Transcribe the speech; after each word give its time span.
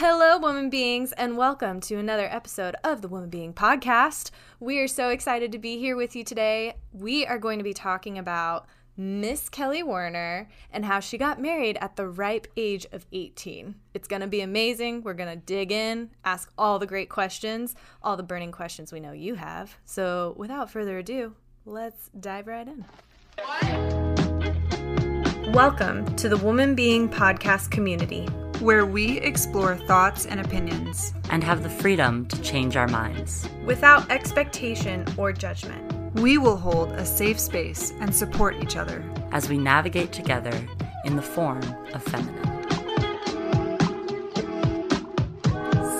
Hello, 0.00 0.38
woman 0.38 0.70
beings, 0.70 1.10
and 1.10 1.36
welcome 1.36 1.80
to 1.80 1.96
another 1.96 2.28
episode 2.30 2.76
of 2.84 3.02
the 3.02 3.08
Woman 3.08 3.30
Being 3.30 3.52
Podcast. 3.52 4.30
We 4.60 4.78
are 4.78 4.86
so 4.86 5.08
excited 5.08 5.50
to 5.50 5.58
be 5.58 5.76
here 5.76 5.96
with 5.96 6.14
you 6.14 6.22
today. 6.22 6.76
We 6.92 7.26
are 7.26 7.36
going 7.36 7.58
to 7.58 7.64
be 7.64 7.74
talking 7.74 8.16
about 8.16 8.68
Miss 8.96 9.48
Kelly 9.48 9.82
Warner 9.82 10.48
and 10.70 10.84
how 10.84 11.00
she 11.00 11.18
got 11.18 11.42
married 11.42 11.78
at 11.80 11.96
the 11.96 12.06
ripe 12.06 12.46
age 12.56 12.86
of 12.92 13.06
18. 13.10 13.74
It's 13.92 14.06
going 14.06 14.22
to 14.22 14.28
be 14.28 14.40
amazing. 14.40 15.02
We're 15.02 15.14
going 15.14 15.36
to 15.36 15.44
dig 15.44 15.72
in, 15.72 16.10
ask 16.24 16.52
all 16.56 16.78
the 16.78 16.86
great 16.86 17.08
questions, 17.08 17.74
all 18.00 18.16
the 18.16 18.22
burning 18.22 18.52
questions 18.52 18.92
we 18.92 19.00
know 19.00 19.10
you 19.10 19.34
have. 19.34 19.78
So, 19.84 20.36
without 20.36 20.70
further 20.70 20.98
ado, 20.98 21.34
let's 21.64 22.08
dive 22.20 22.46
right 22.46 22.68
in. 22.68 22.84
Welcome 25.52 26.14
to 26.14 26.28
the 26.28 26.36
Woman 26.36 26.76
Being 26.76 27.08
Podcast 27.08 27.72
community 27.72 28.28
where 28.60 28.84
we 28.84 29.18
explore 29.18 29.76
thoughts 29.76 30.26
and 30.26 30.40
opinions 30.40 31.14
and 31.30 31.44
have 31.44 31.62
the 31.62 31.70
freedom 31.70 32.26
to 32.26 32.40
change 32.42 32.76
our 32.76 32.88
minds 32.88 33.48
without 33.64 34.10
expectation 34.10 35.06
or 35.16 35.32
judgment. 35.32 35.92
We 36.14 36.38
will 36.38 36.56
hold 36.56 36.90
a 36.92 37.06
safe 37.06 37.38
space 37.38 37.92
and 38.00 38.12
support 38.12 38.56
each 38.60 38.76
other 38.76 39.04
as 39.30 39.48
we 39.48 39.58
navigate 39.58 40.10
together 40.10 40.66
in 41.04 41.14
the 41.14 41.22
form 41.22 41.62
of 41.94 42.02
feminine. 42.02 42.44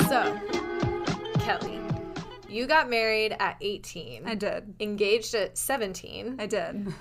So, 0.09 0.37
Kelly, 1.39 1.81
you 2.49 2.67
got 2.67 2.91
married 2.91 3.37
at 3.39 3.57
18. 3.61 4.27
I 4.27 4.35
did. 4.35 4.75
Engaged 4.81 5.37
at 5.37 5.57
17. 5.57 6.37
I 6.41 6.47
did. 6.47 6.93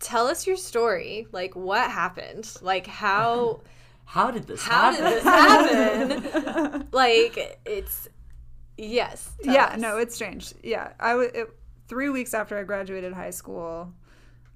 Tell 0.00 0.26
us 0.26 0.48
your 0.48 0.56
story. 0.56 1.28
Like, 1.30 1.54
what 1.54 1.88
happened? 1.88 2.52
Like, 2.60 2.88
how. 2.88 3.60
how 4.04 4.30
did 4.30 4.46
this 4.46 4.62
how 4.62 4.92
happen? 4.92 5.04
did 5.04 5.14
this 5.14 6.32
happen? 6.32 6.88
like 6.92 7.60
it's 7.64 8.08
yes. 8.76 9.32
Yeah, 9.42 9.64
us. 9.66 9.80
no, 9.80 9.98
it's 9.98 10.14
strange. 10.14 10.54
Yeah, 10.62 10.92
I 11.00 11.10
w- 11.10 11.30
it, 11.34 11.48
three 11.88 12.08
weeks 12.10 12.34
after 12.34 12.58
I 12.58 12.62
graduated 12.64 13.12
high 13.12 13.30
school, 13.30 13.92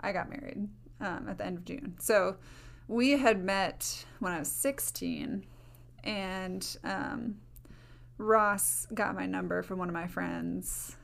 I 0.01 0.13
got 0.13 0.31
married 0.31 0.69
um, 1.01 1.27
at 1.29 1.39
the 1.39 1.47
end 1.47 1.59
of 1.59 1.65
June. 1.65 1.97
So 1.99 2.37
we 2.87 3.13
had 3.13 3.43
met 3.43 4.05
when 4.21 4.33
I 4.33 4.39
was 4.39 4.51
16, 4.51 5.45
and 6.05 6.77
um, 6.85 7.37
Ross 8.17 8.87
got 8.95 9.15
my 9.15 9.27
number 9.27 9.63
from 9.63 9.79
one 9.79 9.89
of 9.89 9.95
my 9.95 10.07
friends 10.07 10.97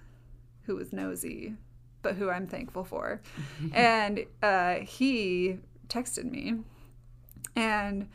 who 0.62 0.76
was 0.76 0.92
nosy, 0.92 1.54
but 2.02 2.14
who 2.16 2.30
I'm 2.30 2.46
thankful 2.46 2.84
for. 2.84 3.20
and 3.72 4.24
uh, 4.42 4.76
he 4.76 5.58
texted 5.88 6.30
me, 6.30 6.54
and 7.54 8.08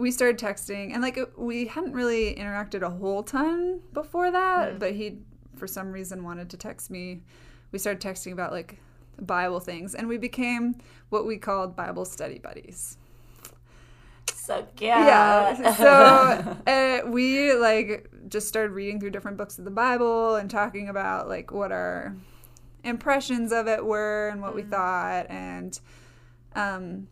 we 0.00 0.10
started 0.10 0.38
texting 0.38 0.92
and 0.92 1.02
like 1.02 1.18
we 1.36 1.66
hadn't 1.66 1.92
really 1.92 2.34
interacted 2.34 2.82
a 2.82 2.90
whole 2.90 3.22
ton 3.22 3.80
before 3.92 4.30
that 4.30 4.74
Mm. 4.74 4.78
but 4.78 4.92
he 4.92 5.18
for 5.56 5.66
some 5.66 5.92
reason 5.92 6.24
wanted 6.24 6.48
to 6.50 6.56
text 6.56 6.90
me. 6.90 7.22
We 7.70 7.78
started 7.78 8.00
texting 8.00 8.32
about 8.32 8.50
like 8.52 8.80
bible 9.20 9.60
things 9.60 9.94
and 9.94 10.08
we 10.08 10.16
became 10.16 10.76
what 11.10 11.26
we 11.26 11.36
called 11.36 11.76
bible 11.76 12.06
study 12.06 12.38
buddies. 12.38 12.96
So 14.32 14.66
yeah. 14.78 15.74
so 15.76 16.56
uh, 16.66 17.10
we 17.10 17.52
like 17.54 18.10
just 18.28 18.48
started 18.48 18.72
reading 18.72 18.98
through 19.00 19.10
different 19.10 19.36
books 19.36 19.58
of 19.58 19.64
the 19.64 19.70
bible 19.70 20.36
and 20.36 20.50
talking 20.50 20.88
about 20.88 21.28
like 21.28 21.52
what 21.52 21.72
our 21.72 22.16
impressions 22.84 23.52
of 23.52 23.68
it 23.68 23.84
were 23.84 24.28
and 24.30 24.40
what 24.40 24.54
we 24.54 24.62
thought 24.62 25.26
and 25.28 25.78
um 26.56 27.06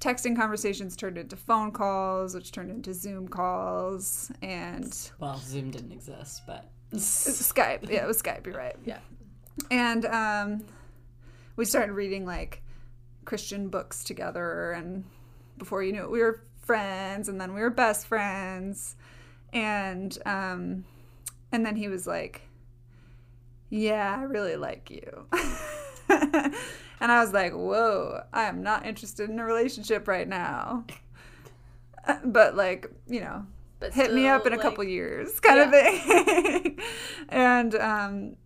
texting 0.00 0.34
conversations 0.34 0.96
turned 0.96 1.18
into 1.18 1.36
phone 1.36 1.70
calls 1.70 2.34
which 2.34 2.52
turned 2.52 2.70
into 2.70 2.92
zoom 2.94 3.28
calls 3.28 4.30
and 4.42 5.10
well, 5.18 5.36
Zoom 5.38 5.70
didn't 5.70 5.92
exist, 5.92 6.42
but 6.46 6.70
skype. 6.94 7.88
Yeah 7.88 8.02
it 8.04 8.06
was 8.06 8.20
skype 8.20 8.46
you're 8.46 8.56
right. 8.56 8.76
Yeah. 8.84 8.98
and 9.70 10.04
um 10.06 10.64
we 11.56 11.64
started 11.64 11.92
reading 11.92 12.24
like 12.24 12.62
christian 13.26 13.68
books 13.68 14.02
together 14.02 14.72
and 14.72 15.04
before 15.58 15.82
you 15.82 15.92
knew 15.92 16.02
it 16.02 16.10
we 16.10 16.20
were 16.20 16.42
friends 16.62 17.28
and 17.28 17.40
then 17.40 17.52
we 17.54 17.60
were 17.60 17.70
best 17.70 18.06
friends 18.06 18.96
and 19.52 20.16
um 20.24 20.84
and 21.52 21.66
then 21.66 21.76
he 21.76 21.88
was 21.88 22.06
like 22.06 22.42
yeah 23.68 24.16
i 24.18 24.22
really 24.22 24.56
like 24.56 24.90
you 24.90 25.26
and 27.00 27.10
i 27.10 27.20
was 27.20 27.32
like 27.32 27.52
whoa 27.52 28.20
i 28.32 28.44
am 28.44 28.62
not 28.62 28.86
interested 28.86 29.28
in 29.30 29.38
a 29.38 29.44
relationship 29.44 30.06
right 30.08 30.28
now. 30.28 30.84
But 32.24 32.56
like 32.56 32.90
you 33.08 33.20
know 33.20 33.44
But 33.78 33.92
hit 33.92 34.12
me 34.12 34.26
up 34.26 34.46
in 34.46 34.52
a 34.52 34.56
like- 34.56 34.62
couple 34.62 34.84
years 34.84 35.38
kind 35.40 35.60
of 35.60 35.70
thing. 35.70 36.78
And 37.28 37.74
um 37.74 38.36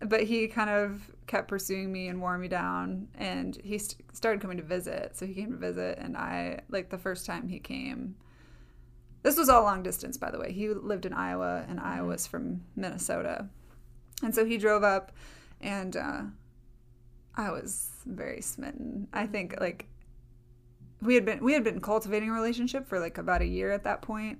but 0.00 0.22
he 0.22 0.48
kind 0.48 0.70
of 0.70 1.10
kept 1.26 1.48
pursuing 1.48 1.92
me 1.92 2.08
and 2.08 2.20
wore 2.20 2.36
me 2.38 2.48
down 2.48 3.08
and 3.16 3.56
he 3.62 3.78
st- 3.78 4.04
started 4.16 4.40
coming 4.40 4.56
to 4.56 4.62
visit. 4.62 5.16
So 5.16 5.26
he 5.26 5.34
came 5.34 5.50
to 5.50 5.56
visit 5.56 5.98
and 5.98 6.16
i 6.16 6.60
like 6.70 6.90
the 6.90 6.98
first 6.98 7.26
time 7.26 7.48
he 7.48 7.58
came 7.58 8.14
this 9.22 9.36
was 9.36 9.48
all 9.48 9.62
long 9.64 9.82
distance 9.82 10.16
by 10.16 10.30
the 10.30 10.38
way. 10.38 10.52
He 10.52 10.68
lived 10.68 11.04
in 11.06 11.12
iowa 11.12 11.64
and 11.68 11.78
i 11.80 12.02
was 12.02 12.26
from 12.26 12.62
minnesota. 12.76 13.48
And 14.22 14.34
so 14.34 14.44
he 14.44 14.58
drove 14.58 14.84
up 14.84 15.12
and 15.60 15.96
uh 15.96 16.22
i 17.36 17.50
was 17.50 17.90
very 18.06 18.40
smitten. 18.40 19.08
I 19.12 19.26
think 19.26 19.60
like 19.60 19.86
we 21.00 21.14
had 21.14 21.24
been 21.24 21.42
we 21.42 21.52
had 21.52 21.64
been 21.64 21.80
cultivating 21.80 22.30
a 22.30 22.32
relationship 22.32 22.86
for 22.86 22.98
like 22.98 23.18
about 23.18 23.42
a 23.42 23.46
year 23.46 23.70
at 23.72 23.84
that 23.84 24.02
point 24.02 24.38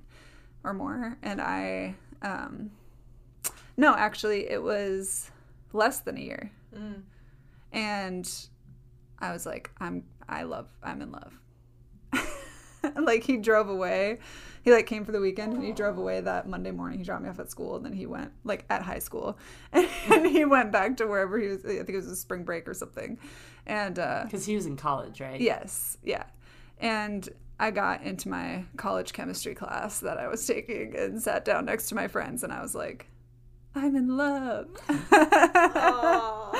or 0.64 0.72
more 0.72 1.18
and 1.22 1.40
i 1.40 1.94
um 2.22 2.70
no 3.76 3.94
actually 3.94 4.48
it 4.50 4.62
was 4.62 5.30
less 5.72 6.00
than 6.00 6.16
a 6.16 6.20
year. 6.20 6.52
Mm. 6.76 7.02
and 7.72 8.46
i 9.18 9.32
was 9.32 9.44
like 9.44 9.70
i'm 9.80 10.04
i 10.28 10.42
love 10.42 10.68
i'm 10.82 11.02
in 11.02 11.12
love 11.12 11.38
like 13.02 13.24
he 13.24 13.36
drove 13.36 13.68
away 13.68 14.18
he 14.62 14.72
like 14.72 14.86
came 14.86 15.04
for 15.04 15.12
the 15.12 15.20
weekend 15.20 15.52
and 15.52 15.64
he 15.64 15.72
drove 15.72 15.98
away 15.98 16.20
that 16.20 16.48
monday 16.48 16.70
morning 16.70 16.98
he 16.98 17.04
dropped 17.04 17.22
me 17.22 17.28
off 17.28 17.38
at 17.38 17.50
school 17.50 17.76
and 17.76 17.84
then 17.84 17.92
he 17.92 18.06
went 18.06 18.30
like 18.44 18.64
at 18.70 18.82
high 18.82 18.98
school 18.98 19.38
and 19.72 20.26
he 20.26 20.44
went 20.44 20.70
back 20.70 20.96
to 20.96 21.06
wherever 21.06 21.38
he 21.38 21.48
was 21.48 21.64
i 21.64 21.68
think 21.68 21.90
it 21.90 21.96
was 21.96 22.06
a 22.06 22.16
spring 22.16 22.44
break 22.44 22.68
or 22.68 22.74
something 22.74 23.18
and 23.66 23.98
uh 23.98 24.22
because 24.24 24.44
he 24.46 24.54
was 24.54 24.66
in 24.66 24.76
college, 24.76 25.20
right? 25.20 25.40
Yes, 25.40 25.96
yeah. 26.02 26.24
And 26.78 27.28
I 27.60 27.70
got 27.70 28.02
into 28.02 28.28
my 28.28 28.64
college 28.76 29.12
chemistry 29.12 29.54
class 29.54 30.00
that 30.00 30.18
I 30.18 30.26
was 30.28 30.44
taking 30.46 30.96
and 30.96 31.22
sat 31.22 31.44
down 31.44 31.66
next 31.66 31.88
to 31.90 31.94
my 31.94 32.08
friends 32.08 32.42
and 32.42 32.52
I 32.52 32.60
was 32.60 32.74
like, 32.74 33.06
I'm 33.74 33.94
in 33.94 34.16
love. 34.16 34.68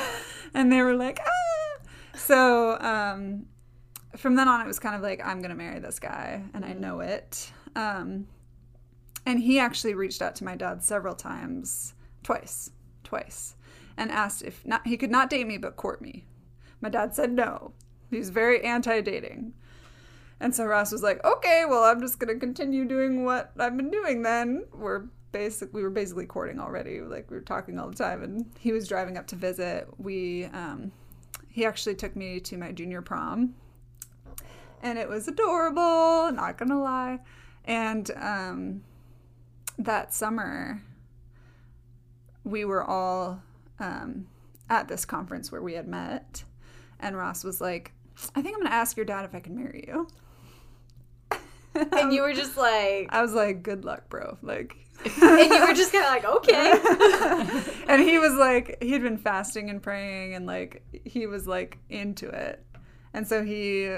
and 0.54 0.72
they 0.72 0.80
were 0.82 0.94
like, 0.94 1.18
ah. 1.24 1.82
So 2.14 2.78
um, 2.80 3.46
from 4.16 4.34
then 4.34 4.48
on, 4.48 4.60
it 4.60 4.66
was 4.66 4.78
kind 4.78 4.94
of 4.94 5.02
like, 5.02 5.20
I'm 5.24 5.38
going 5.38 5.50
to 5.50 5.56
marry 5.56 5.78
this 5.78 5.98
guy 5.98 6.42
and 6.54 6.64
I 6.64 6.72
know 6.72 7.00
it. 7.00 7.50
Um, 7.74 8.26
and 9.24 9.40
he 9.40 9.58
actually 9.58 9.94
reached 9.94 10.22
out 10.22 10.34
to 10.36 10.44
my 10.44 10.56
dad 10.56 10.82
several 10.82 11.14
times, 11.14 11.94
twice, 12.22 12.70
twice, 13.04 13.56
and 13.96 14.10
asked 14.10 14.42
if 14.42 14.66
not, 14.66 14.86
he 14.86 14.96
could 14.96 15.10
not 15.10 15.30
date 15.30 15.46
me 15.46 15.58
but 15.58 15.76
court 15.76 16.02
me. 16.02 16.26
My 16.80 16.88
dad 16.88 17.14
said 17.14 17.32
no. 17.32 17.72
He 18.10 18.18
was 18.18 18.30
very 18.30 18.62
anti 18.62 19.00
dating. 19.00 19.54
And 20.40 20.54
so 20.54 20.64
Ross 20.64 20.90
was 20.90 21.04
like, 21.04 21.24
okay, 21.24 21.64
well, 21.68 21.84
I'm 21.84 22.00
just 22.00 22.18
going 22.18 22.34
to 22.34 22.40
continue 22.40 22.84
doing 22.84 23.24
what 23.24 23.52
I've 23.58 23.76
been 23.76 23.90
doing 23.90 24.22
then. 24.22 24.64
We're 24.74 25.04
basic, 25.30 25.72
we 25.72 25.84
were 25.84 25.90
basically 25.90 26.26
courting 26.26 26.58
already. 26.58 27.00
Like, 27.00 27.30
we 27.30 27.36
were 27.36 27.42
talking 27.42 27.78
all 27.78 27.88
the 27.88 27.96
time. 27.96 28.24
And 28.24 28.50
he 28.58 28.72
was 28.72 28.88
driving 28.88 29.16
up 29.16 29.28
to 29.28 29.36
visit. 29.36 29.86
We, 29.98 30.46
um, 30.46 30.90
he 31.48 31.64
actually 31.64 31.94
took 31.94 32.16
me 32.16 32.40
to 32.40 32.56
my 32.56 32.72
junior 32.72 33.02
prom. 33.02 33.54
And 34.82 34.98
it 34.98 35.08
was 35.08 35.28
adorable, 35.28 36.30
not 36.32 36.58
to 36.70 36.78
lie. 36.78 37.20
And 37.64 38.10
um, 38.16 38.82
that 39.78 40.12
summer, 40.12 40.82
we 42.44 42.64
were 42.64 42.82
all 42.82 43.42
um, 43.78 44.26
at 44.68 44.88
this 44.88 45.04
conference 45.04 45.52
where 45.52 45.62
we 45.62 45.74
had 45.74 45.86
met. 45.86 46.44
And 46.98 47.16
Ross 47.16 47.44
was 47.44 47.60
like, 47.60 47.92
I 48.34 48.42
think 48.42 48.56
I'm 48.56 48.60
to 48.70 48.74
ask 48.74 48.96
your 48.96 49.06
dad 49.06 49.24
if 49.24 49.34
I 49.34 49.40
can 49.40 49.56
marry 49.56 49.84
you. 49.86 50.08
And 51.74 52.12
you 52.12 52.22
were 52.22 52.34
just 52.34 52.56
like, 52.56 53.08
I 53.10 53.22
was 53.22 53.32
like, 53.32 53.62
good 53.62 53.84
luck, 53.84 54.08
bro. 54.08 54.36
Like, 54.42 54.76
and 55.04 55.50
you 55.50 55.66
were 55.66 55.74
just 55.74 55.92
kind 55.92 56.04
of 56.04 56.10
like, 56.10 56.24
okay. 56.24 57.82
and 57.88 58.02
he 58.02 58.18
was 58.18 58.34
like, 58.34 58.82
he'd 58.82 59.02
been 59.02 59.16
fasting 59.16 59.70
and 59.70 59.82
praying, 59.82 60.34
and 60.34 60.46
like, 60.46 60.82
he 61.04 61.26
was 61.26 61.46
like 61.46 61.78
into 61.88 62.28
it. 62.28 62.64
And 63.14 63.26
so 63.26 63.42
he 63.42 63.96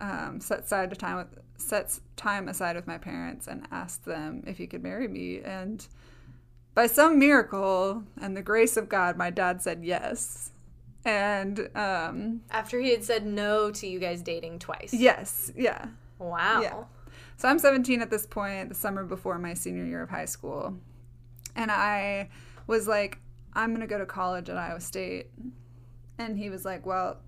um, 0.00 0.40
set 0.40 0.60
aside 0.60 0.96
time 0.98 1.16
with 1.16 1.38
sets 1.56 2.00
time 2.16 2.48
aside 2.48 2.76
with 2.76 2.86
my 2.86 2.98
parents 2.98 3.48
and 3.48 3.66
asked 3.72 4.04
them 4.04 4.44
if 4.46 4.58
he 4.58 4.66
could 4.66 4.82
marry 4.82 5.08
me. 5.08 5.40
And 5.40 5.86
by 6.74 6.86
some 6.86 7.18
miracle 7.18 8.04
and 8.20 8.36
the 8.36 8.42
grace 8.42 8.76
of 8.76 8.88
God, 8.88 9.16
my 9.16 9.30
dad 9.30 9.60
said 9.60 9.84
yes. 9.84 10.52
And 11.04 11.68
um, 11.74 12.42
After 12.50 12.78
he 12.80 12.90
had 12.90 13.02
said 13.04 13.26
no 13.26 13.70
to 13.72 13.86
you 13.86 13.98
guys 13.98 14.22
dating 14.22 14.58
twice. 14.60 14.92
yes, 14.92 15.52
yeah. 15.56 15.86
Wow. 16.18 16.60
Yeah. 16.62 16.84
So 17.36 17.48
I'm 17.48 17.58
17 17.58 18.02
at 18.02 18.10
this 18.10 18.26
point, 18.26 18.68
the 18.68 18.74
summer 18.74 19.04
before 19.04 19.38
my 19.38 19.54
senior 19.54 19.84
year 19.84 20.02
of 20.02 20.10
high 20.10 20.24
school. 20.24 20.76
And 21.54 21.70
I 21.70 22.30
was 22.66 22.86
like, 22.88 23.18
I'm 23.54 23.70
going 23.70 23.80
to 23.80 23.86
go 23.86 23.98
to 23.98 24.06
college 24.06 24.48
at 24.50 24.56
Iowa 24.56 24.80
State. 24.80 25.28
And 26.18 26.36
he 26.36 26.50
was 26.50 26.64
like, 26.64 26.84
Well, 26.84 27.18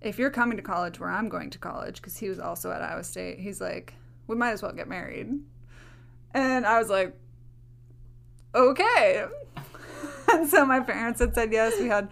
if 0.00 0.18
you're 0.18 0.30
coming 0.30 0.56
to 0.56 0.62
college 0.62 1.00
where 1.00 1.10
I'm 1.10 1.28
going 1.28 1.50
to 1.50 1.58
college, 1.58 1.96
because 1.96 2.16
he 2.16 2.28
was 2.28 2.38
also 2.38 2.70
at 2.70 2.82
Iowa 2.82 3.04
State, 3.04 3.38
he's 3.38 3.60
like, 3.60 3.94
We 4.26 4.36
might 4.36 4.52
as 4.52 4.62
well 4.62 4.72
get 4.72 4.88
married. 4.88 5.28
And 6.34 6.66
I 6.66 6.78
was 6.78 6.88
like, 6.88 7.14
Okay. 8.54 9.24
and 10.32 10.48
so 10.48 10.64
my 10.64 10.80
parents 10.80 11.20
had 11.20 11.34
said 11.34 11.52
yes. 11.52 11.74
We 11.78 11.88
had 11.88 12.08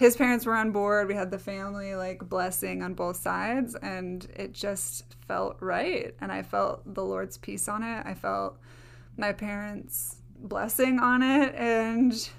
his 0.00 0.16
parents 0.16 0.46
were 0.46 0.56
on 0.56 0.72
board. 0.72 1.08
We 1.08 1.14
had 1.14 1.30
the 1.30 1.38
family 1.38 1.94
like 1.94 2.26
blessing 2.26 2.82
on 2.82 2.94
both 2.94 3.16
sides, 3.16 3.74
and 3.74 4.26
it 4.34 4.52
just 4.52 5.14
felt 5.28 5.58
right. 5.60 6.14
And 6.22 6.32
I 6.32 6.42
felt 6.42 6.94
the 6.94 7.04
Lord's 7.04 7.36
peace 7.36 7.68
on 7.68 7.82
it. 7.82 8.06
I 8.06 8.14
felt 8.14 8.58
my 9.18 9.34
parents' 9.34 10.16
blessing 10.38 11.00
on 11.00 11.22
it, 11.22 11.54
and 11.54 12.30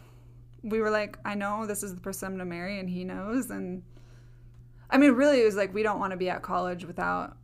we 0.63 0.79
were 0.81 0.89
like, 0.89 1.19
I 1.23 1.35
know 1.35 1.67
this 1.67 1.83
is 1.83 1.93
the 1.93 2.01
person 2.01 2.29
I'm 2.29 2.33
gonna 2.33 2.45
marry, 2.45 2.79
and 2.79 2.89
he 2.89 3.03
knows. 3.03 3.51
And 3.51 3.83
I 4.91 4.97
mean, 4.97 5.13
really, 5.13 5.41
it 5.41 5.45
was 5.45 5.55
like 5.55 5.73
we 5.73 5.83
don't 5.83 5.99
want 5.99 6.11
to 6.11 6.17
be 6.17 6.29
at 6.29 6.41
college 6.41 6.85
without 6.85 7.37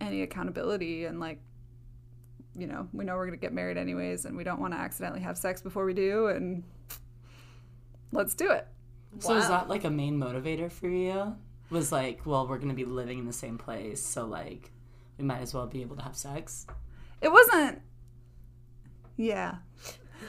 any 0.00 0.22
accountability, 0.22 1.04
and 1.04 1.20
like, 1.20 1.40
you 2.56 2.66
know, 2.66 2.88
we 2.92 3.04
know 3.04 3.14
we're 3.16 3.26
gonna 3.26 3.36
get 3.36 3.52
married 3.52 3.76
anyways, 3.78 4.24
and 4.24 4.36
we 4.36 4.44
don't 4.44 4.60
want 4.60 4.74
to 4.74 4.78
accidentally 4.78 5.20
have 5.20 5.38
sex 5.38 5.62
before 5.62 5.84
we 5.84 5.94
do, 5.94 6.26
and 6.26 6.64
let's 8.12 8.34
do 8.34 8.50
it. 8.50 8.66
So 9.20 9.36
is 9.36 9.48
that 9.48 9.68
like 9.68 9.84
a 9.84 9.90
main 9.90 10.18
motivator 10.18 10.70
for 10.70 10.88
you? 10.88 11.36
Was 11.70 11.92
like, 11.92 12.26
well, 12.26 12.46
we're 12.48 12.58
gonna 12.58 12.74
be 12.74 12.84
living 12.84 13.18
in 13.18 13.26
the 13.26 13.32
same 13.32 13.58
place, 13.58 14.02
so 14.02 14.26
like, 14.26 14.72
we 15.18 15.24
might 15.24 15.40
as 15.40 15.54
well 15.54 15.66
be 15.66 15.82
able 15.82 15.96
to 15.96 16.02
have 16.02 16.16
sex. 16.16 16.66
It 17.20 17.30
wasn't. 17.30 17.82
Yeah. 19.16 19.56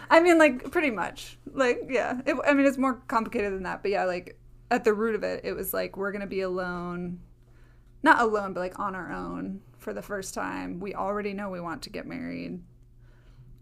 I 0.10 0.20
mean, 0.20 0.38
like, 0.38 0.72
pretty 0.72 0.90
much. 0.92 1.38
Like, 1.54 1.82
yeah. 1.90 2.22
It, 2.26 2.36
I 2.46 2.54
mean, 2.54 2.66
it's 2.66 2.78
more 2.78 2.96
complicated 3.08 3.54
than 3.54 3.64
that. 3.64 3.84
But 3.84 3.92
yeah, 3.92 4.06
like, 4.06 4.40
at 4.72 4.84
the 4.84 4.94
root 4.94 5.16
of 5.16 5.24
it, 5.24 5.42
it 5.44 5.54
was 5.54 5.74
like, 5.74 5.98
we're 5.98 6.12
going 6.12 6.22
to 6.22 6.28
be 6.28 6.42
alone. 6.42 7.20
Not 8.04 8.22
alone, 8.22 8.54
but 8.54 8.62
like 8.62 8.80
on 8.80 8.96
our 8.96 9.12
own 9.12 9.62
for 9.78 9.94
the 9.94 10.02
first 10.02 10.34
time. 10.34 10.80
We 10.80 10.94
already 10.94 11.34
know 11.34 11.50
we 11.50 11.60
want 11.60 11.82
to 11.84 11.90
get 11.90 12.06
married. 12.08 12.62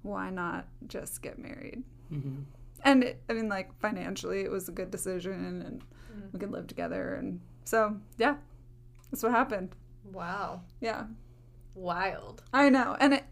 Why 0.03 0.29
not 0.29 0.67
just 0.87 1.21
get 1.21 1.39
married? 1.39 1.83
hmm 2.09 2.41
And 2.83 3.03
it, 3.03 3.21
I 3.29 3.33
mean, 3.33 3.49
like, 3.49 3.77
financially, 3.79 4.41
it 4.41 4.51
was 4.51 4.69
a 4.69 4.71
good 4.71 4.91
decision 4.91 5.63
and 5.65 5.83
we 6.31 6.39
could 6.39 6.51
live 6.51 6.67
together. 6.67 7.15
And 7.15 7.39
so, 7.65 7.97
yeah, 8.17 8.35
that's 9.11 9.23
what 9.23 9.31
happened. 9.31 9.75
Wow. 10.11 10.61
Yeah. 10.81 11.05
Wild. 11.75 12.43
I 12.53 12.69
know. 12.69 12.95
And 12.99 13.15
it, 13.15 13.23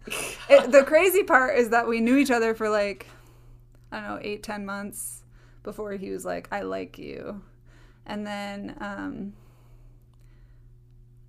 it, 0.49 0.71
the 0.71 0.83
crazy 0.83 1.23
part 1.23 1.57
is 1.57 1.69
that 1.69 1.87
we 1.87 1.99
knew 2.01 2.17
each 2.17 2.31
other 2.31 2.53
for 2.53 2.69
like, 2.69 3.07
I 3.91 3.99
don't 3.99 4.09
know, 4.09 4.19
eight, 4.21 4.43
ten 4.43 4.65
months 4.65 5.23
before 5.63 5.93
he 5.93 6.11
was 6.11 6.25
like, 6.25 6.47
I 6.51 6.61
like 6.61 6.97
you. 6.97 7.41
And 8.05 8.25
then 8.25 8.75
um, 8.79 9.33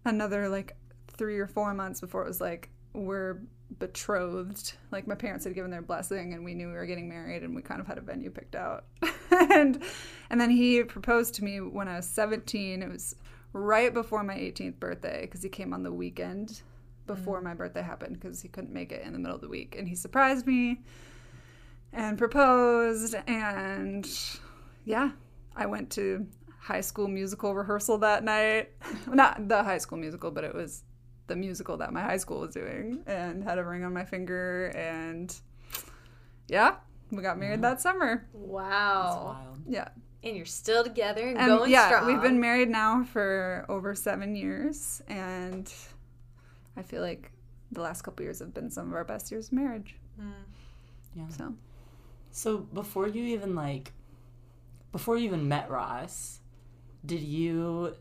another 0.05 0.49
like 0.49 0.77
three 1.09 1.39
or 1.39 1.47
four 1.47 1.73
months 1.75 2.01
before 2.01 2.23
it 2.23 2.29
was 2.29 2.41
like, 2.41 2.69
we're 2.93 3.41
betrothed. 3.79 4.75
Like 4.91 5.07
my 5.07 5.15
parents 5.15 5.45
had 5.45 5.55
given 5.55 5.71
their 5.71 5.83
blessing 5.83 6.35
and 6.35 6.45
we 6.45 6.55
knew 6.55 6.69
we 6.69 6.75
were 6.75 6.87
getting 6.87 7.09
married 7.09 7.43
and 7.43 7.55
we 7.55 7.63
kind 7.63 7.81
of 7.81 7.87
had 7.87 7.99
a 7.99 8.01
venue 8.01 8.31
picked 8.31 8.55
out. 8.55 8.85
and 9.31 9.83
and 10.31 10.41
then 10.41 10.51
he 10.51 10.83
proposed 10.83 11.35
to 11.35 11.45
me 11.45 11.61
when 11.61 11.89
I 11.89 11.97
was 11.97 12.07
17. 12.07 12.83
It 12.83 12.89
was 12.89 13.17
right 13.53 13.93
before 13.93 14.23
my 14.23 14.37
18th 14.37 14.79
birthday 14.79 15.23
because 15.23 15.43
he 15.43 15.49
came 15.49 15.73
on 15.73 15.83
the 15.83 15.93
weekend 15.93 16.63
before 17.07 17.41
my 17.41 17.55
birthday 17.55 17.83
happened 17.83 18.19
because 18.21 18.43
he 18.43 18.49
couldn't 18.49 18.73
make 18.73 18.93
it 18.93 19.05
in 19.05 19.13
the 19.13 19.19
middle 19.19 19.37
of 19.37 19.41
the 19.41 19.49
week. 19.49 19.77
And 19.79 19.89
he 19.89 19.95
surprised 19.95 20.47
me 20.47 20.81
and 21.93 22.19
proposed. 22.19 23.15
And 23.27 24.09
yeah, 24.85 25.11
I 25.55 25.67
went 25.67 25.91
to 25.93 26.27
high 26.67 26.81
school 26.81 27.07
musical 27.07 27.55
rehearsal 27.55 27.99
that 27.99 28.25
night. 28.25 28.71
Not 29.07 29.49
the 29.49 29.63
high 29.63 29.79
school 29.79 29.99
musical, 29.99 30.31
but 30.33 30.43
it 30.45 30.55
was 30.55 30.83
the 31.29 31.37
musical 31.37 31.77
that 31.77 31.93
my 31.93 32.03
high 32.03 32.17
school 32.17 32.41
was 32.41 32.55
doing 32.55 33.03
and 33.07 33.43
had 33.45 33.59
a 33.59 33.65
ring 33.65 33.85
on 33.85 33.93
my 33.93 34.05
finger. 34.05 34.67
And 34.77 35.33
yeah, 36.49 36.77
we 37.11 37.23
got 37.23 37.39
married 37.39 37.63
that 37.63 37.81
summer. 37.81 38.27
That's 38.33 38.45
Wow. 38.45 39.37
wild. 39.47 39.59
Yeah. 39.69 39.89
And 40.25 40.37
you're 40.37 40.45
still 40.45 40.83
together 40.83 41.27
and, 41.29 41.39
And 41.39 41.49
going 41.49 41.71
yeah, 41.71 41.87
strong. 41.89 42.07
we've 42.07 42.21
been 42.23 42.41
married 42.41 42.69
now 42.69 43.05
for 43.05 43.65
over 43.69 43.95
seven 43.95 44.35
years. 44.35 45.03
And 45.07 45.73
I 46.77 46.83
feel 46.83 47.01
like 47.03 47.31
the 47.71 47.81
last 47.81 48.03
couple 48.03 48.25
years 48.25 48.41
have 48.41 48.53
been 48.55 48.71
some 48.71 48.89
of 48.89 48.95
our 48.95 49.05
best 49.05 49.31
years 49.31 49.49
of 49.49 49.53
marriage. 49.53 49.95
Mm. 50.21 50.33
Yeah. 51.15 51.29
So 51.29 51.55
So 52.33 52.59
before 52.59 53.07
you 53.09 53.23
even 53.25 53.55
like, 53.55 53.93
before 54.93 55.17
you 55.17 55.25
even 55.27 55.49
met 55.49 55.71
Ross, 55.71 56.41
did 57.07 57.23
you 57.23 57.95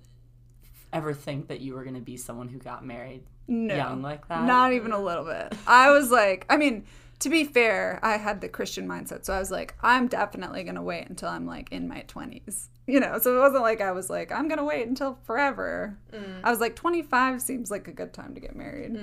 ever 0.92 1.14
think 1.14 1.48
that 1.48 1.62
you 1.62 1.74
were 1.74 1.84
gonna 1.84 2.00
be 2.00 2.18
someone 2.18 2.48
who 2.48 2.58
got 2.58 2.86
married 2.86 3.24
no, 3.48 3.76
young 3.76 4.02
like 4.02 4.28
that? 4.28 4.44
not 4.46 4.74
even 4.74 4.92
a 4.92 5.00
little 5.00 5.26
bit. 5.26 5.54
I 5.68 5.92
was 5.92 6.12
like, 6.12 6.46
I 6.50 6.58
mean, 6.58 6.86
to 7.20 7.30
be 7.30 7.44
fair, 7.44 8.00
I 8.04 8.18
had 8.18 8.42
the 8.42 8.50
Christian 8.50 8.88
mindset, 8.88 9.26
so 9.26 9.34
I 9.34 9.40
was 9.40 9.52
like, 9.52 9.76
I'm 9.82 10.08
definitely 10.08 10.64
gonna 10.64 10.84
wait 10.84 11.08
until 11.08 11.30
I'm 11.30 11.46
like 11.46 11.72
in 11.72 11.88
my 11.88 12.02
twenties, 12.08 12.70
you 12.88 13.00
know. 13.00 13.20
So 13.20 13.38
it 13.38 13.40
wasn't 13.40 13.64
like 13.64 13.82
I 13.82 13.92
was 13.92 14.10
like, 14.10 14.32
I'm 14.32 14.48
gonna 14.48 14.66
wait 14.66 14.88
until 14.88 15.18
forever. 15.24 15.98
I 16.44 16.50
was 16.50 16.60
like, 16.60 16.76
25 16.76 17.42
seems 17.42 17.72
like 17.72 17.88
a 17.88 17.94
good 17.94 18.14
time 18.14 18.34
to 18.34 18.40
get 18.42 18.56
married. 18.56 18.98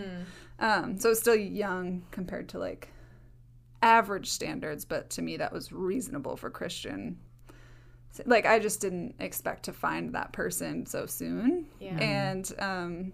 Um, 0.58 0.98
so 0.98 1.10
it's 1.10 1.20
still 1.20 1.36
young 1.36 2.02
compared 2.10 2.48
to 2.50 2.58
like 2.58 2.88
average 3.82 4.28
standards, 4.28 4.84
but 4.84 5.10
to 5.10 5.22
me 5.22 5.36
that 5.38 5.52
was 5.52 5.72
reasonable 5.72 6.36
for 6.36 6.50
Christian. 6.50 7.18
Like 8.26 8.46
I 8.46 8.58
just 8.58 8.80
didn't 8.80 9.14
expect 9.18 9.64
to 9.64 9.72
find 9.72 10.14
that 10.14 10.32
person 10.32 10.86
so 10.86 11.06
soon. 11.06 11.66
Yeah. 11.80 11.96
And 11.98 12.52
um, 12.58 13.12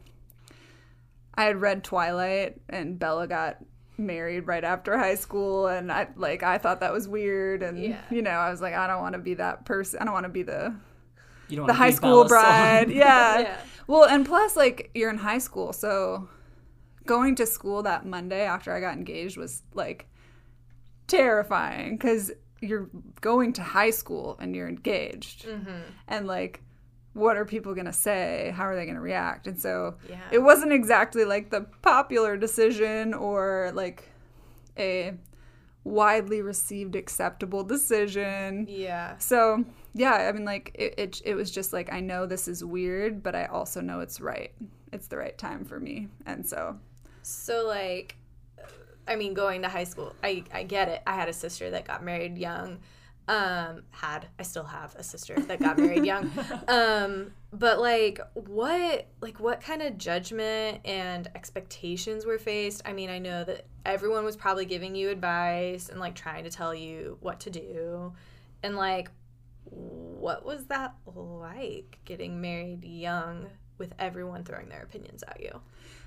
I 1.34 1.44
had 1.44 1.60
read 1.60 1.84
Twilight, 1.84 2.60
and 2.68 2.98
Bella 2.98 3.26
got 3.28 3.58
married 3.96 4.46
right 4.46 4.64
after 4.64 4.96
high 4.98 5.14
school, 5.16 5.66
and 5.68 5.90
I 5.92 6.08
like 6.16 6.42
I 6.42 6.58
thought 6.58 6.80
that 6.80 6.92
was 6.92 7.06
weird, 7.08 7.62
and 7.62 7.78
Yeah. 7.82 8.00
you 8.10 8.22
know 8.22 8.30
I 8.30 8.50
was 8.50 8.60
like 8.60 8.74
I 8.74 8.86
don't 8.86 9.00
want 9.00 9.12
to 9.14 9.18
be 9.20 9.34
that 9.34 9.64
person. 9.64 10.00
I 10.00 10.04
don't 10.04 10.14
want 10.14 10.24
to 10.24 10.30
be 10.30 10.42
the 10.42 10.74
You 11.48 11.56
don't 11.58 11.66
the 11.66 11.74
high 11.74 11.90
school 11.90 12.24
Bella 12.24 12.28
Swan. 12.28 12.42
bride. 12.42 12.90
Yeah. 12.94 13.38
Yeah. 13.40 13.56
Well, 13.86 14.04
and 14.04 14.26
plus, 14.26 14.54
like, 14.54 14.90
you're 14.94 15.08
in 15.08 15.16
high 15.16 15.38
school. 15.38 15.72
So 15.72 16.28
going 17.06 17.34
to 17.36 17.46
school 17.46 17.82
that 17.84 18.04
Monday 18.04 18.42
after 18.44 18.70
I 18.70 18.80
got 18.80 18.92
engaged 18.94 19.38
was 19.38 19.62
like 19.72 20.06
terrifying 21.06 21.96
because 21.96 22.30
you're 22.60 22.88
going 23.20 23.52
to 23.54 23.62
high 23.62 23.90
school 23.90 24.36
and 24.40 24.54
you're 24.56 24.68
engaged. 24.68 25.46
Mm-hmm. 25.46 25.70
And 26.08 26.26
like, 26.26 26.62
what 27.14 27.36
are 27.36 27.44
people 27.44 27.74
going 27.74 27.86
to 27.86 27.92
say? 27.92 28.52
How 28.54 28.64
are 28.64 28.76
they 28.76 28.84
going 28.84 28.94
to 28.96 29.00
react? 29.00 29.46
And 29.46 29.58
so 29.60 29.96
Yeah. 30.08 30.18
it 30.30 30.38
wasn't 30.38 30.72
exactly 30.72 31.24
like 31.24 31.50
the 31.50 31.62
popular 31.82 32.36
decision 32.36 33.14
or 33.14 33.70
like 33.74 34.08
a 34.78 35.14
widely 35.84 36.42
received 36.42 36.94
acceptable 36.96 37.64
decision. 37.64 38.66
yeah. 38.68 39.16
So 39.18 39.64
yeah, 39.94 40.12
I 40.28 40.32
mean, 40.32 40.44
like 40.44 40.70
it, 40.74 40.94
it, 40.98 41.22
it 41.24 41.34
was 41.34 41.50
just 41.50 41.72
like 41.72 41.92
I 41.92 42.00
know 42.00 42.26
this 42.26 42.46
is 42.46 42.62
weird, 42.62 43.22
but 43.22 43.34
I 43.34 43.46
also 43.46 43.80
know 43.80 44.00
it's 44.00 44.20
right. 44.20 44.52
It's 44.92 45.08
the 45.08 45.16
right 45.16 45.36
time 45.36 45.64
for 45.64 45.80
me, 45.80 46.08
and 46.26 46.46
so 46.46 46.78
So 47.22 47.66
like 47.66 48.16
I 49.08 49.16
mean 49.16 49.34
going 49.34 49.62
to 49.62 49.68
high 49.68 49.84
school, 49.84 50.14
I 50.22 50.44
I 50.52 50.62
get 50.62 50.88
it. 50.88 51.02
I 51.06 51.14
had 51.14 51.28
a 51.28 51.32
sister 51.32 51.70
that 51.70 51.86
got 51.86 52.04
married 52.04 52.38
young. 52.38 52.78
Um 53.26 53.82
had 53.90 54.26
I 54.38 54.42
still 54.42 54.64
have 54.64 54.94
a 54.96 55.02
sister 55.02 55.38
that 55.38 55.60
got 55.60 55.78
married 55.78 56.04
young. 56.04 56.30
Um 56.68 57.32
but 57.52 57.80
like 57.80 58.20
what 58.34 59.06
like 59.20 59.40
what 59.40 59.60
kind 59.60 59.82
of 59.82 59.98
judgment 59.98 60.80
and 60.84 61.28
expectations 61.34 62.26
were 62.26 62.38
faced? 62.38 62.82
I 62.84 62.92
mean, 62.92 63.10
I 63.10 63.18
know 63.18 63.44
that 63.44 63.66
everyone 63.84 64.24
was 64.24 64.36
probably 64.36 64.66
giving 64.66 64.94
you 64.94 65.08
advice 65.08 65.88
and 65.88 65.98
like 65.98 66.14
trying 66.14 66.44
to 66.44 66.50
tell 66.50 66.74
you 66.74 67.16
what 67.20 67.40
to 67.40 67.50
do. 67.50 68.12
And 68.62 68.76
like 68.76 69.10
what 69.64 70.44
was 70.44 70.66
that 70.66 70.94
like 71.06 71.98
getting 72.04 72.40
married 72.40 72.84
young 72.84 73.46
with 73.78 73.94
everyone 73.98 74.44
throwing 74.44 74.68
their 74.68 74.82
opinions 74.82 75.22
at 75.22 75.40
you? 75.40 75.60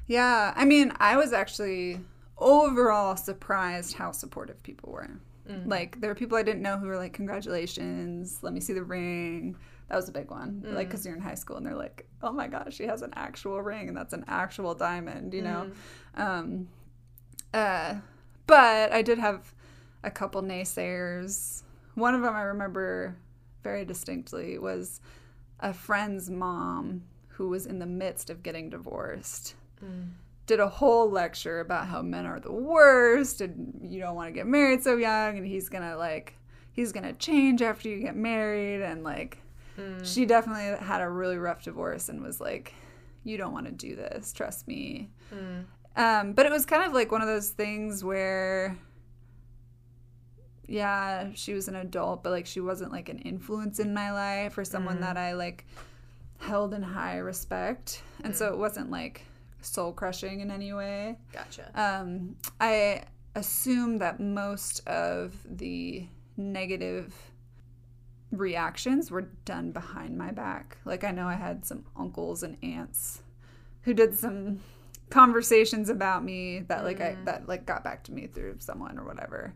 yeah. 0.08 0.54
I 0.56 0.66
mean, 0.66 0.92
I 1.00 1.16
was 1.16 1.32
actually 1.32 2.00
overall 2.42 3.16
surprised 3.16 3.94
how 3.94 4.12
supportive 4.12 4.62
people 4.64 4.92
were. 4.92 5.20
Like 5.70 6.00
there 6.00 6.10
were 6.10 6.16
people 6.16 6.38
I 6.38 6.44
didn't 6.44 6.62
know 6.62 6.78
who 6.78 6.88
were 6.88 6.98
like, 6.98 7.14
"Congratulations, 7.14 8.40
let 8.42 8.54
me 8.54 8.60
see 8.60 8.74
the 8.74 8.84
ring." 8.84 9.56
That 9.90 9.96
was 9.98 10.08
a 10.08 10.12
big 10.14 10.32
one. 10.32 10.62
Like, 10.74 10.88
because 10.88 11.06
you're 11.06 11.16
in 11.16 11.22
high 11.22 11.36
school 11.36 11.58
and 11.58 11.66
they're 11.66 11.76
like, 11.76 12.08
"Oh 12.22 12.32
my 12.32 12.48
gosh, 12.48 12.76
she 12.76 12.86
has 12.86 13.02
an 13.02 13.12
actual 13.16 13.62
ring, 13.62 13.88
and 13.90 13.98
that's 13.98 14.14
an 14.14 14.24
actual 14.28 14.74
diamond," 14.76 15.34
you 15.34 15.42
know. 15.42 15.72
Um, 16.16 16.68
uh, 17.54 17.96
but 18.48 18.92
I 18.94 19.02
did 19.02 19.18
have 19.20 19.54
a 20.04 20.12
couple 20.12 20.42
naysayers. 20.42 21.64
One 21.96 22.16
of 22.16 22.22
them 22.22 22.34
I 22.34 22.44
remember 22.44 23.18
very 23.64 23.84
distinctly 23.86 24.58
was 24.58 25.02
a 25.60 25.74
friend's 25.74 26.30
mom 26.30 27.04
who 27.28 27.50
was 27.50 27.66
in 27.66 27.80
the 27.80 27.86
midst 27.86 28.30
of 28.30 28.42
getting 28.44 28.70
divorced. 28.70 29.56
Did 30.52 30.60
a 30.60 30.68
whole 30.68 31.10
lecture 31.10 31.62
about 31.62 31.88
how 31.88 32.02
men 32.02 32.26
are 32.26 32.40
the 32.40 32.52
worst 32.52 33.40
and 33.40 33.80
you 33.82 34.02
don't 34.02 34.16
want 34.16 34.28
to 34.28 34.34
get 34.34 34.46
married 34.46 34.84
so 34.84 34.98
young 34.98 35.38
and 35.38 35.48
he's 35.48 35.70
gonna 35.70 35.96
like 35.96 36.36
he's 36.74 36.92
gonna 36.92 37.14
change 37.14 37.62
after 37.62 37.88
you 37.88 38.00
get 38.00 38.16
married 38.16 38.82
and 38.82 39.02
like 39.04 39.38
mm. 39.78 40.06
she 40.06 40.26
definitely 40.26 40.86
had 40.86 41.02
a 41.02 41.10
really 41.10 41.38
rough 41.38 41.64
divorce 41.64 42.10
and 42.10 42.22
was 42.22 42.42
like 42.42 42.74
you 43.24 43.38
don't 43.38 43.54
want 43.54 43.66
to 43.66 43.72
do 43.72 43.96
this 43.96 44.34
trust 44.34 44.68
me. 44.68 45.10
Mm. 45.34 45.64
Um, 45.96 46.34
but 46.34 46.46
it 46.46 46.52
was 46.52 46.66
kind 46.66 46.84
of 46.86 46.94
like 46.94 47.12
one 47.12 47.22
of 47.22 47.28
those 47.28 47.50
things 47.50 48.04
where 48.04 48.78
yeah 50.68 51.30
she 51.34 51.54
was 51.54 51.68
an 51.68 51.76
adult 51.76 52.24
but 52.24 52.32
like 52.32 52.46
she 52.46 52.60
wasn't 52.62 52.92
like 52.92 53.10
an 53.10 53.20
influence 53.20 53.80
in 53.80 53.94
my 53.94 54.12
life 54.12 54.58
or 54.58 54.64
someone 54.64 54.98
mm. 54.98 55.02
that 55.02 55.18
i 55.18 55.34
like 55.34 55.66
held 56.42 56.74
in 56.74 56.82
high 56.82 57.18
respect. 57.18 58.02
And 58.24 58.36
so 58.36 58.48
it 58.48 58.58
wasn't 58.58 58.92
like 58.92 59.26
soul 59.62 59.92
crushing 59.94 60.40
in 60.42 60.52
any 60.52 60.74
way 60.74 61.18
Gotcha. 61.32 61.72
um, 61.76 62.36
I 62.60 63.04
assume 63.36 63.98
that 64.00 64.20
most 64.20 64.86
of 64.88 65.36
the 65.46 66.08
negative 66.38 67.14
reactions 68.32 69.12
were 69.12 69.30
done 69.46 69.72
behind 69.72 70.18
my 70.18 70.32
back. 70.32 70.78
Like 70.86 71.04
I 71.04 71.12
know 71.12 71.28
I 71.28 71.36
had 71.36 71.66
some 71.66 71.86
uncles 71.98 72.44
and 72.44 72.58
aunts 72.64 73.22
who 73.84 73.94
did 73.94 74.18
some 74.18 74.60
conversations 75.10 75.90
about 75.90 76.24
me 76.24 76.60
that 76.68 76.84
like 76.86 77.02
I 77.02 77.18
that 77.26 77.48
like 77.48 77.66
got 77.66 77.84
back 77.84 78.04
to 78.06 78.14
me 78.14 78.28
through 78.28 78.56
someone 78.60 78.98
or 78.98 79.04
whatever. 79.04 79.54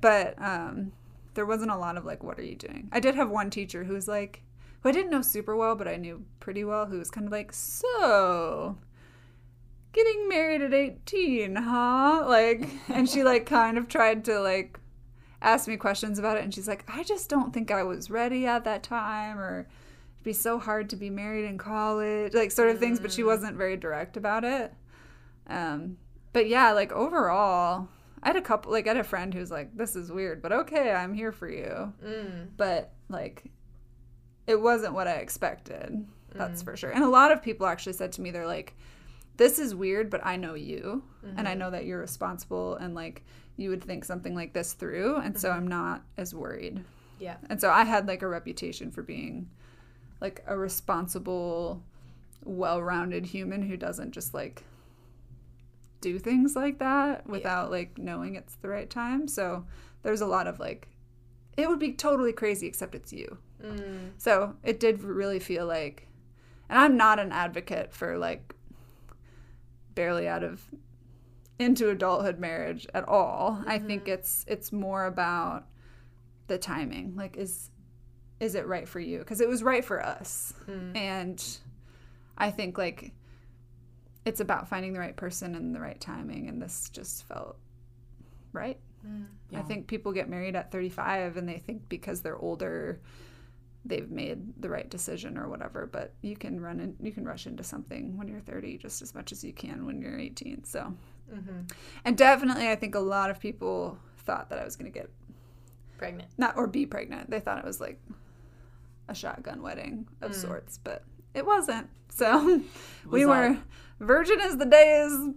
But 0.00 0.34
um 0.42 0.92
there 1.34 1.46
wasn't 1.46 1.70
a 1.70 1.76
lot 1.76 1.96
of 1.96 2.04
like 2.04 2.22
what 2.22 2.38
are 2.38 2.44
you 2.44 2.56
doing? 2.56 2.88
I 2.92 3.00
did 3.00 3.14
have 3.14 3.28
one 3.30 3.50
teacher 3.50 3.84
who 3.84 3.92
was 3.94 4.08
like 4.08 4.42
who 4.82 4.88
I 4.88 4.92
didn't 4.92 5.10
know 5.10 5.22
super 5.22 5.56
well, 5.56 5.74
but 5.76 5.88
I 5.88 5.96
knew 5.96 6.24
pretty 6.40 6.64
well 6.64 6.86
who 6.86 6.98
was 6.98 7.10
kind 7.10 7.26
of 7.26 7.32
like, 7.32 7.52
"So, 7.54 8.76
getting 9.94 10.28
married 10.28 10.60
at 10.60 10.74
18 10.74 11.56
huh 11.56 12.24
like 12.26 12.68
and 12.88 13.08
she 13.08 13.22
like 13.22 13.46
kind 13.46 13.78
of 13.78 13.88
tried 13.88 14.24
to 14.24 14.40
like 14.40 14.78
ask 15.40 15.68
me 15.68 15.76
questions 15.76 16.18
about 16.18 16.36
it 16.36 16.42
and 16.44 16.52
she's 16.54 16.68
like 16.68 16.84
i 16.88 17.02
just 17.02 17.30
don't 17.30 17.52
think 17.54 17.70
i 17.70 17.82
was 17.82 18.10
ready 18.10 18.46
at 18.46 18.64
that 18.64 18.82
time 18.82 19.38
or 19.38 19.60
it'd 19.60 20.24
be 20.24 20.32
so 20.32 20.58
hard 20.58 20.90
to 20.90 20.96
be 20.96 21.10
married 21.10 21.44
in 21.44 21.56
college 21.58 22.34
like 22.34 22.50
sort 22.50 22.70
of 22.70 22.78
things 22.78 22.98
but 23.00 23.12
she 23.12 23.22
wasn't 23.22 23.56
very 23.56 23.76
direct 23.76 24.16
about 24.16 24.42
it 24.44 24.72
um 25.48 25.96
but 26.32 26.48
yeah 26.48 26.72
like 26.72 26.92
overall 26.92 27.88
i 28.22 28.28
had 28.28 28.36
a 28.36 28.40
couple 28.42 28.72
like 28.72 28.86
i 28.86 28.90
had 28.90 28.96
a 28.96 29.04
friend 29.04 29.32
who's 29.34 29.50
like 29.50 29.76
this 29.76 29.94
is 29.96 30.10
weird 30.10 30.40
but 30.42 30.50
okay 30.52 30.92
i'm 30.92 31.12
here 31.14 31.30
for 31.32 31.48
you 31.48 31.92
Mm. 32.04 32.48
but 32.56 32.92
like 33.08 33.44
it 34.46 34.60
wasn't 34.60 34.92
what 34.92 35.08
I 35.08 35.12
expected. 35.14 36.06
That's 36.34 36.60
for 36.60 36.76
sure. 36.76 36.90
And 36.90 37.02
a 37.02 37.08
lot 37.08 37.32
of 37.32 37.40
people 37.42 37.66
actually 37.66 37.94
said 37.94 38.12
to 38.12 38.20
me, 38.20 38.30
they're 38.30 38.46
like, 38.46 38.76
this 39.36 39.58
is 39.58 39.74
weird, 39.74 40.10
but 40.10 40.24
I 40.24 40.36
know 40.36 40.54
you. 40.54 41.02
And 41.36 41.48
I 41.48 41.54
know 41.54 41.70
that 41.70 41.86
you're 41.86 42.00
responsible 42.00 42.76
and 42.76 42.94
like 42.94 43.24
you 43.56 43.70
would 43.70 43.82
think 43.82 44.04
something 44.04 44.34
like 44.34 44.52
this 44.52 44.74
through. 44.74 45.16
And 45.16 45.38
so 45.38 45.50
I'm 45.50 45.66
not 45.66 46.02
as 46.18 46.34
worried. 46.34 46.84
Yeah. 47.18 47.36
And 47.48 47.60
so 47.60 47.70
I 47.70 47.84
had 47.84 48.06
like 48.06 48.22
a 48.22 48.28
reputation 48.28 48.90
for 48.90 49.02
being 49.02 49.48
like 50.20 50.44
a 50.46 50.56
responsible, 50.56 51.82
well 52.44 52.82
rounded 52.82 53.24
human 53.24 53.62
who 53.62 53.76
doesn't 53.76 54.12
just 54.12 54.34
like 54.34 54.62
do 56.02 56.18
things 56.18 56.54
like 56.54 56.78
that 56.78 57.26
without 57.26 57.70
like 57.70 57.96
knowing 57.96 58.34
it's 58.34 58.56
the 58.56 58.68
right 58.68 58.90
time. 58.90 59.26
So 59.26 59.64
there's 60.02 60.20
a 60.20 60.26
lot 60.26 60.46
of 60.46 60.60
like, 60.60 60.88
it 61.56 61.68
would 61.68 61.78
be 61.78 61.92
totally 61.92 62.32
crazy 62.32 62.66
except 62.66 62.94
it's 62.94 63.12
you. 63.12 63.38
Mm. 63.62 64.10
So 64.18 64.56
it 64.62 64.78
did 64.78 65.02
really 65.02 65.38
feel 65.38 65.66
like, 65.66 66.06
and 66.68 66.78
I'm 66.78 66.98
not 66.98 67.18
an 67.18 67.32
advocate 67.32 67.94
for 67.94 68.18
like 68.18 68.54
barely 69.94 70.28
out 70.28 70.42
of 70.42 70.62
into 71.58 71.90
adulthood 71.90 72.38
marriage 72.38 72.86
at 72.94 73.06
all. 73.08 73.62
I 73.66 73.78
think 73.78 74.02
mm-hmm. 74.02 74.14
it's 74.14 74.44
it's 74.48 74.72
more 74.72 75.06
about 75.06 75.66
the 76.46 76.58
timing. 76.58 77.14
Like 77.16 77.36
is 77.36 77.70
is 78.40 78.54
it 78.54 78.66
right 78.66 78.88
for 78.88 79.00
you? 79.00 79.18
Because 79.18 79.40
it 79.40 79.48
was 79.48 79.62
right 79.62 79.84
for 79.84 80.04
us, 80.04 80.52
hmm. 80.66 80.96
and 80.96 81.42
I 82.36 82.50
think 82.50 82.76
like 82.76 83.12
it's 84.24 84.40
about 84.40 84.68
finding 84.68 84.92
the 84.92 84.98
right 84.98 85.16
person 85.16 85.54
and 85.54 85.74
the 85.74 85.80
right 85.80 86.00
timing, 86.00 86.48
and 86.48 86.60
this 86.60 86.90
just 86.90 87.24
felt 87.28 87.56
right. 88.52 88.78
Hmm. 89.04 89.24
I 89.52 89.56
Yeah. 89.56 89.62
think 89.62 89.86
people 89.86 90.12
get 90.12 90.28
married 90.28 90.56
at 90.56 90.72
35 90.72 91.36
and 91.36 91.48
they 91.48 91.58
think 91.58 91.88
because 91.88 92.22
they're 92.22 92.38
older 92.38 93.00
they've 93.84 94.10
made 94.10 94.40
the 94.62 94.68
right 94.68 94.88
decision 94.88 95.36
or 95.36 95.48
whatever 95.48 95.86
but 95.86 96.14
you 96.22 96.36
can 96.36 96.58
run 96.60 96.80
in, 96.80 96.96
you 97.00 97.12
can 97.12 97.24
rush 97.24 97.46
into 97.46 97.62
something 97.62 98.16
when 98.16 98.26
you're 98.28 98.40
30 98.40 98.78
just 98.78 99.02
as 99.02 99.14
much 99.14 99.30
as 99.32 99.44
you 99.44 99.52
can 99.52 99.84
when 99.86 100.00
you're 100.00 100.18
18 100.18 100.64
so. 100.64 100.92
And 102.04 102.16
definitely 102.16 102.68
I 102.70 102.76
think 102.76 102.94
a 102.94 103.00
lot 103.00 103.30
of 103.30 103.38
people 103.40 103.98
thought 104.18 104.48
that 104.50 104.58
I 104.58 104.64
was 104.64 104.76
going 104.76 104.90
to 104.92 104.98
get 104.98 105.10
Pregnant. 105.98 106.28
not 106.38 106.56
or 106.56 106.66
be 106.66 106.86
pregnant. 106.86 107.30
They 107.30 107.40
thought 107.40 107.58
it 107.58 107.64
was 107.64 107.80
like 107.80 108.00
a 109.08 109.14
shotgun 109.14 109.60
wedding 109.62 110.06
of 110.22 110.34
sorts 110.34 110.78
but 110.82 111.04
it 111.34 111.44
wasn't 111.44 111.88
so. 112.08 112.60
We 113.08 113.26
were 113.26 113.58
virgin 114.00 114.40
as 114.40 114.56
the 114.56 114.66
day 114.66 115.00
is 115.04 115.28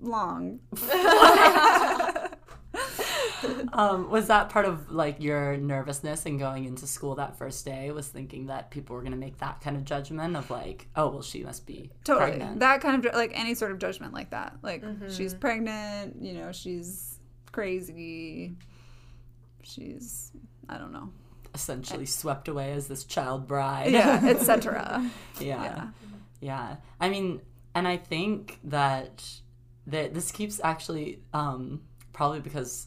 long 0.00 0.58
Um, 3.72 4.10
was 4.10 4.26
that 4.28 4.48
part 4.50 4.66
of 4.66 4.90
like 4.90 5.20
your 5.20 5.56
nervousness 5.56 6.26
in 6.26 6.36
going 6.38 6.64
into 6.64 6.86
school 6.86 7.14
that 7.16 7.36
first 7.38 7.64
day? 7.64 7.90
Was 7.90 8.08
thinking 8.08 8.46
that 8.46 8.70
people 8.70 8.94
were 8.96 9.02
gonna 9.02 9.16
make 9.16 9.38
that 9.38 9.60
kind 9.60 9.76
of 9.76 9.84
judgment 9.84 10.36
of 10.36 10.50
like, 10.50 10.88
oh 10.96 11.08
well, 11.08 11.22
she 11.22 11.42
must 11.42 11.66
be 11.66 11.90
totally 12.04 12.32
pregnant. 12.32 12.60
that 12.60 12.80
kind 12.80 13.04
of 13.04 13.14
like 13.14 13.32
any 13.34 13.54
sort 13.54 13.72
of 13.72 13.78
judgment 13.78 14.12
like 14.12 14.30
that 14.30 14.56
like 14.62 14.82
she's 15.10 15.34
pregnant 15.34 16.16
you 16.20 16.34
know 16.34 16.52
she's 16.52 17.18
crazy 17.50 18.56
she's 19.62 20.32
i 20.68 20.76
don't 20.78 20.92
know 20.92 21.10
Essentially 21.54 22.06
swept 22.06 22.48
away 22.48 22.72
as 22.72 22.86
this 22.88 23.04
child 23.04 23.46
bride. 23.46 23.92
yeah 23.92 24.20
etc 24.24 25.10
yeah. 25.40 25.62
yeah 25.64 25.88
Yeah. 26.40 26.76
I 26.98 27.10
mean, 27.10 27.40
and 27.74 27.86
I 27.86 27.98
think 27.98 28.58
that 28.64 29.22
that 29.86 30.14
this 30.14 30.30
keeps 30.32 30.60
actually 30.64 31.20
um, 31.34 31.82
probably 32.14 32.40
because 32.40 32.86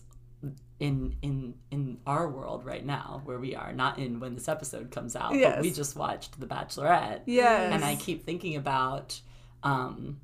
in 0.80 1.16
in 1.22 1.54
in 1.72 2.00
our 2.06 2.28
world 2.28 2.66
right 2.66 2.86
now 2.86 3.22
where 3.26 3.40
we 3.40 3.56
are, 3.56 3.72
not 3.74 3.98
in 3.98 4.20
when 4.20 4.34
this 4.36 4.48
episode 4.50 4.92
comes 4.92 5.16
out, 5.16 5.34
but 5.56 5.62
we 5.62 5.72
just 5.72 5.96
watched 5.96 6.40
The 6.40 6.48
Bachelorette. 6.48 7.22
yes 7.26 7.74
And 7.74 7.84
I 7.86 7.96
keep 7.96 8.26
thinking 8.26 8.56
about 8.58 9.20
um, 9.64 10.20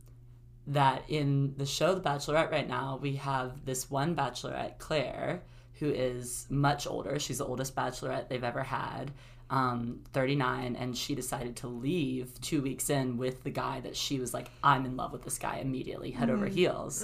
that 0.67 1.03
in 1.07 1.53
the 1.57 1.65
show 1.65 1.95
The 1.95 2.01
Bachelorette 2.01 2.51
right 2.51 2.67
now, 2.67 2.99
we 3.01 3.15
have 3.15 3.65
this 3.65 3.89
one 3.89 4.15
bachelorette, 4.15 4.77
Clare, 4.77 5.41
who 5.79 5.89
is 5.89 6.45
much 6.49 6.85
older. 6.85 7.17
She's 7.17 7.39
the 7.39 7.45
oldest 7.45 7.75
bachelorette 7.75 8.27
they've 8.29 8.43
ever 8.43 8.61
had, 8.61 9.11
um, 9.49 10.01
39, 10.13 10.75
and 10.75 10.95
she 10.95 11.15
decided 11.15 11.55
to 11.57 11.67
leave 11.67 12.39
two 12.41 12.61
weeks 12.61 12.89
in 12.89 13.17
with 13.17 13.43
the 13.43 13.49
guy 13.49 13.79
that 13.81 13.95
she 13.95 14.19
was 14.19 14.33
like, 14.33 14.49
I'm 14.63 14.85
in 14.85 14.95
love 14.95 15.11
with 15.11 15.23
this 15.23 15.39
guy 15.39 15.57
immediately, 15.57 16.11
head 16.11 16.29
over 16.29 16.45
heels. 16.45 17.03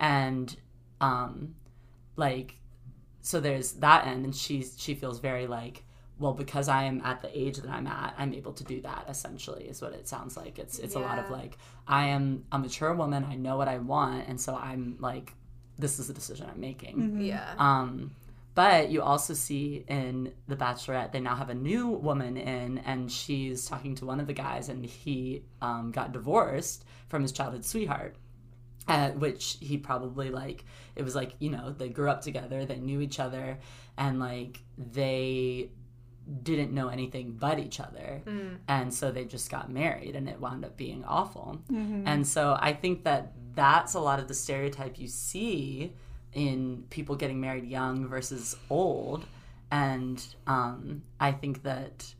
And 0.00 0.54
um, 1.00 1.54
like, 2.16 2.56
so 3.28 3.40
there's 3.40 3.72
that 3.72 4.06
end, 4.06 4.24
and 4.24 4.34
she's 4.34 4.74
she 4.78 4.94
feels 4.94 5.18
very 5.18 5.46
like, 5.46 5.84
well, 6.18 6.32
because 6.32 6.66
I 6.66 6.84
am 6.84 7.02
at 7.04 7.20
the 7.20 7.28
age 7.38 7.58
that 7.58 7.68
I'm 7.68 7.86
at, 7.86 8.14
I'm 8.16 8.32
able 8.32 8.54
to 8.54 8.64
do 8.64 8.80
that. 8.80 9.04
Essentially, 9.06 9.64
is 9.64 9.82
what 9.82 9.92
it 9.92 10.08
sounds 10.08 10.34
like. 10.34 10.58
It's 10.58 10.78
it's 10.78 10.94
a 10.94 10.98
lot 10.98 11.18
of 11.18 11.28
like, 11.28 11.58
I 11.86 12.06
am 12.06 12.46
a 12.50 12.58
mature 12.58 12.94
woman. 12.94 13.26
I 13.28 13.36
know 13.36 13.58
what 13.58 13.68
I 13.68 13.76
want, 13.76 14.28
and 14.28 14.40
so 14.40 14.56
I'm 14.56 14.96
like, 14.98 15.34
this 15.78 15.98
is 15.98 16.06
the 16.06 16.14
decision 16.14 16.48
I'm 16.50 16.58
making. 16.58 17.20
Yeah. 17.20 17.52
Um, 17.58 18.12
but 18.54 18.88
you 18.88 19.02
also 19.02 19.34
see 19.34 19.84
in 19.86 20.32
The 20.48 20.56
Bachelorette, 20.56 21.12
they 21.12 21.20
now 21.20 21.36
have 21.36 21.50
a 21.50 21.54
new 21.54 21.88
woman 21.88 22.38
in, 22.38 22.78
and 22.78 23.12
she's 23.12 23.66
talking 23.66 23.94
to 23.96 24.06
one 24.06 24.20
of 24.20 24.26
the 24.26 24.32
guys, 24.32 24.70
and 24.70 24.86
he 24.86 25.42
um, 25.60 25.92
got 25.92 26.12
divorced 26.12 26.82
from 27.10 27.20
his 27.20 27.32
childhood 27.32 27.66
sweetheart. 27.66 28.16
Uh, 28.88 29.10
which 29.10 29.58
he 29.60 29.76
probably 29.78 30.30
like 30.30 30.64
it 30.96 31.02
was 31.02 31.14
like 31.14 31.32
you 31.38 31.50
know 31.50 31.70
they 31.76 31.88
grew 31.88 32.08
up 32.08 32.22
together 32.22 32.64
they 32.64 32.78
knew 32.78 33.00
each 33.00 33.20
other 33.20 33.58
and 33.96 34.18
like 34.18 34.62
they 34.76 35.70
didn't 36.42 36.72
know 36.72 36.88
anything 36.88 37.32
but 37.38 37.58
each 37.58 37.80
other. 37.80 38.22
And 38.68 38.92
so 38.92 39.10
they 39.10 39.24
just 39.24 39.50
got 39.50 39.70
married 39.70 40.14
and 40.14 40.28
it 40.28 40.38
wound 40.40 40.64
up 40.64 40.76
being 40.76 41.04
awful. 41.04 41.60
And 42.06 42.26
so 42.26 42.56
i 42.60 42.72
think 42.72 43.04
that 43.04 43.32
that's 43.54 43.94
a 43.94 44.00
lot 44.00 44.18
of 44.20 44.28
the 44.28 44.34
stereotype 44.34 44.98
you 44.98 45.08
see 45.08 45.92
in 46.34 46.84
people 46.90 47.16
getting 47.16 47.40
married 47.40 47.64
young 47.64 48.06
versus 48.08 48.56
old. 48.70 49.24
And 49.70 50.22
um, 50.46 51.02
i 51.20 51.32
think 51.32 51.62
that 51.62 52.14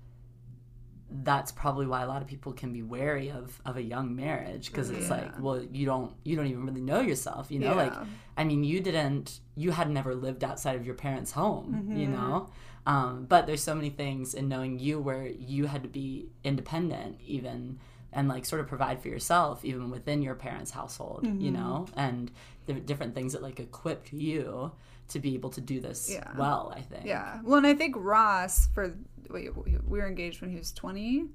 that's 1.11 1.51
probably 1.53 1.87
why 1.87 2.03
a 2.03 2.07
lot 2.07 2.21
of 2.21 2.29
people 2.29 2.53
can 2.53 2.73
be 2.73 2.83
wary 2.83 3.31
of 3.31 3.61
of 3.65 3.77
a 3.77 3.83
young 3.83 4.15
marriage 4.15 4.71
because 4.71 4.91
it's 4.91 5.09
like 5.09 5.33
well 5.41 5.63
you 5.73 5.87
don't 5.87 6.13
you 6.25 6.37
don't 6.37 6.47
even 6.47 6.67
really 6.67 6.83
know 6.83 7.01
yourself 7.01 7.51
you 7.51 7.59
know? 7.59 7.75
Like 7.75 7.95
i 8.37 8.45
mean 8.45 8.63
you 8.63 8.81
didn't 8.81 9.41
you 9.57 9.71
had 9.71 9.89
never 9.91 10.15
lived 10.15 10.45
outside 10.45 10.77
of 10.77 10.85
your 10.85 10.95
parents 10.95 11.33
home 11.33 11.89
you 11.95 12.07
Mm-hmm. 12.07 12.13
know? 12.13 12.51
Um, 12.87 13.27
but 13.29 13.47
there's 13.47 13.63
so 13.63 13.75
many 13.75 13.91
things 13.91 14.33
in 14.35 14.49
knowing 14.49 14.79
you 14.79 14.99
where 15.01 15.27
you 15.27 15.67
had 15.67 15.83
to 15.83 15.89
be 15.89 16.29
independent 16.45 17.21
even 17.27 17.79
and 18.13 18.29
like 18.29 18.45
sort 18.47 18.61
of 18.63 18.67
provide 18.67 19.01
for 19.03 19.09
yourself 19.09 19.65
even 19.65 19.91
within 19.91 20.23
your 20.23 20.35
parents' 20.35 20.71
household, 20.71 21.25
Mm-hmm. 21.25 21.41
you 21.45 21.51
know, 21.51 21.87
and 21.97 22.31
the 22.67 22.73
different 22.75 23.15
things 23.15 23.33
that 23.35 23.43
like 23.43 23.61
equipped 23.61 24.13
you 24.13 24.73
to 25.09 25.19
be 25.19 25.35
able 25.35 25.51
to 25.51 25.61
do 25.61 25.81
this 25.81 26.11
Yeah. 26.11 26.31
well. 26.37 26.73
I 26.77 26.81
think. 26.81 27.05
Yeah. 27.05 27.41
Well, 27.43 27.59
and 27.59 27.67
I 27.67 27.75
think 27.75 27.95
Ross, 27.99 28.69
for 28.75 28.95
wait, 29.31 29.51
we 29.57 29.79
were 29.99 30.07
engaged 30.07 30.41
when 30.41 30.51
he 30.51 30.57
was 30.57 30.73
20. 30.73 31.27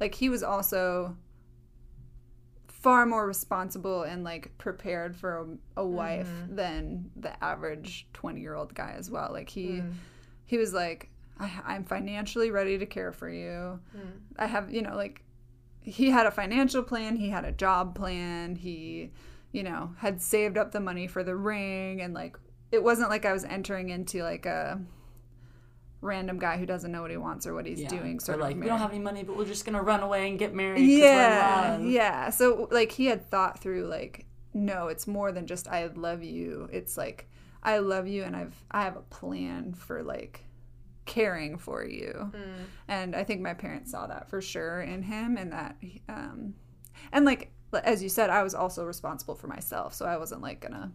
Like, 0.00 0.14
he 0.14 0.28
was 0.28 0.42
also 0.42 1.16
far 2.66 3.06
more 3.06 3.26
responsible 3.26 4.02
and 4.02 4.24
like 4.24 4.56
prepared 4.58 5.16
for 5.16 5.38
a, 5.76 5.80
a 5.80 5.86
wife 5.86 6.28
mm-hmm. 6.28 6.56
than 6.56 7.10
the 7.16 7.42
average 7.42 8.06
20 8.12 8.40
year 8.40 8.54
old 8.54 8.74
guy 8.74 8.94
as 8.96 9.10
well. 9.10 9.30
Like, 9.32 9.48
he, 9.48 9.66
mm. 9.66 9.92
he 10.44 10.58
was 10.58 10.74
like, 10.74 11.08
I, 11.38 11.50
I'm 11.64 11.84
financially 11.84 12.50
ready 12.50 12.78
to 12.78 12.86
care 12.86 13.12
for 13.12 13.28
you. 13.28 13.80
Mm. 13.96 14.12
I 14.38 14.46
have, 14.46 14.72
you 14.72 14.82
know, 14.82 14.96
like, 14.96 15.22
he 15.80 16.10
had 16.10 16.26
a 16.26 16.30
financial 16.30 16.82
plan, 16.82 17.16
he 17.16 17.28
had 17.28 17.44
a 17.44 17.52
job 17.52 17.94
plan, 17.94 18.56
he, 18.56 19.10
you 19.52 19.62
know, 19.62 19.94
had 19.98 20.20
saved 20.20 20.56
up 20.56 20.72
the 20.72 20.80
money 20.80 21.06
for 21.06 21.22
the 21.22 21.36
ring 21.36 22.00
and 22.00 22.14
like 22.14 22.38
it 22.74 22.82
wasn't 22.82 23.08
like 23.10 23.24
I 23.24 23.32
was 23.32 23.44
entering 23.44 23.88
into 23.90 24.22
like 24.22 24.44
a 24.46 24.80
random 26.00 26.38
guy 26.38 26.58
who 26.58 26.66
doesn't 26.66 26.92
know 26.92 27.00
what 27.00 27.10
he 27.10 27.16
wants 27.16 27.46
or 27.46 27.54
what 27.54 27.64
he's 27.64 27.80
Yeah. 27.80 27.88
doing 27.88 28.20
sort 28.20 28.38
like 28.38 28.56
of 28.56 28.60
we 28.60 28.66
don't 28.66 28.78
have 28.78 28.90
any 28.90 28.98
money, 28.98 29.22
but 29.22 29.36
we're 29.38 29.46
just 29.46 29.64
gonna 29.64 29.82
run 29.82 30.00
away 30.00 30.28
and 30.28 30.38
get 30.38 30.54
married. 30.54 30.82
yeah 30.86 31.78
yeah 31.78 32.28
so 32.30 32.68
like 32.70 32.92
he 32.92 33.06
had 33.06 33.30
thought 33.30 33.58
through 33.58 33.86
like 33.86 34.26
no 34.52 34.88
it's 34.88 35.06
more 35.06 35.32
than 35.32 35.46
just 35.46 35.66
i 35.66 35.86
love 35.86 36.22
you 36.22 36.68
it's 36.70 36.96
like 36.98 37.26
i 37.62 37.78
love 37.78 38.06
you 38.06 38.22
and 38.22 38.36
i've 38.36 38.54
i 38.70 38.82
have 38.82 38.96
a 38.96 39.02
plan 39.02 39.72
for 39.72 40.02
like 40.02 40.44
caring 41.06 41.56
for 41.56 41.84
you 41.84 42.30
and 42.88 43.16
i 43.16 43.24
think 43.24 43.40
my 43.40 43.54
parents 43.54 43.90
saw 43.90 44.06
that 44.06 44.28
for 44.28 44.40
sure 44.42 44.80
in 44.82 45.02
him 45.02 45.36
and 45.38 45.52
that 45.52 45.76
um 46.08 46.54
and 47.12 47.24
like 47.24 47.50
as 47.82 48.02
you 48.02 48.08
said 48.10 48.28
i 48.30 48.42
was 48.42 48.54
also 48.54 48.84
responsible 48.84 49.34
for 49.34 49.46
myself 49.48 49.92
so 49.94 50.04
i 50.04 50.16
wasn't 50.18 50.40
like 50.42 50.60
gonna 50.60 50.92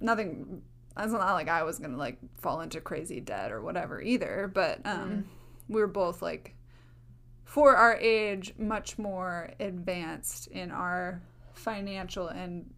nothing 0.00 0.62
it's 0.98 1.12
not 1.12 1.34
like 1.34 1.48
i 1.48 1.62
was 1.62 1.78
gonna 1.78 1.96
like 1.96 2.18
fall 2.38 2.60
into 2.60 2.80
crazy 2.80 3.20
debt 3.20 3.52
or 3.52 3.60
whatever 3.60 4.00
either 4.00 4.50
but 4.52 4.80
um 4.84 5.24
we 5.68 5.80
were 5.80 5.86
both 5.86 6.22
like 6.22 6.54
for 7.44 7.76
our 7.76 7.96
age 7.96 8.54
much 8.58 8.98
more 8.98 9.50
advanced 9.60 10.48
in 10.48 10.70
our 10.70 11.22
financial 11.54 12.28
and 12.28 12.70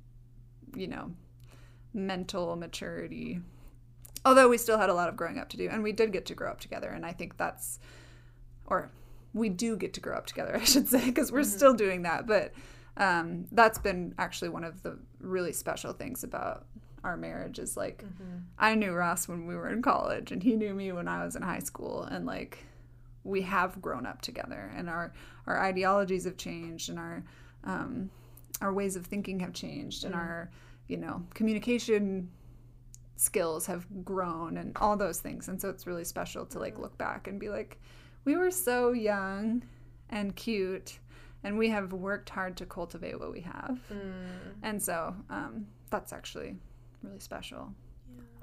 you 0.77 0.87
know 0.87 1.11
mental 1.93 2.55
maturity. 2.57 3.41
Although 4.25 4.49
we 4.49 4.59
still 4.59 4.79
had 4.79 4.91
a 4.91 4.95
lot 4.95 5.09
of 5.09 5.17
growing 5.17 5.39
up 5.39 5.49
to 5.51 5.57
do 5.57 5.69
and 5.69 5.83
we 5.83 5.93
did 5.93 6.13
get 6.13 6.27
to 6.27 6.35
grow 6.35 6.51
up 6.51 6.61
together 6.61 6.91
and 6.91 7.07
i 7.07 7.13
think 7.13 7.39
that's 7.39 7.79
or 8.67 8.91
we 9.33 9.49
do 9.49 9.77
get 9.77 9.95
to 9.95 10.01
grow 10.01 10.15
up 10.17 10.27
together 10.27 10.55
i 10.61 10.65
should 10.65 10.89
say 10.89 11.07
because 11.07 11.33
we're 11.33 11.43
still 11.43 11.73
doing 11.73 12.03
that 12.03 12.27
but 12.27 12.53
um, 12.97 13.47
that's 13.53 13.79
been 13.79 14.15
actually 14.19 14.51
one 14.51 14.63
of 14.63 14.83
the 14.83 14.99
really 15.21 15.53
special 15.53 15.95
things 15.95 16.23
about 16.23 16.67
our 17.05 17.17
marriage 17.17 17.59
is 17.59 17.77
like 17.77 18.05
i 18.59 18.75
knew 18.75 18.93
ross 18.93 19.29
when 19.29 19.47
we 19.47 19.55
were 19.55 19.69
in 19.69 19.83
college 19.83 20.33
and 20.33 20.43
he 20.43 20.55
knew 20.55 20.75
me 20.75 20.93
when 20.93 21.09
i 21.09 21.25
was 21.25 21.37
in 21.37 21.43
high 21.43 21.59
school 21.59 22.03
and 22.05 22.27
like 22.27 22.65
we 23.25 23.43
have 23.43 23.81
grown 23.83 24.07
up 24.07 24.21
together 24.23 24.73
and 24.77 24.89
our 24.89 25.13
our 25.47 25.61
ideologies 25.61 26.25
have 26.25 26.37
changed 26.37 26.89
and 26.89 26.99
our 26.99 27.23
um, 27.65 28.11
our 28.63 28.73
ways 28.73 28.97
of 28.97 29.07
thinking 29.07 29.41
have 29.41 29.53
changed 29.53 30.05
and 30.05 30.15
our 30.15 30.51
you 30.89 30.97
know 30.97 31.23
communication 31.35 32.31
skills 33.21 33.67
have 33.67 33.87
grown 34.03 34.57
and 34.57 34.75
all 34.77 34.97
those 34.97 35.21
things. 35.21 35.49
And 35.49 35.61
so 35.61 35.69
it's 35.69 35.87
really 35.87 36.05
special 36.05 36.47
to 36.47 36.59
like 36.59 36.79
look 36.79 36.97
back 36.97 37.29
and 37.29 37.39
be 37.39 37.51
like 37.51 37.79
we 38.25 38.35
were 38.35 38.51
so 38.51 38.93
young 38.93 39.63
and 40.09 40.35
cute 40.35 40.99
and 41.45 41.59
we 41.59 41.69
have 41.69 41.93
worked 41.93 42.31
hard 42.31 42.57
to 42.59 42.67
cultivate 42.67 43.21
what 43.21 43.31
we 43.31 43.41
have. 43.43 43.79
And 44.63 44.83
so 44.83 45.15
um, 45.29 45.67
that's 45.91 46.15
actually 46.15 46.57
really 47.03 47.21
special 47.21 47.73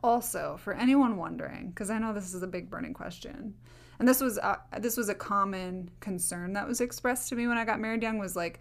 also 0.03 0.57
for 0.59 0.73
anyone 0.73 1.17
wondering 1.17 1.69
because 1.69 1.89
i 1.89 1.97
know 1.97 2.13
this 2.13 2.33
is 2.33 2.43
a 2.43 2.47
big 2.47 2.69
burning 2.69 2.93
question 2.93 3.53
and 3.99 4.07
this 4.07 4.21
was 4.21 4.37
uh, 4.37 4.55
this 4.79 4.95
was 4.95 5.09
a 5.09 5.15
common 5.15 5.89
concern 5.99 6.53
that 6.53 6.67
was 6.67 6.81
expressed 6.81 7.29
to 7.29 7.35
me 7.35 7.47
when 7.47 7.57
i 7.57 7.65
got 7.65 7.79
married 7.79 8.03
young 8.03 8.19
was 8.19 8.35
like 8.35 8.59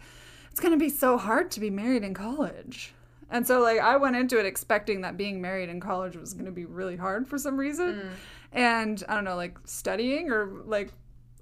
it's 0.51 0.59
going 0.59 0.71
to 0.71 0.79
be 0.83 0.89
so 0.89 1.17
hard 1.17 1.51
to 1.51 1.59
be 1.59 1.69
married 1.69 2.03
in 2.03 2.13
college 2.13 2.91
and 3.29 3.45
so 3.45 3.59
like 3.61 3.79
i 3.79 3.95
went 3.97 4.15
into 4.15 4.39
it 4.39 4.45
expecting 4.47 5.01
that 5.01 5.15
being 5.15 5.39
married 5.39 5.69
in 5.69 5.79
college 5.79 6.15
was 6.15 6.33
going 6.33 6.45
to 6.45 6.51
be 6.51 6.65
really 6.65 6.95
hard 6.95 7.27
for 7.27 7.37
some 7.37 7.55
reason 7.57 8.09
and 8.51 9.03
i 9.07 9.13
don't 9.13 9.23
know 9.23 9.35
like 9.35 9.57
studying 9.65 10.31
or 10.31 10.63
like 10.65 10.91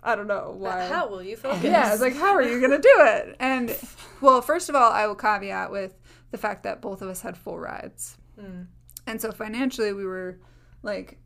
i 0.03 0.13
don't 0.13 0.27
know 0.27 0.53
why 0.57 0.87
How 0.87 1.07
will 1.07 1.23
you 1.23 1.37
focus? 1.37 1.63
yeah, 1.63 1.93
it's 1.93 2.01
like, 2.01 2.15
how 2.15 2.33
are 2.35 2.43
you 2.43 2.59
going 2.59 2.71
to 2.71 2.77
do 2.81 2.95
it? 2.99 3.35
And, 3.39 3.75
well, 4.21 4.39
first 4.41 4.69
of 4.69 4.75
all, 4.75 4.91
I 4.91 5.07
will 5.07 5.15
caveat 5.15 5.71
with 5.71 5.97
the 6.29 6.37
fact 6.37 6.61
that 6.63 6.79
both 6.79 7.01
of 7.01 7.09
us 7.09 7.21
had 7.21 7.35
full 7.35 7.57
rides. 7.57 8.15
Mm. 8.39 8.67
And 9.07 9.21
so 9.21 9.31
financially, 9.31 9.93
we 9.93 10.05
were 10.05 10.39
like, 10.81 11.19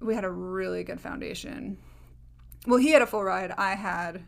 we 0.00 0.14
had 0.14 0.24
a 0.24 0.30
really 0.30 0.84
good 0.84 1.00
foundation. 1.00 1.78
Well, 2.66 2.78
he 2.78 2.90
had 2.90 3.02
a 3.02 3.06
full 3.06 3.24
ride. 3.24 3.52
I 3.52 3.74
had 3.74 4.24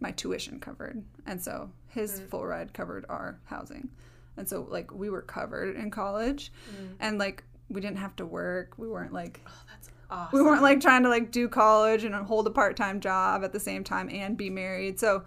my 0.00 0.12
tuition 0.12 0.60
covered. 0.60 1.04
And 1.26 1.42
so 1.42 1.70
his 1.88 2.20
mm. 2.20 2.28
full 2.28 2.46
ride 2.46 2.72
covered 2.72 3.04
our 3.08 3.40
housing. 3.44 3.88
And 4.36 4.48
so, 4.48 4.66
like, 4.70 4.92
we 4.92 5.10
were 5.10 5.22
covered 5.22 5.76
in 5.76 5.90
college. 5.90 6.52
Mm. 6.70 6.94
And, 7.00 7.18
like, 7.18 7.42
we 7.68 7.80
didn't 7.80 7.98
have 7.98 8.14
to 8.16 8.26
work. 8.26 8.74
We 8.78 8.88
weren't 8.88 9.12
like, 9.12 9.40
oh, 9.46 9.50
That's 9.68 9.90
awesome. 10.10 10.38
we 10.38 10.44
weren't 10.44 10.62
like 10.62 10.80
trying 10.80 11.02
to 11.02 11.08
like 11.08 11.30
do 11.30 11.48
college 11.48 12.04
and 12.04 12.14
hold 12.14 12.46
a 12.46 12.50
part-time 12.50 13.00
job 13.00 13.44
at 13.44 13.52
the 13.52 13.60
same 13.60 13.84
time 13.84 14.08
and 14.10 14.36
be 14.36 14.50
married 14.50 14.98
so 14.98 15.24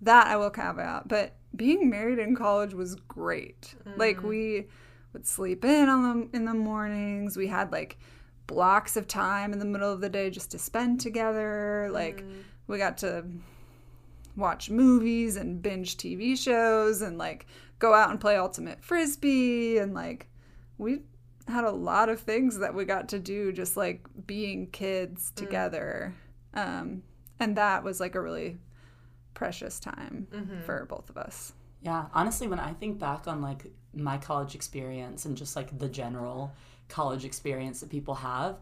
that 0.00 0.26
i 0.26 0.36
will 0.36 0.50
caveat 0.50 1.06
but 1.08 1.34
being 1.56 1.90
married 1.90 2.18
in 2.18 2.34
college 2.34 2.74
was 2.74 2.94
great 3.08 3.74
like 3.96 4.22
we 4.22 4.66
would 5.12 5.26
sleep 5.26 5.64
in 5.64 5.88
on 5.88 6.02
the 6.30 6.36
in 6.36 6.44
the 6.44 6.54
mornings. 6.54 7.36
We 7.36 7.46
had 7.46 7.72
like 7.72 7.98
blocks 8.46 8.96
of 8.96 9.06
time 9.06 9.52
in 9.52 9.58
the 9.58 9.64
middle 9.64 9.92
of 9.92 10.00
the 10.00 10.08
day 10.08 10.30
just 10.30 10.50
to 10.52 10.58
spend 10.58 11.00
together. 11.00 11.88
Like 11.92 12.22
mm. 12.22 12.42
we 12.66 12.78
got 12.78 12.98
to 12.98 13.24
watch 14.36 14.70
movies 14.70 15.36
and 15.36 15.60
binge 15.60 15.96
tv 15.96 16.38
shows 16.38 17.02
and 17.02 17.18
like 17.18 17.46
go 17.78 17.92
out 17.92 18.10
and 18.10 18.20
play 18.20 18.36
ultimate 18.36 18.82
frisbee. 18.82 19.78
And 19.78 19.94
like 19.94 20.28
we 20.78 21.02
had 21.46 21.64
a 21.64 21.70
lot 21.70 22.08
of 22.08 22.20
things 22.20 22.58
that 22.58 22.74
we 22.74 22.84
got 22.84 23.08
to 23.10 23.18
do 23.18 23.52
just 23.52 23.76
like 23.76 24.06
being 24.26 24.66
kids 24.68 25.30
mm. 25.30 25.34
together. 25.36 26.14
Um, 26.54 27.02
and 27.38 27.56
that 27.56 27.84
was 27.84 28.00
like 28.00 28.14
a 28.14 28.20
really 28.20 28.58
precious 29.34 29.80
time 29.80 30.26
mm-hmm. 30.30 30.60
for 30.62 30.84
both 30.86 31.08
of 31.08 31.16
us 31.16 31.52
Yeah, 31.82 32.06
honestly, 32.14 32.46
when 32.46 32.60
I 32.60 32.72
think 32.74 32.98
back 32.98 33.26
on 33.26 33.40
like 33.40 33.66
my 33.94 34.18
college 34.18 34.54
experience 34.54 35.24
and 35.24 35.36
just 35.36 35.56
like 35.56 35.78
the 35.78 35.88
general 35.88 36.52
college 36.88 37.24
experience 37.24 37.80
that 37.80 37.90
people 37.90 38.16
have, 38.16 38.56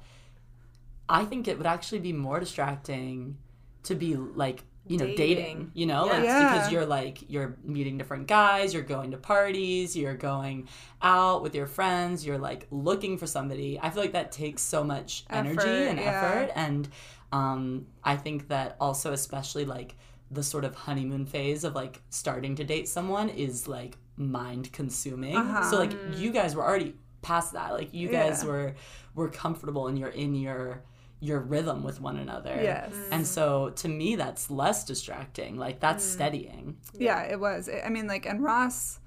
I 1.09 1.24
think 1.24 1.48
it 1.48 1.57
would 1.59 1.66
actually 1.66 1.98
be 2.00 2.12
more 2.12 2.38
distracting 2.38 3.38
to 3.85 3.94
be 3.94 4.14
like, 4.16 4.64
you 4.87 4.96
know, 4.98 5.04
dating, 5.07 5.16
Dating. 5.37 5.70
you 5.74 5.87
know, 5.87 6.07
like 6.07 6.24
Yeah. 6.24 6.48
because 6.54 6.72
you're 6.72 6.87
like 6.87 7.28
you're 7.31 7.57
meeting 7.62 7.98
different 7.98 8.26
guys, 8.26 8.72
you're 8.72 8.83
going 8.83 9.11
to 9.11 9.18
parties, 9.18 9.94
you're 9.96 10.14
going 10.14 10.68
out 11.02 11.42
with 11.42 11.54
your 11.54 11.66
friends, 11.66 12.24
you're 12.24 12.38
like 12.38 12.66
looking 12.70 13.18
for 13.18 13.26
somebody. 13.26 13.78
I 13.83 13.90
feel 13.90 14.02
like 14.02 14.12
that 14.12 14.33
takes 14.33 14.62
so 14.62 14.85
much 14.85 15.24
energy 15.28 15.59
Effort, 15.59 15.88
and 15.88 15.98
yeah. 15.98 16.04
effort 16.22 16.52
and 16.54 16.88
um 17.33 17.87
I 18.02 18.16
think 18.16 18.48
that 18.48 18.76
also 18.81 19.12
especially 19.12 19.66
like 19.66 19.96
the 20.31 20.43
sort 20.43 20.64
of 20.64 20.75
honeymoon 20.75 21.25
phase 21.27 21.64
of 21.64 21.75
like 21.75 22.03
starting 22.11 22.55
to 22.57 22.64
date 22.64 22.88
someone 22.88 23.29
is 23.29 23.67
like 23.67 23.97
mind 24.17 24.73
consuming. 24.73 25.37
Uh-huh. 25.37 25.71
So 25.71 25.79
like 25.79 25.93
mm. 25.93 26.19
you 26.19 26.31
guys 26.33 26.55
were 26.55 26.64
already 26.64 26.95
past 27.23 27.53
that. 27.55 27.73
Like 27.73 27.95
you 27.95 28.09
guys 28.09 28.43
Yeah. 28.43 28.51
were 28.51 28.75
were 29.14 29.29
comfortable 29.29 29.88
and 29.88 29.99
you're 29.99 30.11
in 30.11 30.35
your 30.35 30.83
your 31.21 31.41
rhythm 31.41 31.83
with 31.83 32.01
one 32.01 32.17
another. 32.17 32.61
Yes. 32.62 32.95
And 33.11 33.27
so 33.27 33.71
to 33.71 33.88
me 33.88 34.17
that's 34.17 34.51
less 34.51 34.85
distracting. 34.85 35.57
Like 35.57 35.81
that's 35.81 36.05
mm. 36.05 36.12
steadying. 36.12 36.77
yeah 36.99 37.23
it 37.23 37.38
was 37.41 37.69
i 37.85 37.88
mean 37.88 38.07
like 38.07 38.27
and 38.27 38.43
ross 38.43 39.01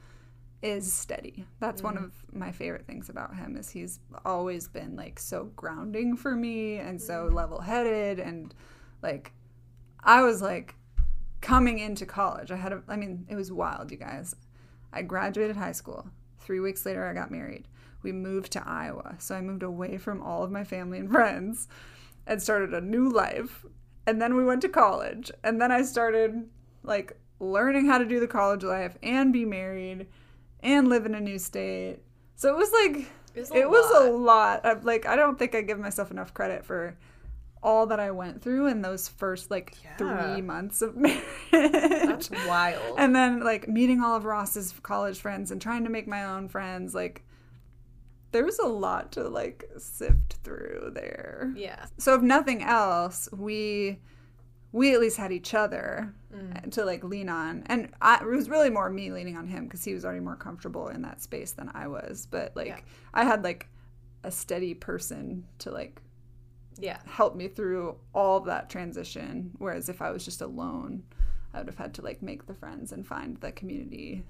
is 0.62 0.92
steady 0.92 1.46
that's 1.60 1.82
one 1.82 1.96
mm. 1.96 2.04
of 2.04 2.12
my 2.34 2.52
favorite 2.52 2.86
things 2.86 3.10
about 3.10 3.36
him 3.36 3.58
is 3.58 3.70
he's 3.70 4.00
always 4.26 4.68
been 4.68 4.96
like 4.96 5.20
so 5.20 5.46
grounding 5.56 6.16
for 6.16 6.36
me 6.36 6.78
and 6.78 7.02
so 7.02 7.28
level-headed 7.32 8.20
and 8.20 8.54
like 9.02 9.34
i 10.04 10.22
was 10.22 10.42
like 10.42 10.76
coming 11.42 11.80
into 11.80 12.06
college 12.06 12.52
i 12.52 12.56
had 12.56 12.72
a 12.72 12.82
i 12.88 12.96
mean 12.96 13.26
it 13.30 13.36
was 13.36 13.52
wild 13.52 13.92
you 13.92 13.98
guys. 13.98 14.36
I 14.94 15.02
graduated 15.02 15.56
high 15.56 15.72
school. 15.72 16.08
Three 16.40 16.60
weeks 16.60 16.86
later 16.86 17.06
i 17.08 17.14
got 17.14 17.32
married. 17.32 17.68
We 18.04 18.12
moved 18.12 18.52
to 18.54 18.68
iowa. 18.68 19.16
So 19.20 19.36
i 19.36 19.42
moved 19.42 19.64
away 19.64 19.98
from 19.98 20.22
all 20.22 20.44
of 20.44 20.52
my 20.52 20.64
family 20.64 21.00
and 21.00 21.10
friends 21.18 21.68
and 22.28 22.42
started 22.42 22.74
a 22.74 22.82
new 22.82 23.10
life. 23.10 23.66
And 24.08 24.22
then 24.22 24.36
we 24.36 24.44
went 24.44 24.62
to 24.62 24.70
college. 24.70 25.32
And 25.44 25.62
then 25.62 25.72
i 25.72 25.82
started 25.82 26.48
like 26.84 27.18
learning 27.40 27.88
how 27.88 27.98
to 27.98 28.06
do 28.06 28.20
the 28.20 28.28
college 28.28 28.64
life 28.64 28.98
and 29.02 29.34
be 29.34 29.46
married 29.46 30.08
and 30.62 30.88
live 30.90 31.06
in 31.08 31.16
a 31.16 31.20
new 31.22 31.40
state. 31.40 32.00
So 32.36 32.50
it 32.54 32.58
was 32.58 32.72
like 32.72 33.08
It 33.34 33.40
was 33.40 33.52
it 33.52 33.66
a 33.66 33.70
was 33.70 33.92
a 34.06 34.12
lot. 34.12 34.64
lot. 34.64 34.66
Of 34.66 34.86
like 34.86 35.06
i 35.08 35.16
don't 35.16 35.40
think 35.40 35.56
i 35.56 35.62
give 35.62 35.80
myself 35.80 36.12
enough 36.12 36.34
credit 36.34 36.66
for 36.66 36.98
all 37.64 37.86
that 37.88 38.00
I 38.00 38.12
went 38.12 38.42
through 38.42 38.68
in 38.68 38.82
those 38.82 39.08
first 39.08 39.52
like 39.52 39.76
Yeah. 39.84 39.96
three 39.98 40.42
months 40.42 40.82
of 40.82 40.96
marriage. 40.98 41.24
That's 41.52 42.30
wild. 42.48 42.96
and 42.98 43.16
then 43.16 43.42
like 43.42 43.68
meeting 43.68 44.02
all 44.02 44.16
of 44.16 44.26
Ross's 44.26 44.74
college 44.82 45.20
friends 45.20 45.52
and 45.52 45.62
trying 45.62 45.84
to 45.84 45.90
make 45.90 46.08
my 46.08 46.24
own 46.26 46.48
friends, 46.50 46.96
like 46.96 47.24
there 48.32 48.46
was 48.46 48.60
a 48.60 48.66
lot 48.68 49.12
to 49.14 49.28
like 49.28 49.70
sift 49.78 50.38
through 50.44 50.92
there. 50.96 51.54
yeah. 51.56 51.86
So 51.98 52.16
if 52.16 52.22
nothing 52.22 52.64
else, 52.64 53.28
we 53.32 54.00
we 54.74 54.94
at 54.94 55.02
least 55.02 55.18
had 55.18 55.32
each 55.32 55.54
other 55.54 56.14
Mm. 56.34 56.72
to 56.72 56.86
like 56.86 57.04
lean 57.04 57.28
on, 57.28 57.64
and 57.66 57.90
I, 58.02 58.16
it 58.22 58.26
was 58.26 58.50
really 58.50 58.70
more 58.70 58.90
me 58.90 59.12
leaning 59.12 59.36
on 59.36 59.48
him 59.48 59.66
because 59.66 59.84
he 59.84 59.94
was 59.94 60.06
already 60.06 60.22
more 60.22 60.38
comfortable 60.38 60.88
in 60.88 61.02
that 61.02 61.22
space 61.22 61.52
than 61.52 61.70
I 61.74 61.88
was. 61.90 62.26
But 62.32 62.56
like 62.56 62.68
Yeah. 62.68 62.80
I 63.14 63.26
had 63.26 63.44
like 63.44 63.68
a 64.24 64.32
steady 64.32 64.74
person 64.74 65.46
to 65.60 65.72
like 65.72 66.02
Yeah. 66.80 67.00
help 67.06 67.36
me 67.36 67.48
through 67.48 67.98
all 68.14 68.38
of 68.38 68.46
that 68.46 68.70
transition. 68.70 69.52
Whereas 69.58 69.90
if 69.90 70.02
I 70.02 70.12
was 70.12 70.24
just 70.26 70.42
alone, 70.42 71.04
I 71.54 71.60
would 71.60 71.68
have 71.68 71.78
had 71.78 71.94
to 71.96 72.02
like 72.02 72.22
make 72.22 72.46
the 72.48 72.54
friends 72.54 72.92
and 72.92 73.06
find 73.06 73.38
the 73.38 73.52
community 73.52 74.24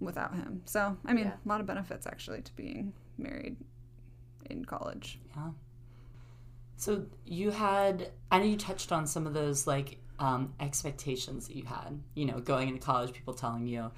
without 0.00 0.34
him. 0.34 0.62
So 0.64 0.96
I 1.04 1.12
mean, 1.12 1.26
Yeah. 1.26 1.34
a 1.44 1.48
lot 1.48 1.60
of 1.60 1.66
benefits 1.66 2.06
actually 2.06 2.42
to 2.42 2.52
being 2.54 2.92
married 3.18 3.56
in 4.50 4.64
college. 4.64 5.18
Yeah. 5.36 5.50
So 6.76 7.06
you 7.24 7.50
had, 7.50 8.10
I 8.30 8.38
know 8.38 8.44
you 8.44 8.56
touched 8.56 8.90
on 8.92 9.06
some 9.06 9.26
of 9.26 9.34
those 9.34 9.66
like 9.66 9.98
um, 10.18 10.54
expectations 10.60 11.46
that 11.48 11.56
you 11.56 11.64
had. 11.64 12.00
You 12.14 12.26
know, 12.26 12.40
going 12.40 12.68
into 12.68 12.80
college, 12.80 13.12
people 13.12 13.34
telling 13.34 13.66
you 13.66 13.90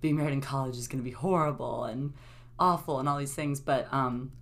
being 0.00 0.16
married 0.16 0.32
in 0.32 0.40
college 0.40 0.76
is 0.76 0.88
going 0.88 1.02
to 1.02 1.04
be 1.04 1.14
horrible 1.14 1.84
and 1.84 2.12
awful 2.58 2.98
and 3.00 3.08
all 3.08 3.18
these 3.18 3.34
things. 3.34 3.60
But 3.60 3.88
um, 3.92 4.32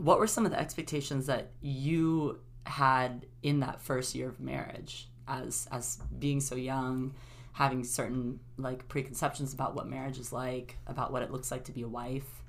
what 0.00 0.18
were 0.18 0.26
some 0.26 0.44
of 0.46 0.50
the 0.52 0.58
expectations 0.58 1.26
that 1.26 1.50
you 1.60 2.40
had 2.66 3.26
in 3.42 3.60
that 3.60 3.80
first 3.80 4.14
year 4.14 4.28
of 4.28 4.40
marriage, 4.40 5.08
as 5.28 5.68
as 5.70 5.98
being 6.18 6.40
so 6.40 6.54
young, 6.54 7.14
having 7.52 7.84
certain 7.84 8.40
like 8.56 8.88
preconceptions 8.88 9.52
about 9.52 9.74
what 9.74 9.86
marriage 9.86 10.18
is 10.18 10.32
like, 10.32 10.78
about 10.86 11.12
what 11.12 11.22
it 11.22 11.30
looks 11.30 11.50
like 11.50 11.64
to 11.64 11.72
be 11.72 11.82
a 11.82 11.88
wife? 11.88 12.42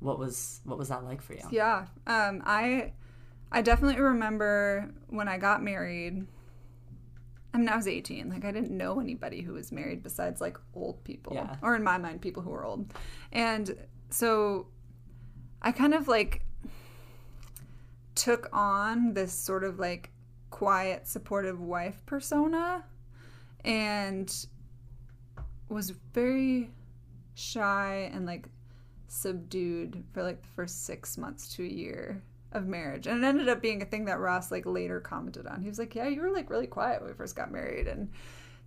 What 0.00 0.18
was 0.18 0.60
what 0.64 0.76
was 0.78 0.88
that 0.88 1.04
like 1.04 1.22
for 1.22 1.32
you? 1.34 1.44
Yeah. 1.50 1.86
Um, 2.06 2.42
I 2.44 2.92
I 3.50 3.62
definitely 3.62 4.00
remember 4.00 4.92
when 5.08 5.28
I 5.28 5.38
got 5.38 5.62
married. 5.62 6.26
I 7.54 7.58
mean, 7.58 7.68
I 7.68 7.76
was 7.76 7.86
18. 7.86 8.30
Like, 8.30 8.46
I 8.46 8.50
didn't 8.50 8.70
know 8.74 8.98
anybody 8.98 9.42
who 9.42 9.52
was 9.52 9.70
married 9.70 10.02
besides 10.02 10.40
like 10.40 10.56
old 10.74 11.04
people, 11.04 11.34
Yeah. 11.34 11.56
or 11.62 11.76
in 11.76 11.82
my 11.82 11.98
mind, 11.98 12.22
people 12.22 12.42
who 12.42 12.48
were 12.48 12.64
old. 12.64 12.94
And 13.30 13.76
so 14.08 14.68
I 15.60 15.70
kind 15.70 15.92
of 15.92 16.08
like 16.08 16.46
took 18.14 18.48
on 18.52 19.14
this 19.14 19.32
sort 19.32 19.64
of 19.64 19.78
like 19.78 20.10
quiet, 20.50 21.08
supportive 21.08 21.60
wife 21.60 22.04
persona 22.06 22.84
and 23.64 24.46
was 25.68 25.90
very 26.12 26.70
shy 27.34 28.10
and 28.12 28.26
like 28.26 28.46
subdued 29.08 30.04
for 30.12 30.22
like 30.22 30.42
the 30.42 30.48
first 30.48 30.84
six 30.84 31.16
months 31.16 31.54
to 31.54 31.64
a 31.64 31.68
year 31.68 32.22
of 32.52 32.66
marriage. 32.66 33.06
And 33.06 33.22
it 33.22 33.26
ended 33.26 33.48
up 33.48 33.62
being 33.62 33.82
a 33.82 33.86
thing 33.86 34.04
that 34.06 34.20
Ross 34.20 34.50
like 34.50 34.66
later 34.66 35.00
commented 35.00 35.46
on. 35.46 35.62
He 35.62 35.68
was 35.68 35.78
like, 35.78 35.94
Yeah, 35.94 36.08
you 36.08 36.20
were 36.20 36.30
like 36.30 36.50
really 36.50 36.66
quiet 36.66 37.00
when 37.00 37.10
we 37.10 37.16
first 37.16 37.36
got 37.36 37.50
married. 37.50 37.88
And 37.88 38.10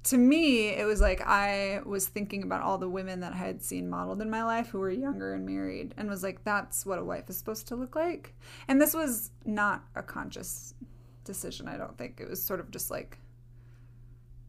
to 0.06 0.18
me, 0.18 0.70
it 0.70 0.86
was 0.86 1.02
like 1.02 1.22
I 1.22 1.82
was 1.84 2.08
thinking 2.08 2.44
about 2.44 2.62
all 2.62 2.78
the 2.78 2.88
women 2.88 3.22
that 3.22 3.34
I 3.34 3.38
had 3.38 3.64
seen 3.64 3.90
modeled 3.90 4.22
in 4.22 4.30
my 4.30 4.44
life 4.44 4.68
who 4.70 4.78
were 4.78 4.92
younger 4.92 5.34
and 5.34 5.46
married 5.48 5.96
and 5.98 6.08
was 6.08 6.22
like, 6.22 6.44
that's 6.44 6.86
what 6.86 7.00
a 7.00 7.04
wife 7.04 7.28
is 7.28 7.38
supposed 7.38 7.68
to 7.70 7.76
look 7.76 7.96
like. 7.96 8.36
And 8.68 8.80
this 8.80 8.94
was 8.94 9.32
not 9.46 9.84
a 9.96 10.04
conscious 10.04 10.76
decision, 11.24 11.68
I 11.68 11.78
don't 11.78 11.98
think. 11.98 12.20
It 12.22 12.30
was 12.30 12.42
sort 12.42 12.60
of 12.60 12.70
just 12.70 12.92
like, 12.92 13.18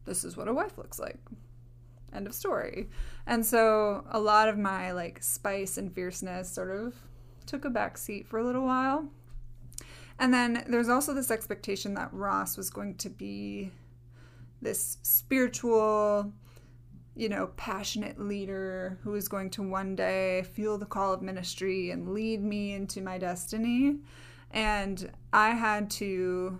this 0.05 0.23
is 0.23 0.37
what 0.37 0.47
a 0.47 0.53
wife 0.53 0.77
looks 0.77 0.99
like. 0.99 1.17
End 2.13 2.27
of 2.27 2.35
story. 2.35 2.89
And 3.25 3.43
so 3.43 4.05
a 4.11 4.19
lot 4.19 4.49
of 4.49 4.59
my 4.59 4.91
like 4.91 5.23
spice 5.23 5.79
and 5.79 5.91
fierceness 5.91 6.51
sort 6.51 6.69
of 6.69 6.93
took 7.47 7.65
a 7.65 7.71
back 7.71 7.97
seat 7.97 8.27
for 8.27 8.37
a 8.37 8.45
little 8.45 8.63
while. 8.63 9.09
And 10.19 10.31
then 10.31 10.65
there's 10.67 10.89
also 10.89 11.15
this 11.15 11.31
expectation 11.31 11.95
that 11.95 12.13
Ross 12.13 12.57
was 12.57 12.69
going 12.69 12.95
to 12.97 13.09
be 13.09 13.71
this 14.61 14.97
spiritual, 15.03 16.31
you 17.15 17.29
know, 17.29 17.47
passionate 17.57 18.19
leader 18.19 18.97
who 19.03 19.11
was 19.11 19.27
going 19.27 19.49
to 19.51 19.63
one 19.63 19.95
day 19.95 20.43
feel 20.53 20.77
the 20.77 20.85
call 20.85 21.13
of 21.13 21.21
ministry 21.21 21.91
and 21.91 22.13
lead 22.13 22.43
me 22.43 22.73
into 22.73 23.01
my 23.01 23.17
destiny. 23.17 23.97
And 24.51 25.11
I 25.33 25.51
had 25.51 25.89
to 25.91 26.59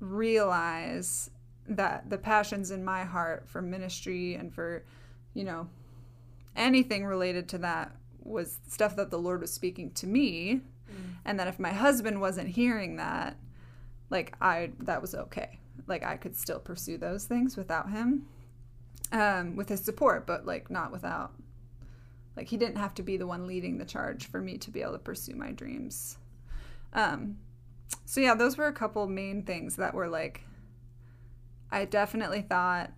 realize 0.00 1.30
that 1.66 2.10
the 2.10 2.18
passions 2.18 2.70
in 2.70 2.84
my 2.84 3.04
heart 3.04 3.48
for 3.48 3.62
ministry 3.62 4.34
and 4.34 4.52
for, 4.52 4.84
you 5.32 5.44
know, 5.44 5.68
anything 6.56 7.04
related 7.04 7.48
to 7.50 7.58
that 7.58 7.96
was 8.22 8.58
stuff 8.68 8.96
that 8.96 9.10
the 9.10 9.18
Lord 9.18 9.40
was 9.40 9.52
speaking 9.52 9.90
to 9.92 10.06
me. 10.06 10.60
Mm. 10.90 11.14
And 11.24 11.40
that 11.40 11.48
if 11.48 11.58
my 11.58 11.72
husband 11.72 12.20
wasn't 12.20 12.48
hearing 12.48 12.96
that, 12.96 13.36
like 14.10 14.34
I 14.40 14.70
that 14.80 15.00
was 15.00 15.14
okay. 15.14 15.58
Like 15.86 16.04
I 16.04 16.16
could 16.16 16.36
still 16.36 16.58
pursue 16.58 16.98
those 16.98 17.24
things 17.24 17.56
without 17.56 17.90
him. 17.90 18.26
Um, 19.12 19.54
with 19.54 19.68
his 19.68 19.84
support, 19.84 20.26
but 20.26 20.44
like 20.44 20.70
not 20.70 20.90
without 20.90 21.32
like 22.36 22.48
he 22.48 22.56
didn't 22.56 22.78
have 22.78 22.94
to 22.94 23.02
be 23.02 23.16
the 23.16 23.26
one 23.26 23.46
leading 23.46 23.78
the 23.78 23.84
charge 23.84 24.26
for 24.26 24.40
me 24.40 24.58
to 24.58 24.70
be 24.70 24.82
able 24.82 24.92
to 24.92 24.98
pursue 24.98 25.36
my 25.36 25.52
dreams. 25.52 26.18
Um 26.92 27.38
so 28.04 28.20
yeah, 28.20 28.34
those 28.34 28.56
were 28.56 28.66
a 28.66 28.72
couple 28.72 29.06
main 29.06 29.44
things 29.44 29.76
that 29.76 29.94
were 29.94 30.08
like 30.08 30.42
I 31.70 31.84
definitely 31.84 32.42
thought 32.42 32.92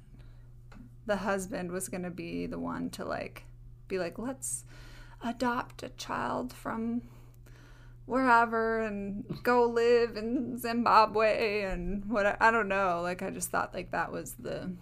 the 1.07 1.17
husband 1.17 1.71
was 1.71 1.89
to 1.89 2.11
be 2.11 2.47
the 2.47 2.59
one 2.59 2.91
to 2.91 3.05
like 3.05 3.45
be 3.89 3.99
like 3.99 4.19
let's 4.19 4.65
adopt 5.25 5.83
a 5.83 5.89
child 5.91 6.53
from 6.53 7.03
wherever 8.07 8.81
and 8.81 9.25
go 9.43 9.65
live 9.65 10.17
in 10.17 10.59
Zimbabwe 10.59 11.63
and 11.63 12.09
what 12.09 12.25
I, 12.25 12.37
I 12.41 12.51
don't 12.51 12.69
know. 12.69 13.01
Like 13.03 13.23
I 13.23 13.31
just 13.31 13.51
thought 13.51 13.75
like 13.75 13.91
that 13.91 14.13
was 14.13 14.35
the 14.35 14.73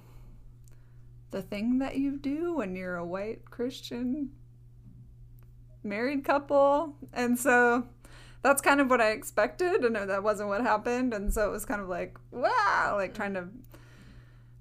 the 1.30 1.42
thing 1.42 1.78
that 1.78 1.96
you 1.96 2.16
do 2.16 2.54
when 2.54 2.76
you're 2.76 2.96
a 2.96 3.04
white 3.04 3.50
Christian 3.50 4.30
married 5.82 6.24
couple. 6.24 6.94
And 7.12 7.38
so 7.38 7.88
that's 8.42 8.62
kind 8.62 8.80
of 8.80 8.88
what 8.88 9.00
I 9.00 9.10
expected. 9.10 9.84
And 9.84 9.96
that 9.96 10.22
wasn't 10.22 10.50
what 10.50 10.60
happened. 10.60 11.12
And 11.12 11.32
so 11.32 11.48
it 11.48 11.50
was 11.50 11.64
kind 11.64 11.80
of 11.80 11.88
like 11.88 12.16
wow 12.30 12.94
like 12.98 13.12
mm. 13.12 13.16
trying 13.16 13.34
to 13.34 13.48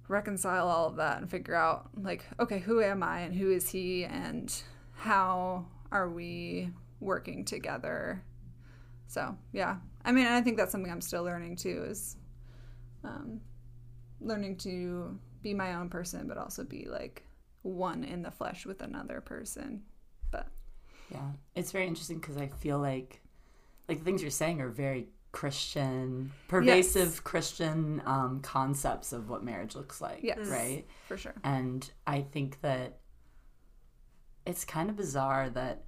reconcile 0.07 0.67
all 0.67 0.87
of 0.87 0.97
that 0.97 1.17
and 1.17 1.29
figure 1.29 1.55
out 1.55 1.89
like 1.99 2.25
okay 2.39 2.59
who 2.59 2.81
am 2.81 3.03
I 3.03 3.21
and 3.21 3.33
who 3.33 3.51
is 3.51 3.69
he 3.69 4.03
and 4.05 4.53
how 4.95 5.65
are 5.91 6.09
we 6.09 6.69
working 6.99 7.45
together 7.45 8.23
so 9.13 9.37
yeah 9.51 9.75
I 10.03 10.11
mean 10.11 10.25
I 10.25 10.41
think 10.41 10.57
that's 10.57 10.71
something 10.71 10.91
I'm 10.91 11.01
still 11.01 11.23
learning 11.23 11.55
too 11.57 11.85
is 11.87 12.17
um, 13.03 13.41
learning 14.19 14.57
to 14.57 15.19
be 15.41 15.53
my 15.53 15.75
own 15.75 15.89
person 15.89 16.27
but 16.27 16.37
also 16.37 16.63
be 16.63 16.87
like 16.89 17.23
one 17.61 18.03
in 18.03 18.23
the 18.23 18.31
flesh 18.31 18.65
with 18.65 18.81
another 18.81 19.21
person 19.21 19.83
but 20.31 20.47
Yeah, 21.11 21.31
it's 21.55 21.71
very 21.71 21.87
interesting 21.87 22.19
because 22.19 22.37
I 22.37 22.47
feel 22.47 22.79
like, 22.79 23.21
like 23.87 23.99
the 23.99 24.03
things 24.05 24.21
you're 24.21 24.31
saying 24.31 24.61
are 24.61 24.69
very 24.69 25.09
Christian, 25.31 26.31
pervasive 26.47 27.23
Christian 27.23 28.01
um, 28.05 28.39
concepts 28.41 29.13
of 29.13 29.29
what 29.29 29.43
marriage 29.43 29.75
looks 29.75 30.01
like. 30.01 30.19
Yes. 30.23 30.39
Right. 30.47 30.85
for 31.07 31.17
sure 31.17 31.35
And 31.43 31.89
I 32.07 32.21
think 32.21 32.61
that 32.61 32.97
it's 34.45 34.65
kind 34.65 34.89
of 34.89 34.95
bizarre 34.95 35.49
that 35.51 35.83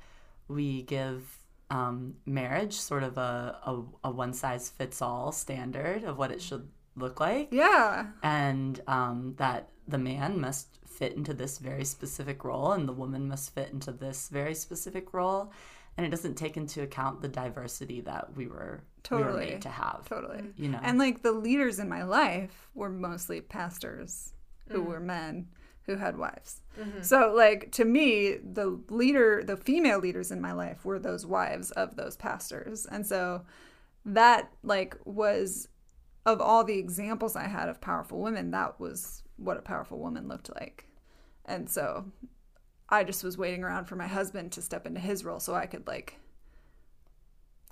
we 0.48 0.84
give 0.84 1.45
um, 1.70 2.16
marriage 2.26 2.74
sort 2.74 3.04
of 3.04 3.18
a, 3.18 3.58
a, 3.66 3.82
a 4.06 4.12
one 4.12 4.34
size 4.34 4.70
fits 4.70 5.02
all 5.02 5.32
standard 5.32 6.04
of 6.04 6.18
what 6.18 6.32
it 6.32 6.42
should 6.42 6.68
look 6.96 7.20
like. 7.20 7.50
yeah. 7.52 8.08
And 8.24 8.80
um, 8.88 9.34
that 9.38 9.70
the 9.88 9.98
man 9.98 10.40
must 10.40 10.80
fit 10.88 11.14
into 11.14 11.34
this 11.34 11.58
very 11.58 11.84
specific 11.86 12.44
role 12.44 12.72
and 12.72 12.88
the 12.88 12.94
woman 12.94 13.28
must 13.28 13.54
fit 13.54 13.70
into 13.72 13.92
this 13.92 14.30
very 14.30 14.56
specific 14.56 15.14
role. 15.14 15.52
And 15.98 16.06
it 16.06 16.10
doesn't 16.10 16.36
take 16.36 16.58
into 16.58 16.82
account 16.82 17.22
the 17.22 17.28
diversity 17.30 18.02
that 18.02 18.36
we 18.36 18.48
were 18.48 18.84
we 19.12 19.18
were 19.18 19.24
Totally. 19.24 19.46
made 19.52 19.62
to 19.62 19.70
have 19.70 20.06
totally. 20.10 20.42
you 20.58 20.68
know? 20.70 20.80
And 20.82 20.98
like 20.98 21.22
the 21.22 21.32
leaders 21.32 21.80
in 21.80 21.88
my 21.88 22.04
life 22.04 22.70
were 22.74 22.90
mostly 22.90 23.40
pastors 23.40 24.34
who 24.70 24.82
were 24.82 25.00
men 25.00 25.48
who 25.86 25.96
had 25.96 26.18
wives. 26.18 26.62
Mm-hmm. 26.80 27.02
So 27.02 27.34
like 27.36 27.72
to 27.74 27.86
me, 27.86 28.38
the 28.44 28.80
leader, 28.90 29.44
the 29.46 29.58
female 29.58 30.00
leaders 30.00 30.32
in 30.32 30.42
my 30.42 30.52
life 30.54 30.84
were 30.86 31.00
those 31.00 31.26
wives 31.26 31.72
of 31.72 31.96
those 31.96 32.16
pastors. 32.18 32.86
And 32.86 33.06
so 33.06 33.44
that 34.06 34.52
like 34.64 34.98
was 35.06 35.68
of 36.26 36.42
all 36.42 36.64
the 36.64 36.78
examples 36.80 37.36
I 37.36 37.48
had 37.48 37.70
of 37.70 37.80
powerful 37.82 38.20
women, 38.20 38.52
that 38.52 38.80
was 38.80 39.24
what 39.38 39.58
a 39.58 39.62
powerful 39.62 40.00
woman 40.00 40.28
looked 40.28 40.50
like. 40.56 40.88
And 41.46 41.70
so 41.70 42.06
I 42.90 43.04
just 43.04 43.24
was 43.24 43.38
waiting 43.38 43.64
around 43.64 43.86
for 43.86 43.96
my 43.96 44.08
husband 44.08 44.52
to 44.54 44.62
step 44.62 44.88
into 44.88 45.00
his 45.00 45.24
role 45.26 45.40
so 45.40 45.54
I 45.54 45.66
could 45.68 45.86
like 45.88 46.20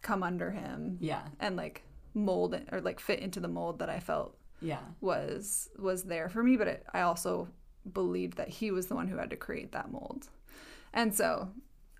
come 0.01 0.21
under 0.23 0.51
him 0.51 0.97
Yeah. 0.99 1.23
and 1.39 1.55
like 1.55 1.83
mold 2.13 2.59
or 2.71 2.81
like 2.81 2.99
fit 2.99 3.19
into 3.19 3.39
the 3.39 3.47
mold 3.47 3.79
that 3.79 3.89
I 3.89 3.99
felt 3.99 4.37
Yeah. 4.61 4.81
was 5.01 5.69
was 5.79 6.03
there 6.03 6.29
for 6.29 6.43
me 6.43 6.57
but 6.57 6.67
it, 6.67 6.85
I 6.93 7.01
also 7.01 7.47
believed 7.91 8.37
that 8.37 8.49
he 8.49 8.71
was 8.71 8.87
the 8.87 8.95
one 8.95 9.07
who 9.07 9.17
had 9.17 9.29
to 9.31 9.35
create 9.35 9.71
that 9.71 9.91
mold. 9.91 10.29
And 10.93 11.13
so 11.13 11.49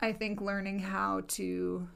I 0.02 0.14
think 0.14 0.42
learning 0.42 0.80
how 0.80 1.22
to 1.30 1.88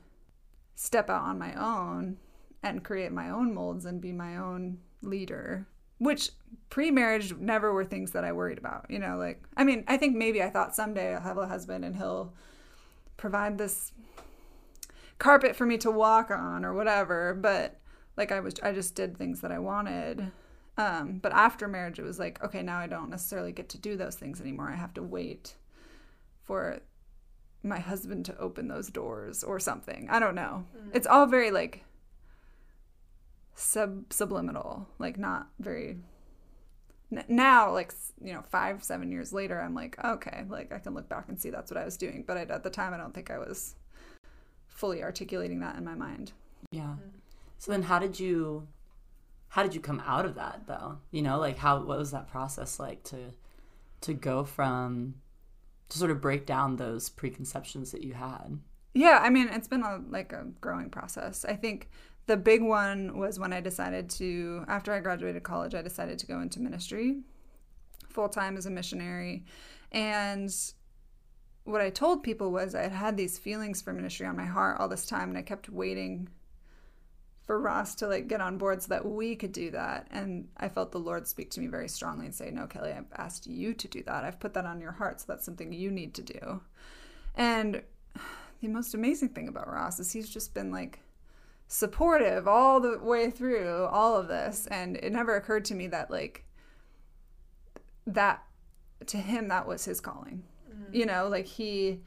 step 0.76 1.10
out 1.10 1.24
on 1.24 1.40
my 1.40 1.54
own 1.54 2.18
and 2.64 2.84
create 2.84 3.12
my 3.12 3.30
own 3.30 3.54
molds 3.54 3.86
and 3.86 4.02
be 4.02 4.12
my 4.12 4.38
own 4.38 4.80
leader 5.02 5.68
which 6.00 6.32
pre-marriage 6.70 7.34
never 7.36 7.74
were 7.74 7.86
things 7.86 8.12
that 8.12 8.24
I 8.24 8.32
worried 8.32 8.58
about, 8.58 8.86
you 8.90 9.00
know, 9.00 9.18
like 9.18 9.44
I 9.56 9.64
mean, 9.64 9.84
I 9.88 9.98
think 9.98 10.16
maybe 10.16 10.44
I 10.44 10.50
thought 10.50 10.76
someday 10.76 11.16
I'll 11.16 11.22
have 11.22 11.38
a 11.38 11.48
husband 11.48 11.84
and 11.84 11.96
he'll 11.96 12.34
provide 13.18 13.58
this 13.58 13.92
carpet 15.18 15.56
for 15.56 15.66
me 15.66 15.78
to 15.80 15.92
walk 15.92 16.30
on 16.30 16.64
or 16.64 16.74
whatever, 16.74 17.34
but 17.34 17.80
like 18.16 18.32
I 18.32 18.40
was 18.40 18.56
I 18.62 18.74
just 18.74 18.96
did 18.96 19.18
things 19.18 19.42
that 19.42 19.52
I 19.52 19.60
wanted. 19.60 20.32
Um, 20.78 21.20
but 21.22 21.32
after 21.32 21.68
marriage 21.68 21.98
it 22.00 22.04
was 22.04 22.20
like, 22.20 22.44
okay, 22.44 22.62
now 22.62 22.78
I 22.78 22.88
don't 22.88 23.10
necessarily 23.10 23.52
get 23.52 23.70
to 23.70 23.78
do 23.78 23.98
those 23.98 24.16
things 24.16 24.40
anymore. 24.40 24.70
I 24.70 24.76
have 24.76 24.94
to 24.96 25.04
wait 25.04 25.56
for 26.44 26.80
my 27.64 27.80
husband 27.80 28.26
to 28.26 28.38
open 28.38 28.68
those 28.68 28.90
doors 28.90 29.44
or 29.44 29.60
something. 29.60 30.08
I 30.10 30.20
don't 30.20 30.36
know. 30.36 30.66
It's 30.94 31.08
all 31.08 31.26
very 31.26 31.52
like 31.52 31.84
sub 33.56 34.14
subliminal, 34.14 34.88
like 35.00 35.18
not 35.18 35.50
very. 35.60 35.98
Now, 37.30 37.72
like 37.72 37.94
you 38.22 38.34
know, 38.34 38.44
five 38.50 38.84
seven 38.84 39.12
years 39.12 39.34
later, 39.34 39.60
I'm 39.60 39.74
like, 39.74 39.98
okay, 40.04 40.46
like 40.50 40.72
I 40.72 40.80
can 40.80 40.94
look 40.94 41.10
back 41.10 41.26
and 41.28 41.40
see 41.40 41.50
that's 41.50 41.72
what 41.72 41.80
I 41.80 41.86
was 41.86 41.98
doing. 41.98 42.24
But 42.28 42.38
I, 42.38 42.42
at 42.42 42.64
the 42.64 42.70
time, 42.70 42.94
I 42.94 42.98
don't 42.98 43.14
think 43.14 43.32
I 43.32 43.40
was 43.40 43.76
fully 44.68 45.02
articulating 45.02 45.60
that 45.62 45.76
in 45.76 45.84
my 45.84 45.96
mind. 45.96 46.34
Yeah. 46.72 46.96
So 47.58 47.72
then 47.72 47.84
how 47.84 47.98
did 47.98 48.20
you 48.20 48.68
how 49.50 49.64
did 49.64 49.74
you 49.74 49.82
come 49.82 50.02
out 50.06 50.26
of 50.26 50.36
that 50.36 50.68
though? 50.68 51.00
You 51.12 51.22
know, 51.22 51.40
like 51.40 51.58
how 51.58 51.84
what 51.84 51.98
was 51.98 52.12
that 52.12 52.28
process 52.28 52.80
like 52.80 53.04
to 53.06 53.32
to 54.02 54.14
go 54.14 54.44
from 54.44 55.16
to 55.90 55.98
sort 55.98 56.12
of 56.12 56.22
break 56.22 56.46
down 56.46 56.76
those 56.76 57.10
preconceptions 57.10 57.92
that 57.92 58.04
you 58.04 58.14
had? 58.14 58.60
Yeah, 58.94 59.20
I 59.22 59.30
mean, 59.30 59.48
it's 59.50 59.68
been 59.68 59.84
a 59.84 60.02
like 60.10 60.34
a 60.34 60.46
growing 60.60 60.90
process. 60.90 61.46
I 61.46 61.56
think 61.56 61.90
the 62.26 62.38
big 62.38 62.62
one 62.62 63.18
was 63.18 63.40
when 63.40 63.54
I 63.54 63.62
decided 63.62 64.10
to 64.12 64.66
after 64.68 64.94
I 64.94 65.00
graduated 65.00 65.44
college, 65.44 65.76
I 65.76 65.82
decided 65.82 66.20
to 66.20 66.28
go 66.28 66.42
into 66.42 66.60
ministry 66.60 67.22
full 68.10 68.30
time 68.30 68.58
as 68.58 68.66
a 68.66 68.72
missionary. 68.72 69.46
And 69.92 70.54
what 71.64 71.82
I 71.82 71.90
told 71.90 72.24
people 72.24 72.52
was 72.52 72.76
I 72.76 72.84
had 72.84 72.92
had 72.92 73.18
these 73.18 73.38
feelings 73.38 73.82
for 73.82 73.94
ministry 73.94 74.26
on 74.26 74.36
my 74.36 74.46
heart 74.46 74.80
all 74.80 74.88
this 74.88 75.06
time 75.06 75.30
and 75.30 75.38
I 75.38 75.42
kept 75.42 75.70
waiting 75.70 76.30
for 77.48 77.60
Ross 77.60 77.96
to 77.96 78.08
like 78.08 78.28
get 78.28 78.42
on 78.42 78.58
board 78.58 78.84
so 78.84 78.90
that 78.90 79.06
we 79.06 79.36
could 79.36 79.54
do 79.54 79.72
that. 79.72 80.08
And 80.12 80.50
I 80.58 80.68
felt 80.68 80.92
the 80.92 81.00
Lord 81.00 81.28
speak 81.28 81.50
to 81.52 81.62
me 81.62 81.68
very 81.68 81.88
strongly 81.88 82.26
and 82.26 82.36
say, 82.36 82.52
"No, 82.52 82.68
Kelly, 82.68 82.92
I've 82.92 83.06
asked 83.16 83.48
you 83.48 83.74
to 83.74 83.88
do 83.88 84.04
that. 84.04 84.26
I've 84.26 84.40
put 84.40 84.54
that 84.54 84.66
on 84.66 84.82
your 84.82 84.92
heart, 84.92 85.22
so 85.22 85.26
that's 85.30 85.46
something 85.46 85.72
you 85.72 85.90
need 85.90 86.14
to 86.16 86.22
do." 86.22 86.62
And 87.36 87.82
the 88.62 88.68
most 88.68 88.94
amazing 88.94 89.30
thing 89.30 89.48
about 89.48 89.72
Ross 89.72 90.00
is 90.00 90.12
he's 90.12 90.30
just 90.30 90.54
been 90.54 90.72
like 90.72 91.00
supportive 91.70 92.48
all 92.48 92.80
the 92.80 93.00
way 93.00 93.30
through 93.30 93.86
all 93.86 94.16
of 94.16 94.30
this 94.30 94.68
and 94.68 94.96
it 94.98 95.12
never 95.12 95.36
occurred 95.36 95.66
to 95.66 95.76
me 95.76 95.86
that 95.88 96.10
like 96.10 96.46
that 98.06 98.42
to 99.06 99.18
him 99.18 99.50
that 99.50 99.68
was 99.68 99.86
his 99.86 100.00
calling. 100.00 100.44
Mm. 100.70 100.94
You 100.94 101.06
know, 101.06 101.28
like 101.28 101.46
he 101.46 102.02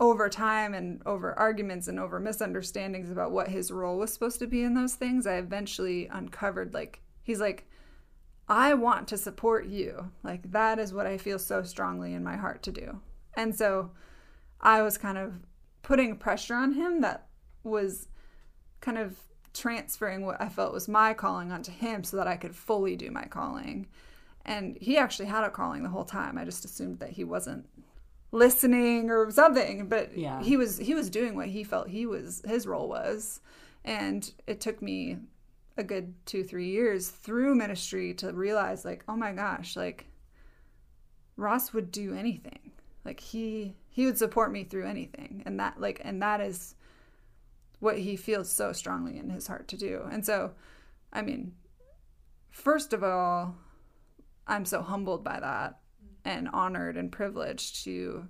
over 0.00 0.28
time 0.28 0.74
and 0.74 1.02
over 1.06 1.36
arguments 1.38 1.88
and 1.88 1.98
over 1.98 2.20
misunderstandings 2.20 3.10
about 3.10 3.32
what 3.32 3.48
his 3.48 3.70
role 3.70 3.98
was 3.98 4.12
supposed 4.12 4.38
to 4.38 4.46
be 4.46 4.62
in 4.62 4.74
those 4.74 4.94
things, 4.94 5.26
I 5.26 5.34
eventually 5.34 6.06
uncovered 6.06 6.72
like 6.72 7.00
he's 7.22 7.40
like 7.40 7.66
I 8.48 8.74
want 8.74 9.08
to 9.08 9.18
support 9.18 9.66
you. 9.66 10.10
Like 10.22 10.50
that 10.52 10.78
is 10.78 10.94
what 10.94 11.06
I 11.06 11.18
feel 11.18 11.38
so 11.38 11.62
strongly 11.62 12.14
in 12.14 12.24
my 12.24 12.36
heart 12.36 12.62
to 12.62 12.72
do. 12.72 13.00
And 13.36 13.54
so 13.54 13.90
I 14.60 14.82
was 14.82 14.96
kind 14.96 15.18
of 15.18 15.34
putting 15.82 16.16
pressure 16.16 16.54
on 16.54 16.72
him 16.72 17.02
that 17.02 17.28
was 17.62 18.08
kind 18.80 18.98
of 18.98 19.18
transferring 19.52 20.24
what 20.24 20.40
I 20.40 20.48
felt 20.48 20.72
was 20.72 20.88
my 20.88 21.12
calling 21.12 21.52
onto 21.52 21.72
him 21.72 22.04
so 22.04 22.16
that 22.16 22.26
I 22.26 22.36
could 22.36 22.54
fully 22.54 22.96
do 22.96 23.10
my 23.10 23.24
calling. 23.24 23.86
And 24.44 24.78
he 24.80 24.96
actually 24.96 25.26
had 25.26 25.44
a 25.44 25.50
calling 25.50 25.82
the 25.82 25.88
whole 25.88 26.04
time. 26.04 26.38
I 26.38 26.44
just 26.44 26.64
assumed 26.64 27.00
that 27.00 27.10
he 27.10 27.24
wasn't 27.24 27.66
listening 28.30 29.10
or 29.10 29.30
something, 29.30 29.88
but 29.88 30.16
Yeah. 30.16 30.42
he 30.42 30.56
was 30.56 30.78
he 30.78 30.94
was 30.94 31.10
doing 31.10 31.34
what 31.34 31.48
he 31.48 31.64
felt 31.64 31.88
he 31.88 32.06
was 32.06 32.42
his 32.46 32.66
role 32.66 32.88
was. 32.88 33.40
And 33.84 34.30
it 34.46 34.60
took 34.60 34.82
me 34.82 35.18
a 35.76 35.84
good 35.84 36.12
2-3 36.26 36.66
years 36.66 37.08
through 37.08 37.54
ministry 37.54 38.12
to 38.14 38.32
realize 38.32 38.84
like, 38.84 39.04
oh 39.08 39.16
my 39.16 39.32
gosh, 39.32 39.76
like 39.76 40.06
Ross 41.36 41.72
would 41.72 41.90
do 41.92 42.14
anything. 42.14 42.72
Like 43.04 43.20
he 43.20 43.76
he 43.88 44.04
would 44.04 44.18
support 44.18 44.52
me 44.52 44.64
through 44.64 44.86
anything. 44.86 45.42
And 45.46 45.58
that 45.60 45.80
like 45.80 46.00
and 46.04 46.20
that 46.22 46.40
is 46.40 46.74
what 47.80 47.98
he 47.98 48.16
feels 48.16 48.50
so 48.50 48.72
strongly 48.72 49.18
in 49.18 49.30
his 49.30 49.46
heart 49.46 49.68
to 49.68 49.76
do. 49.76 50.02
And 50.10 50.26
so, 50.26 50.50
I 51.12 51.22
mean, 51.22 51.52
first 52.50 52.92
of 52.92 53.04
all, 53.04 53.54
I'm 54.48 54.64
so 54.64 54.82
humbled 54.82 55.22
by 55.22 55.38
that 55.40 55.78
and 56.24 56.48
honored 56.52 56.96
and 56.96 57.10
privileged 57.12 57.84
to 57.84 58.28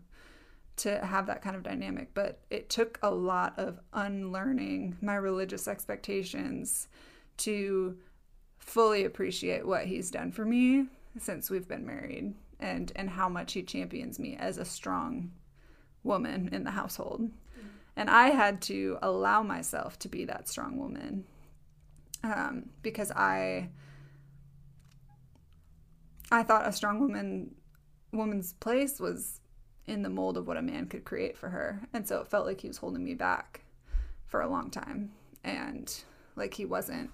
to 0.77 1.05
have 1.05 1.27
that 1.27 1.43
kind 1.43 1.57
of 1.57 1.65
dynamic, 1.65 2.15
but 2.15 2.41
it 2.51 2.71
took 2.71 3.01
a 3.03 3.11
lot 3.11 3.59
of 3.59 3.81
unlearning 3.93 4.97
my 5.01 5.17
religious 5.17 5.67
expectations 5.67 6.87
to 7.39 7.99
fully 8.59 9.05
appreciate 9.05 9.67
what 9.67 9.87
he's 9.87 10.11
done 10.11 10.31
for 10.31 10.45
me 10.45 10.87
since 11.19 11.51
we've 11.51 11.67
been 11.67 11.85
married 11.85 12.33
and 12.61 12.93
and 12.97 13.11
how 13.11 13.29
much 13.29 13.53
he 13.53 13.63
champions 13.63 14.19
me 14.19 14.37
as 14.39 14.59
a 14.59 14.65
strong 14.65 15.33
woman 16.03 16.49
in 16.53 16.65
the 16.65 16.71
household. 16.71 17.31
And 17.97 18.09
I 18.09 18.29
had 18.29 18.63
to 18.63 18.99
allow 19.03 19.43
myself 19.43 19.99
to 20.01 20.09
be 20.09 20.25
that 20.27 20.49
strong 20.49 20.79
woman 20.79 21.25
um, 22.23 22.71
because 22.83 23.11
I 23.11 23.71
I 26.31 26.43
thought 26.43 26.69
a 26.69 26.73
strong 26.73 27.01
woman 27.01 27.55
woman's 28.13 28.53
place 28.55 29.01
was 29.01 29.41
in 29.87 30.03
the 30.03 30.09
mold 30.09 30.37
of 30.37 30.47
what 30.47 30.57
a 30.57 30.63
man 30.63 30.87
could 30.87 31.05
create 31.05 31.37
for 31.37 31.49
her, 31.49 31.83
and 31.93 32.07
so 32.07 32.21
it 32.21 32.29
felt 32.29 32.47
like 32.47 32.61
he 32.61 32.69
was 32.69 32.77
holding 32.77 33.05
me 33.05 33.15
back 33.15 33.63
for 34.27 34.41
a 34.41 34.49
long 34.49 34.71
time, 34.71 35.13
and 35.45 36.05
like 36.37 36.55
he 36.55 36.65
wasn't 36.65 37.11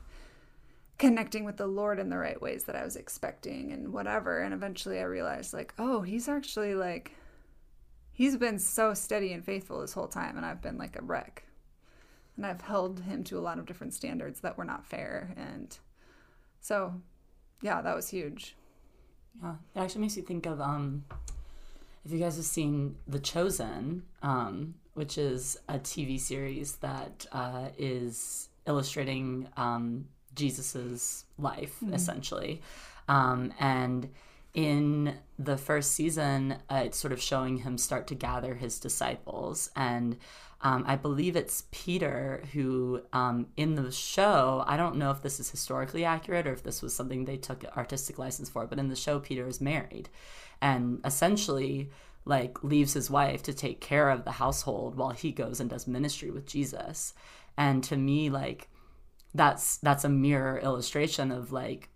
connecting 0.98 1.44
with 1.44 1.56
the 1.56 1.66
Lord 1.66 1.98
in 1.98 2.08
the 2.08 2.18
right 2.18 2.40
ways 2.40 2.64
that 2.64 2.76
I 2.76 2.84
was 2.84 2.96
expecting, 2.96 3.72
and 3.72 3.92
whatever. 3.92 4.40
And 4.40 4.54
eventually, 4.54 4.98
I 4.98 5.04
realized 5.04 5.52
like, 5.52 5.74
oh, 5.78 6.02
he's 6.02 6.28
actually 6.28 6.74
like 6.74 7.12
he's 8.14 8.36
been 8.36 8.58
so 8.58 8.94
steady 8.94 9.32
and 9.32 9.44
faithful 9.44 9.80
this 9.80 9.92
whole 9.92 10.08
time 10.08 10.36
and 10.36 10.46
i've 10.46 10.62
been 10.62 10.78
like 10.78 10.96
a 10.96 11.02
wreck. 11.02 11.44
And 12.36 12.46
i've 12.46 12.62
held 12.62 13.00
him 13.00 13.22
to 13.24 13.38
a 13.38 13.40
lot 13.40 13.58
of 13.58 13.66
different 13.66 13.92
standards 13.92 14.40
that 14.40 14.56
were 14.56 14.64
not 14.64 14.86
fair. 14.86 15.34
And 15.36 15.76
so 16.60 16.94
yeah 17.60 17.82
that 17.82 17.94
was 17.94 18.08
huge 18.08 18.56
Yeah, 19.42 19.54
it 19.74 19.80
actually 19.80 20.02
makes 20.02 20.16
you 20.16 20.22
think 20.22 20.46
of 20.46 20.60
um, 20.60 21.04
if 22.04 22.12
you 22.12 22.18
guys 22.18 22.36
have 22.36 22.44
seen 22.44 22.96
The 23.08 23.18
Chosen, 23.18 24.02
um, 24.22 24.74
which 24.94 25.18
is 25.18 25.56
a 25.68 25.78
TV 25.78 26.18
series 26.20 26.76
that 26.76 27.26
uh, 27.32 27.68
is 27.78 28.48
illustrating 28.66 29.48
um, 29.56 30.06
Jesus's 30.34 31.24
life 31.38 31.76
essentially, 31.92 32.62
um, 33.08 33.52
and 33.58 34.08
in 34.54 35.16
the 35.38 35.56
first 35.56 35.92
season, 35.92 36.56
uh, 36.70 36.82
it's 36.84 36.98
sort 36.98 37.12
of 37.12 37.20
showing 37.20 37.58
him 37.58 37.76
start 37.76 38.06
to 38.06 38.14
gather 38.14 38.54
his 38.54 38.78
disciples. 38.78 39.68
And 39.74 40.16
um, 40.62 40.84
I 40.86 40.96
believe 40.96 41.36
it's 41.36 41.64
Peter 41.72 42.44
who, 42.52 43.02
um, 43.12 43.48
in 43.56 43.74
the 43.74 43.90
show, 43.90 44.64
I 44.66 44.76
don't 44.76 44.96
know 44.96 45.10
if 45.10 45.22
this 45.22 45.40
is 45.40 45.50
historically 45.50 46.04
accurate 46.04 46.46
or 46.46 46.52
if 46.52 46.62
this 46.62 46.80
was 46.80 46.94
something 46.94 47.24
they 47.24 47.36
took 47.36 47.64
artistic 47.76 48.18
license 48.18 48.48
for, 48.48 48.66
but 48.66 48.78
in 48.78 48.88
the 48.88 48.96
show, 48.96 49.18
Peter 49.18 49.46
is 49.46 49.60
married 49.60 50.08
and 50.62 51.00
essentially 51.04 51.90
like 52.24 52.64
leaves 52.64 52.94
his 52.94 53.10
wife 53.10 53.42
to 53.42 53.52
take 53.52 53.80
care 53.80 54.08
of 54.08 54.24
the 54.24 54.30
household 54.32 54.94
while 54.94 55.10
he 55.10 55.30
goes 55.30 55.60
and 55.60 55.68
does 55.68 55.86
ministry 55.86 56.30
with 56.30 56.46
Jesus. 56.46 57.12
And 57.58 57.84
to 57.84 57.96
me, 57.96 58.30
like, 58.30 58.68
that's 59.34 59.78
that's 59.78 60.04
a 60.04 60.08
mirror 60.08 60.58
illustration 60.58 61.32
of 61.32 61.52
like 61.52 61.90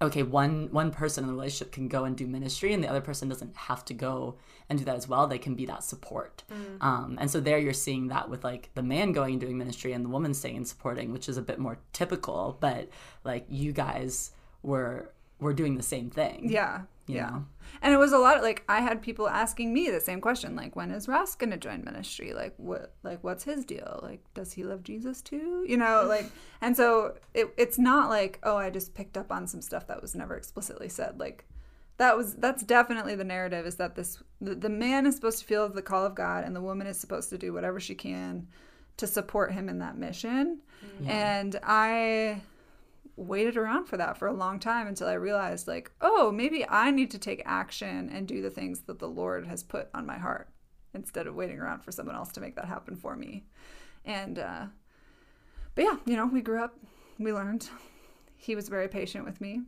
okay 0.00 0.22
one 0.22 0.68
one 0.72 0.90
person 0.90 1.24
in 1.24 1.28
the 1.28 1.34
relationship 1.34 1.72
can 1.72 1.88
go 1.88 2.04
and 2.04 2.16
do 2.16 2.26
ministry 2.26 2.72
and 2.74 2.84
the 2.84 2.88
other 2.88 3.00
person 3.00 3.28
doesn't 3.28 3.56
have 3.56 3.84
to 3.86 3.94
go 3.94 4.36
and 4.68 4.78
do 4.78 4.84
that 4.84 4.96
as 4.96 5.08
well. 5.08 5.26
They 5.26 5.38
can 5.38 5.54
be 5.54 5.66
that 5.66 5.84
support. 5.84 6.42
Um, 6.80 7.16
and 7.20 7.30
so 7.30 7.40
there 7.40 7.58
you're 7.58 7.72
seeing 7.72 8.08
that 8.08 8.28
with 8.28 8.44
like 8.44 8.70
the 8.74 8.82
man 8.82 9.12
going 9.12 9.34
and 9.34 9.40
doing 9.40 9.56
ministry 9.56 9.92
and 9.92 10.04
the 10.04 10.08
woman 10.08 10.34
staying 10.34 10.56
and 10.56 10.68
supporting 10.68 11.12
which 11.12 11.28
is 11.28 11.36
a 11.36 11.42
bit 11.42 11.58
more 11.58 11.78
typical 11.92 12.56
but 12.60 12.88
like 13.24 13.46
you 13.48 13.72
guys 13.72 14.32
were 14.62 15.12
we're 15.40 15.52
doing 15.52 15.76
the 15.76 15.82
same 15.82 16.10
thing. 16.10 16.48
Yeah. 16.50 16.82
yeah. 17.06 17.30
know? 17.30 17.44
And 17.82 17.92
it 17.92 17.98
was 17.98 18.12
a 18.12 18.18
lot 18.18 18.36
of, 18.36 18.42
like 18.42 18.64
I 18.68 18.80
had 18.80 19.02
people 19.02 19.28
asking 19.28 19.72
me 19.72 19.90
the 19.90 20.00
same 20.00 20.20
question, 20.20 20.56
like 20.56 20.76
when 20.76 20.90
is 20.90 21.08
Ross 21.08 21.34
gonna 21.34 21.56
join 21.56 21.84
ministry? 21.84 22.32
Like 22.32 22.54
what 22.56 22.94
like 23.02 23.22
what's 23.22 23.44
his 23.44 23.64
deal? 23.64 24.00
Like 24.02 24.22
does 24.34 24.52
he 24.52 24.64
love 24.64 24.82
Jesus 24.82 25.20
too? 25.20 25.64
You 25.68 25.76
know, 25.76 26.04
like 26.08 26.30
and 26.60 26.76
so 26.76 27.16
it, 27.34 27.52
it's 27.56 27.78
not 27.78 28.08
like, 28.08 28.38
oh, 28.42 28.56
I 28.56 28.70
just 28.70 28.94
picked 28.94 29.16
up 29.16 29.30
on 29.30 29.46
some 29.46 29.60
stuff 29.60 29.86
that 29.88 30.00
was 30.00 30.14
never 30.14 30.36
explicitly 30.36 30.88
said. 30.88 31.20
Like 31.20 31.44
that 31.98 32.16
was 32.16 32.34
that's 32.34 32.62
definitely 32.62 33.14
the 33.14 33.24
narrative 33.24 33.66
is 33.66 33.76
that 33.76 33.94
this 33.94 34.22
the, 34.40 34.54
the 34.54 34.68
man 34.68 35.06
is 35.06 35.14
supposed 35.14 35.40
to 35.40 35.44
feel 35.44 35.68
the 35.68 35.82
call 35.82 36.04
of 36.04 36.14
God 36.14 36.44
and 36.44 36.54
the 36.54 36.62
woman 36.62 36.86
is 36.86 36.98
supposed 36.98 37.30
to 37.30 37.38
do 37.38 37.52
whatever 37.52 37.80
she 37.80 37.94
can 37.94 38.48
to 38.96 39.06
support 39.06 39.52
him 39.52 39.68
in 39.68 39.78
that 39.80 39.98
mission. 39.98 40.60
And 41.06 41.58
I 41.62 42.40
waited 43.16 43.56
around 43.56 43.86
for 43.86 43.96
that 43.96 44.18
for 44.18 44.28
a 44.28 44.32
long 44.32 44.58
time 44.58 44.86
until 44.86 45.08
I 45.08 45.14
realized, 45.14 45.66
like, 45.66 45.90
oh, 46.00 46.30
maybe 46.30 46.66
I 46.68 46.90
need 46.90 47.10
to 47.12 47.18
take 47.18 47.42
action 47.44 48.10
and 48.10 48.28
do 48.28 48.42
the 48.42 48.50
things 48.50 48.80
that 48.80 48.98
the 48.98 49.08
Lord 49.08 49.46
has 49.46 49.62
put 49.62 49.88
on 49.94 50.06
my 50.06 50.18
heart 50.18 50.48
instead 50.94 51.26
of 51.26 51.34
waiting 51.34 51.58
around 51.58 51.80
for 51.82 51.92
someone 51.92 52.14
else 52.14 52.32
to 52.32 52.40
make 52.40 52.56
that 52.56 52.66
happen 52.66 52.94
for 52.96 53.16
me. 53.16 53.44
And, 54.04 54.38
uh, 54.38 54.66
but 55.74 55.84
yeah, 55.84 55.96
you 56.06 56.16
know, 56.16 56.26
we 56.26 56.40
grew 56.40 56.62
up, 56.62 56.78
we 57.18 57.32
learned. 57.32 57.68
He 58.36 58.54
was 58.54 58.68
very 58.68 58.88
patient 58.88 59.24
with 59.24 59.40
me. 59.40 59.62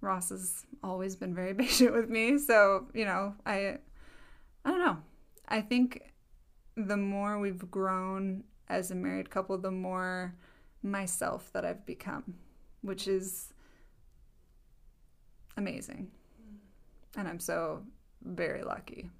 Ross 0.00 0.30
has 0.30 0.64
always 0.82 1.16
been 1.16 1.34
very 1.34 1.54
patient 1.64 1.92
with 1.92 2.08
me. 2.08 2.38
So, 2.38 2.86
you 2.94 3.04
know, 3.04 3.34
I, 3.44 3.78
I 4.64 4.70
don't 4.70 4.84
know. 4.84 4.98
I 5.48 5.60
think 5.60 6.12
the 6.76 6.96
more 6.96 7.38
we've 7.38 7.70
grown 7.70 8.44
as 8.68 8.90
a 8.90 8.94
married 8.94 9.30
couple, 9.30 9.58
the 9.58 9.70
more 9.70 10.34
myself 10.90 11.50
that 11.52 11.64
I've 11.64 11.84
become, 11.86 12.34
which 12.82 13.08
is 13.08 13.52
amazing. 15.56 16.10
And 17.16 17.26
I'm 17.26 17.40
so 17.40 17.82
very 18.22 18.62
lucky. 18.62 19.10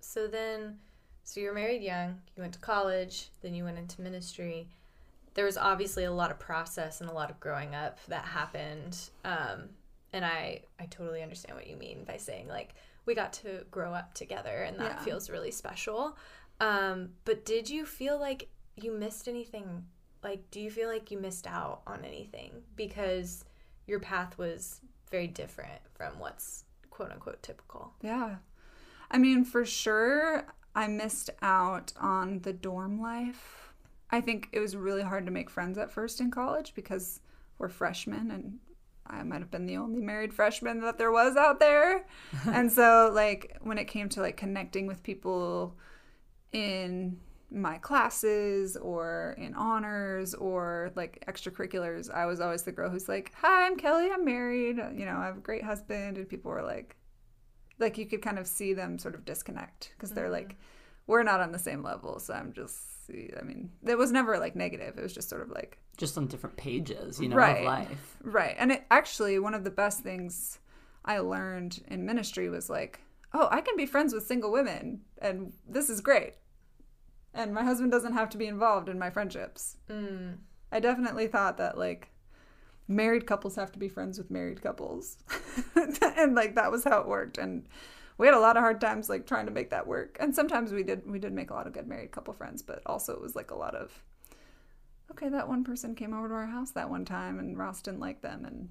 So 0.00 0.26
then, 0.26 0.78
so 1.24 1.40
you 1.40 1.48
were 1.48 1.54
married 1.54 1.82
young, 1.82 2.20
you 2.36 2.40
went 2.42 2.54
to 2.54 2.60
college, 2.60 3.28
then 3.42 3.54
you 3.54 3.64
went 3.64 3.78
into 3.78 4.00
ministry. 4.00 4.68
There 5.34 5.44
was 5.44 5.56
obviously 5.56 6.04
a 6.04 6.12
lot 6.12 6.30
of 6.30 6.38
process 6.38 7.00
and 7.00 7.08
a 7.08 7.12
lot 7.12 7.30
of 7.30 7.40
growing 7.40 7.74
up 7.74 7.98
that 8.08 8.24
happened. 8.24 8.98
Um, 9.24 9.70
and 10.12 10.24
I, 10.24 10.62
I 10.78 10.86
totally 10.86 11.22
understand 11.22 11.56
what 11.56 11.66
you 11.66 11.76
mean 11.76 12.04
by 12.04 12.16
saying 12.18 12.48
like 12.48 12.74
we 13.06 13.14
got 13.14 13.32
to 13.34 13.64
grow 13.70 13.92
up 13.92 14.14
together 14.14 14.62
and 14.62 14.78
that 14.78 14.96
Yeah. 14.98 15.04
feels 15.04 15.30
really 15.30 15.50
special. 15.50 16.16
Um, 16.60 17.10
but 17.24 17.44
did 17.44 17.68
you 17.68 17.84
feel 17.86 18.18
like 18.18 18.48
you 18.76 18.92
missed 18.92 19.26
anything? 19.26 19.84
Like, 20.22 20.50
do 20.50 20.60
you 20.60 20.70
feel 20.70 20.88
like 20.88 21.10
you 21.10 21.18
missed 21.18 21.46
out 21.46 21.82
on 21.86 22.04
anything 22.04 22.62
because 22.76 23.44
your 23.86 24.00
path 24.00 24.38
was 24.38 24.80
very 25.10 25.26
different 25.26 25.80
from 25.94 26.18
what's 26.18 26.64
quote 26.90 27.10
unquote 27.10 27.42
typical? 27.42 27.92
Yeah. 28.02 28.36
I 29.10 29.18
mean, 29.18 29.44
for 29.44 29.64
sure, 29.64 30.46
I 30.74 30.86
missed 30.86 31.30
out 31.42 31.92
on 32.00 32.40
the 32.40 32.52
dorm 32.52 33.00
life. 33.00 33.72
I 34.10 34.20
think 34.20 34.48
it 34.52 34.60
was 34.60 34.76
really 34.76 35.02
hard 35.02 35.26
to 35.26 35.32
make 35.32 35.50
friends 35.50 35.78
at 35.78 35.90
first 35.90 36.20
in 36.20 36.30
college 36.30 36.74
because 36.74 37.20
we're 37.58 37.68
freshmen 37.68 38.30
and 38.30 38.58
I 39.06 39.22
might 39.22 39.40
have 39.40 39.50
been 39.50 39.66
the 39.66 39.76
only 39.76 40.00
married 40.00 40.32
freshman 40.32 40.80
that 40.80 40.98
there 40.98 41.12
was 41.12 41.36
out 41.36 41.60
there. 41.60 42.06
and 42.46 42.70
so 42.70 43.10
like 43.12 43.56
when 43.60 43.78
it 43.78 43.84
came 43.86 44.08
to 44.10 44.20
like 44.20 44.36
connecting 44.36 44.86
with 44.86 45.02
people 45.02 45.74
in 46.52 47.18
my 47.54 47.78
classes 47.78 48.76
or 48.76 49.34
in 49.38 49.54
honors 49.54 50.34
or 50.34 50.90
like 50.94 51.24
extracurriculars, 51.28 52.10
I 52.10 52.26
was 52.26 52.40
always 52.40 52.62
the 52.62 52.72
girl 52.72 52.90
who's 52.90 53.08
like, 53.08 53.32
"Hi, 53.40 53.66
I'm 53.66 53.76
Kelly. 53.76 54.10
I'm 54.10 54.24
married. 54.24 54.76
You 54.76 55.04
know, 55.06 55.16
I 55.16 55.26
have 55.26 55.36
a 55.38 55.40
great 55.40 55.64
husband." 55.64 56.16
And 56.18 56.28
people 56.28 56.50
were 56.50 56.62
like, 56.62 56.96
like 57.82 57.98
you 57.98 58.06
could 58.06 58.22
kind 58.22 58.38
of 58.38 58.46
see 58.46 58.72
them 58.72 58.98
sort 58.98 59.14
of 59.14 59.24
disconnect 59.26 59.92
because 59.96 60.10
they're 60.10 60.30
like 60.30 60.48
mm-hmm. 60.48 60.56
we're 61.08 61.22
not 61.22 61.40
on 61.40 61.52
the 61.52 61.58
same 61.58 61.82
level 61.82 62.18
so 62.18 62.32
i'm 62.32 62.52
just 62.52 62.78
i 63.38 63.42
mean 63.42 63.70
it 63.84 63.98
was 63.98 64.12
never 64.12 64.38
like 64.38 64.56
negative 64.56 64.96
it 64.96 65.02
was 65.02 65.12
just 65.12 65.28
sort 65.28 65.42
of 65.42 65.50
like 65.50 65.78
Just 65.98 66.16
on 66.16 66.26
different 66.28 66.56
pages, 66.56 67.20
you 67.20 67.28
know, 67.28 67.36
Right. 67.36 67.58
of 67.58 67.64
life. 67.64 68.16
right 68.22 68.54
and 68.58 68.72
it 68.72 68.84
actually 68.90 69.38
one 69.38 69.54
of 69.54 69.64
the 69.64 69.70
best 69.70 70.00
things 70.00 70.58
i 71.04 71.18
learned 71.18 71.82
in 71.88 72.06
ministry 72.06 72.48
was 72.48 72.70
like 72.70 73.00
oh 73.34 73.48
i 73.50 73.60
can 73.60 73.76
be 73.76 73.84
friends 73.86 74.14
with 74.14 74.26
single 74.26 74.52
women 74.52 75.00
and 75.20 75.52
this 75.68 75.90
is 75.90 76.00
great 76.00 76.34
and 77.34 77.54
my 77.54 77.64
husband 77.64 77.90
doesn't 77.90 78.12
have 78.12 78.28
to 78.30 78.38
be 78.38 78.46
involved 78.46 78.88
in 78.88 78.98
my 78.98 79.10
friendships. 79.10 79.76
Mm. 79.88 80.38
i 80.70 80.80
definitely 80.80 81.26
thought 81.26 81.56
that 81.58 81.78
like 81.78 82.08
married 82.88 83.26
couples 83.26 83.56
have 83.56 83.72
to 83.72 83.78
be 83.78 83.88
friends 83.88 84.18
with 84.18 84.30
married 84.30 84.62
couples. 84.62 85.18
And 86.16 86.34
like 86.34 86.54
that 86.54 86.70
was 86.70 86.84
how 86.84 87.00
it 87.00 87.08
worked. 87.08 87.38
And 87.38 87.66
we 88.18 88.26
had 88.26 88.34
a 88.34 88.40
lot 88.40 88.56
of 88.56 88.60
hard 88.60 88.80
times 88.80 89.08
like 89.08 89.26
trying 89.26 89.46
to 89.46 89.52
make 89.52 89.70
that 89.70 89.86
work. 89.86 90.16
And 90.20 90.34
sometimes 90.34 90.72
we 90.72 90.82
did 90.82 91.10
we 91.10 91.18
did 91.18 91.32
make 91.32 91.50
a 91.50 91.54
lot 91.54 91.66
of 91.66 91.72
good 91.72 91.88
married 91.88 92.12
couple 92.12 92.34
friends 92.34 92.62
but 92.62 92.82
also 92.86 93.14
it 93.14 93.20
was 93.20 93.34
like 93.34 93.50
a 93.50 93.56
lot 93.56 93.74
of 93.74 94.02
okay 95.10 95.28
that 95.28 95.48
one 95.48 95.64
person 95.64 95.94
came 95.94 96.14
over 96.14 96.28
to 96.28 96.34
our 96.34 96.46
house 96.46 96.70
that 96.72 96.90
one 96.90 97.04
time 97.04 97.38
and 97.38 97.58
ross 97.58 97.80
didn't 97.80 98.00
like 98.00 98.20
them. 98.20 98.44
And 98.44 98.68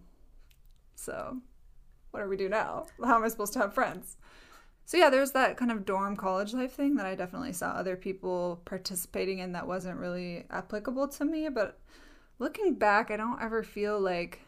so 0.95 1.37
what 2.11 2.21
do 2.21 2.29
we 2.29 2.37
do 2.37 2.49
now? 2.49 2.87
How 3.03 3.15
am 3.15 3.23
i 3.23 3.27
supposed 3.27 3.53
to 3.53 3.59
have 3.59 3.73
friends 3.73 4.17
so 4.91 4.97
yeah 4.97 5.09
there's 5.09 5.31
that 5.31 5.55
kind 5.55 5.71
of 5.71 5.85
dorm 5.85 6.17
college 6.17 6.53
life 6.53 6.73
thing 6.73 6.95
that 6.95 7.05
i 7.05 7.15
definitely 7.15 7.53
saw 7.53 7.69
other 7.69 7.95
people 7.95 8.61
participating 8.65 9.39
in 9.39 9.53
that 9.53 9.65
wasn't 9.65 9.97
really 9.97 10.43
applicable 10.49 11.07
to 11.07 11.23
me 11.23 11.47
but 11.47 11.79
looking 12.41 12.73
back, 12.73 13.11
I 13.11 13.17
don't 13.17 13.41
ever 13.41 13.61
feel 13.61 13.99
like, 13.99 14.41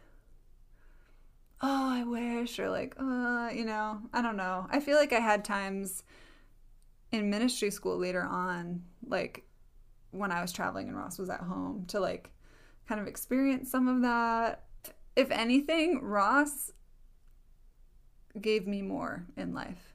oh, 1.62 1.90
I 1.90 2.02
wish, 2.02 2.58
or 2.58 2.68
like, 2.68 2.96
uh, 2.98 3.50
you 3.54 3.64
know, 3.64 4.00
I 4.12 4.20
don't 4.20 4.36
know. 4.36 4.66
I 4.68 4.80
feel 4.80 4.96
like 4.96 5.12
I 5.12 5.20
had 5.20 5.44
times 5.44 6.02
in 7.12 7.30
ministry 7.30 7.70
school 7.70 7.96
later 7.96 8.22
on, 8.22 8.82
like 9.06 9.44
when 10.10 10.32
I 10.32 10.42
was 10.42 10.52
traveling 10.52 10.88
and 10.88 10.96
Ross 10.96 11.18
was 11.18 11.30
at 11.30 11.40
home, 11.40 11.84
to 11.88 12.00
like 12.00 12.30
kind 12.88 13.00
of 13.00 13.06
experience 13.06 13.70
some 13.70 13.86
of 13.86 14.02
that. 14.02 14.64
If 15.14 15.30
anything, 15.30 16.00
Ross 16.02 16.72
gave 18.40 18.66
me 18.66 18.82
more 18.82 19.24
in 19.36 19.54
life. 19.54 19.93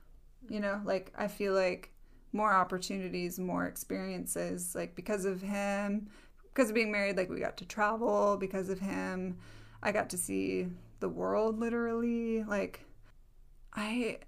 You 0.50 0.60
know, 0.60 0.82
like 0.84 1.12
I 1.18 1.28
feel 1.28 1.54
like 1.54 1.92
more 2.34 2.54
opportunities, 2.54 3.40
more 3.40 3.66
experiences, 3.66 4.76
like 4.76 4.96
because 4.96 5.26
of 5.26 5.42
him, 5.42 6.10
because 6.44 6.70
of 6.70 6.76
being 6.76 6.92
married, 6.92 7.18
like 7.18 7.30
we 7.30 7.40
got 7.40 7.58
to 7.58 7.66
travel 7.66 8.38
because 8.38 8.70
of 8.70 8.80
him. 8.80 9.38
I 9.82 9.92
got 9.92 10.10
to 10.12 10.18
see 10.18 10.68
the 11.00 11.10
world 11.10 11.60
literally. 11.60 12.44
Like 12.44 12.82
I 13.74 14.20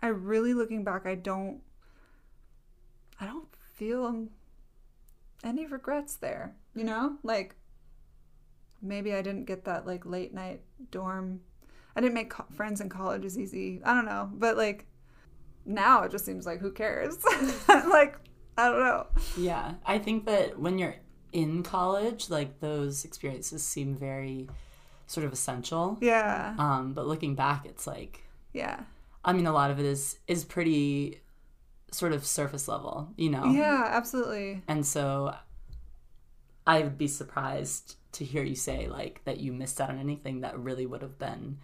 I 0.00 0.08
really 0.08 0.54
looking 0.54 0.84
back, 0.84 1.06
I 1.06 1.14
don't 1.14 1.60
I 3.20 3.26
don't 3.26 3.48
feel 3.74 4.28
any 5.44 5.66
regrets 5.66 6.16
there, 6.16 6.54
you 6.74 6.84
know? 6.84 7.18
Like 7.22 7.56
maybe 8.80 9.14
I 9.14 9.22
didn't 9.22 9.44
get 9.44 9.64
that 9.64 9.86
like 9.86 10.04
late 10.04 10.34
night 10.34 10.62
dorm. 10.90 11.40
I 11.94 12.00
didn't 12.00 12.14
make 12.14 12.30
co- 12.30 12.46
friends 12.50 12.80
in 12.80 12.88
college 12.88 13.24
as 13.24 13.38
easy. 13.38 13.80
I 13.84 13.94
don't 13.94 14.06
know, 14.06 14.30
but 14.32 14.56
like 14.56 14.86
now 15.64 16.02
it 16.02 16.10
just 16.10 16.24
seems 16.24 16.46
like 16.46 16.60
who 16.60 16.72
cares? 16.72 17.16
like 17.68 18.16
I 18.56 18.68
don't 18.68 18.80
know. 18.80 19.06
Yeah. 19.36 19.74
I 19.86 19.98
think 19.98 20.26
that 20.26 20.58
when 20.58 20.78
you're 20.78 20.96
in 21.32 21.62
college, 21.62 22.28
like 22.30 22.60
those 22.60 23.04
experiences 23.04 23.62
seem 23.62 23.94
very 23.96 24.48
sort 25.06 25.24
of 25.26 25.32
essential. 25.32 25.98
Yeah. 26.00 26.54
Um, 26.58 26.92
but 26.92 27.06
looking 27.06 27.34
back, 27.34 27.66
it's 27.66 27.86
like, 27.86 28.24
Yeah. 28.52 28.80
I 29.24 29.32
mean, 29.32 29.46
a 29.46 29.52
lot 29.52 29.70
of 29.70 29.78
it 29.78 29.86
is 29.86 30.18
is 30.26 30.44
pretty 30.44 31.20
sort 31.90 32.12
of 32.12 32.24
surface 32.26 32.68
level, 32.68 33.08
you 33.16 33.30
know. 33.30 33.44
Yeah, 33.46 33.84
absolutely. 33.88 34.62
And 34.66 34.84
so, 34.84 35.34
I 36.66 36.80
would 36.80 36.98
be 36.98 37.08
surprised 37.08 37.96
to 38.12 38.24
hear 38.24 38.42
you 38.44 38.54
say 38.54 38.88
like 38.88 39.22
that 39.24 39.38
you 39.40 39.52
missed 39.52 39.80
out 39.80 39.90
on 39.90 39.98
anything 39.98 40.40
that 40.40 40.58
really 40.58 40.86
would 40.86 41.02
have 41.02 41.18
been 41.18 41.58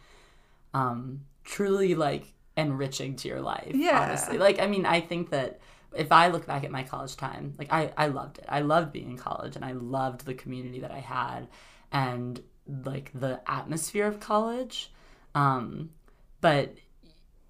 um, 0.75 1.25
truly 1.45 1.95
like 1.95 2.33
enriching 2.59 3.17
to 3.17 3.29
your 3.29 3.41
life. 3.41 3.73
Yeah. 3.75 4.03
Honestly, 4.03 4.37
like 4.37 4.61
I 4.61 4.67
mean, 4.67 4.85
I 4.85 5.01
think 5.01 5.31
that 5.31 5.61
if 5.97 6.13
I 6.13 6.29
look 6.29 6.47
back 6.47 6.65
at 6.65 6.71
my 6.71 6.83
college 6.83 7.17
time, 7.17 7.55
like 7.59 7.73
I 7.73 7.93
I 7.97 8.09
loved 8.09 8.39
it. 8.39 8.45
I 8.49 8.61
loved 8.61 8.93
being 8.93 9.11
in 9.11 9.17
college, 9.17 9.57
and 9.57 9.65
I 9.65 9.73
loved 9.73 10.27
the 10.27 10.35
community 10.35 10.81
that 10.81 10.91
I 10.91 10.99
had, 10.99 11.49
and 11.93 12.43
like 12.67 13.11
the 13.15 13.41
atmosphere 13.47 14.07
of 14.07 14.21
college. 14.21 14.93
Um, 15.35 15.91
but 16.41 16.75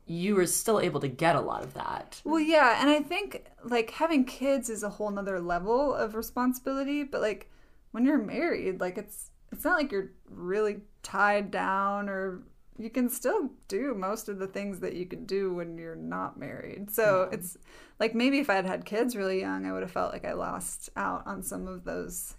you 0.06 0.34
were 0.34 0.46
still 0.46 0.80
able 0.80 1.00
to 1.00 1.08
get 1.08 1.36
a 1.36 1.40
lot 1.40 1.62
of 1.62 1.74
that. 1.74 2.20
Well, 2.24 2.40
yeah, 2.40 2.80
and 2.80 2.90
I 2.90 3.00
think 3.00 3.46
like 3.64 3.90
having 3.90 4.24
kids 4.24 4.68
is 4.68 4.82
a 4.82 4.90
whole 4.90 5.10
nother 5.10 5.40
level 5.40 5.94
of 5.94 6.14
responsibility, 6.14 7.02
but 7.02 7.20
like 7.20 7.50
when 7.92 8.04
you're 8.04 8.18
married, 8.18 8.80
like 8.80 8.98
it's 8.98 9.30
it's 9.52 9.64
not 9.64 9.78
like 9.78 9.90
you're 9.90 10.10
really 10.30 10.82
tied 11.02 11.50
down 11.50 12.08
or 12.08 12.42
you 12.78 12.90
can 12.90 13.08
still 13.08 13.50
do 13.66 13.92
most 13.94 14.28
of 14.28 14.38
the 14.38 14.46
things 14.46 14.78
that 14.80 14.94
you 14.94 15.04
can 15.04 15.24
do 15.26 15.52
when 15.52 15.76
you're 15.76 15.96
not 15.96 16.38
married. 16.38 16.90
So 16.90 17.28
it's 17.32 17.58
like 17.98 18.14
maybe 18.14 18.38
if 18.38 18.48
I 18.48 18.54
had 18.54 18.66
had 18.66 18.84
kids 18.84 19.16
really 19.16 19.40
young, 19.40 19.66
I 19.66 19.72
would 19.72 19.82
have 19.82 19.90
felt 19.90 20.12
like 20.12 20.24
I 20.24 20.32
lost 20.34 20.88
out 20.96 21.26
on 21.26 21.42
some 21.42 21.66
of 21.66 21.84
those 21.84 22.36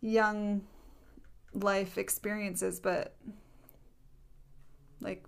young 0.00 0.62
life 1.52 1.98
experiences, 1.98 2.78
but 2.78 3.16
like 5.00 5.24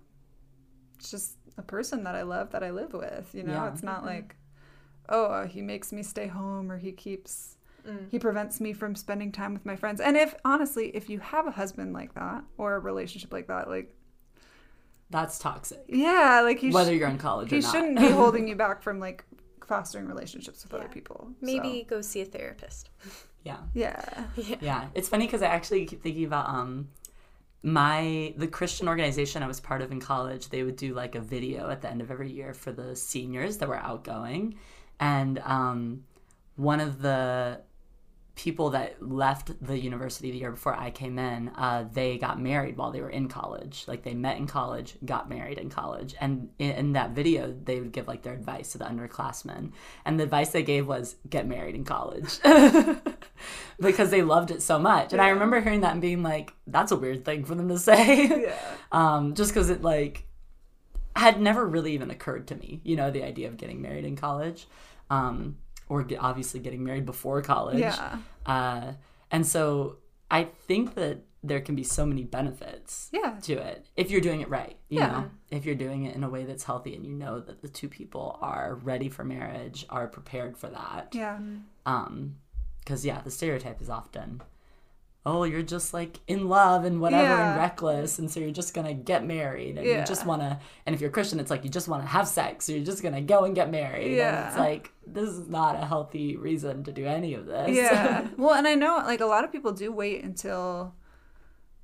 it's 0.97 1.11
just 1.11 1.35
a 1.57 1.61
person 1.61 2.03
that 2.05 2.15
I 2.15 2.21
love 2.21 2.51
that 2.51 2.63
I 2.63 2.71
live 2.71 2.93
with. 2.93 3.29
You 3.33 3.43
know, 3.43 3.53
Yeah. 3.53 3.67
it's 3.71 3.83
not 3.83 4.05
like 4.05 4.35
oh 5.09 5.25
uh, 5.25 5.47
he 5.47 5.61
makes 5.61 5.91
me 5.91 6.01
stay 6.01 6.27
home 6.27 6.71
or 6.71 6.77
he 6.77 6.91
keeps 6.93 7.57
he 8.09 8.17
prevents 8.17 8.61
me 8.61 8.71
from 8.71 8.95
spending 8.95 9.29
time 9.33 9.53
with 9.53 9.65
my 9.65 9.75
friends. 9.75 9.99
And 9.99 10.15
if 10.15 10.33
honestly, 10.45 10.87
if 10.95 11.09
you 11.09 11.19
have 11.19 11.45
a 11.47 11.51
husband 11.51 11.91
like 11.91 12.13
that 12.15 12.45
or 12.57 12.75
a 12.75 12.79
relationship 12.79 13.33
like 13.33 13.47
that, 13.47 13.67
like 13.67 13.93
That's 15.13 15.39
toxic. 15.39 15.85
yeah, 15.87 16.41
like 16.43 16.59
he 16.59 16.71
Whether 16.71 16.91
sh- 16.93 16.97
you're 16.99 17.07
in 17.09 17.17
college 17.19 17.51
or 17.53 17.55
he 17.55 17.61
not. 17.61 17.71
shouldn't 17.71 17.99
be 17.99 18.09
holding 18.21 18.47
you 18.47 18.55
back 18.55 18.81
from 18.81 18.99
like 18.99 19.23
fostering 19.65 20.07
relationships 20.07 20.63
with 20.63 20.73
other 20.73 20.85
Yeah. 20.89 20.93
people. 20.99 21.27
So, 21.29 21.45
Maybe 21.45 21.85
go 21.89 22.01
see 22.01 22.21
a 22.21 22.25
therapist. 22.25 22.89
yeah. 23.43 23.59
yeah. 23.73 24.25
Yeah, 24.59 24.87
it's 24.95 25.07
funny 25.07 25.25
because 25.27 25.41
I 25.41 25.47
actually 25.47 25.85
keep 25.85 26.01
thinking 26.03 26.25
about 26.25 26.49
um 26.49 26.89
my 27.61 28.33
the 28.37 28.47
Christian 28.47 28.87
organization 28.89 29.41
I 29.43 29.47
was 29.47 29.59
part 29.59 29.81
of 29.81 29.91
in 29.91 29.99
college. 29.99 30.49
They 30.49 30.63
would 30.63 30.75
do 30.75 30.93
like 30.93 31.15
a 31.15 31.21
video 31.21 31.69
at 31.69 31.81
the 31.81 31.89
end 31.89 32.01
of 32.01 32.11
every 32.11 32.31
year 32.31 32.53
for 32.53 32.71
the 32.71 32.95
seniors 32.95 33.57
that 33.59 33.69
were 33.69 33.77
outgoing, 33.77 34.55
and 34.99 35.39
um, 35.45 36.03
one 36.57 36.79
of 36.81 37.01
the 37.01 37.61
people 38.35 38.71
that 38.71 39.01
left 39.01 39.51
the 39.65 39.77
university 39.77 40.31
the 40.31 40.37
year 40.37 40.51
before 40.51 40.75
I 40.75 40.89
came 40.89 41.19
in, 41.19 41.49
uh, 41.49 41.85
they 41.93 42.17
got 42.17 42.41
married 42.41 42.77
while 42.77 42.91
they 42.91 43.01
were 43.01 43.09
in 43.09 43.27
college. 43.27 43.85
Like 43.87 44.03
they 44.03 44.15
met 44.15 44.37
in 44.37 44.47
college, 44.47 44.95
got 45.05 45.29
married 45.29 45.59
in 45.59 45.69
college, 45.69 46.15
and 46.19 46.49
in, 46.57 46.71
in 46.71 46.93
that 46.93 47.11
video 47.11 47.53
they 47.63 47.79
would 47.79 47.91
give 47.91 48.07
like 48.07 48.23
their 48.23 48.33
advice 48.33 48.71
to 48.71 48.79
the 48.79 48.85
underclassmen, 48.85 49.71
and 50.03 50.19
the 50.19 50.23
advice 50.23 50.49
they 50.49 50.63
gave 50.63 50.87
was 50.87 51.15
get 51.29 51.47
married 51.47 51.75
in 51.75 51.83
college. 51.83 52.39
because 53.79 54.09
they 54.09 54.23
loved 54.23 54.49
it 54.49 54.61
so 54.61 54.79
much. 54.79 55.13
And 55.13 55.21
I 55.21 55.29
remember 55.29 55.61
hearing 55.61 55.81
that 55.81 55.91
and 55.91 56.01
being 56.01 56.23
like, 56.23 56.53
that's 56.65 56.91
a 56.91 56.95
weird 56.95 57.25
thing 57.25 57.45
for 57.45 57.53
them 57.55 57.69
to 57.69 57.77
say. 57.77 58.45
Yeah. 58.45 58.55
um, 58.91 59.35
just 59.35 59.51
because 59.51 59.69
it 59.69 59.81
like 59.81 60.25
had 61.15 61.39
never 61.39 61.65
really 61.65 61.93
even 61.93 62.09
occurred 62.09 62.47
to 62.47 62.55
me, 62.55 62.81
you 62.83 62.95
know, 62.95 63.11
the 63.11 63.23
idea 63.23 63.47
of 63.47 63.57
getting 63.57 63.81
married 63.81 64.05
in 64.05 64.15
college. 64.15 64.67
Um, 65.09 65.57
or 65.93 66.03
get, 66.03 66.19
obviously 66.19 66.59
getting 66.59 66.83
married 66.83 67.05
before 67.05 67.41
college. 67.43 67.79
Yeah. 67.79 68.17
Uh, 68.45 68.93
and 69.29 69.45
so 69.45 69.97
I 70.31 70.45
think 70.67 70.95
that 70.95 71.19
there 71.43 71.61
can 71.61 71.75
be 71.75 71.83
so 71.83 72.05
many 72.05 72.23
benefits 72.23 73.09
Yeah. 73.11 73.37
to 73.43 73.53
it 73.53 73.85
if 73.95 74.09
you're 74.09 74.21
doing 74.21 74.41
it 74.41 74.49
right. 74.49 74.77
You 74.89 74.99
Yeah. 74.99 75.07
know, 75.11 75.29
if 75.51 75.65
you're 75.65 75.75
doing 75.75 76.05
it 76.05 76.15
in 76.15 76.23
a 76.23 76.29
way 76.29 76.45
that's 76.45 76.63
healthy 76.63 76.95
and 76.95 77.05
you 77.05 77.13
know 77.13 77.39
that 77.41 77.61
the 77.61 77.67
two 77.67 77.89
people 77.89 78.37
are 78.41 78.75
ready 78.75 79.09
for 79.09 79.23
marriage, 79.23 79.85
are 79.89 80.07
prepared 80.07 80.57
for 80.57 80.69
that. 80.69 81.09
Yeah. 81.13 81.37
Um, 81.85 82.37
because 82.79 83.05
yeah, 83.05 83.21
the 83.21 83.31
stereotype 83.31 83.81
is 83.81 83.89
often, 83.89 84.41
oh, 85.25 85.45
you're 85.45 85.61
just 85.61 85.93
like 85.93 86.19
in 86.27 86.49
love 86.49 86.83
and 86.83 86.99
whatever 86.99 87.23
Yeah. 87.23 87.51
and 87.53 87.59
reckless, 87.61 88.19
and 88.19 88.29
so 88.29 88.39
you're 88.41 88.51
just 88.51 88.73
gonna 88.73 88.93
get 88.93 89.25
married, 89.25 89.77
and 89.77 89.87
Yeah. 89.87 89.99
you 90.01 90.05
just 90.05 90.25
wanna. 90.25 90.59
And 90.85 90.93
if 90.93 90.99
you're 91.01 91.09
Christian, 91.09 91.39
it's 91.39 91.49
like 91.49 91.63
you 91.63 91.69
just 91.69 91.87
wanna 91.87 92.05
have 92.05 92.27
sex, 92.27 92.65
so 92.65 92.73
you're 92.73 92.83
just 92.83 93.01
gonna 93.01 93.21
go 93.21 93.45
and 93.45 93.55
get 93.55 93.71
married. 93.71 94.07
and 94.07 94.15
Yeah. 94.17 94.47
it's 94.49 94.57
like 94.57 94.91
this 95.07 95.29
is 95.29 95.47
not 95.47 95.75
a 95.81 95.85
healthy 95.85 96.35
reason 96.35 96.83
to 96.83 96.91
do 96.91 97.05
any 97.05 97.33
of 97.35 97.45
this. 97.45 97.69
Yeah. 97.69 98.27
well, 98.37 98.53
and 98.53 98.67
I 98.67 98.75
know 98.75 98.97
like 98.97 99.21
a 99.21 99.25
lot 99.25 99.43
of 99.45 99.51
people 99.51 99.71
do 99.71 99.91
wait 99.93 100.23
until 100.23 100.93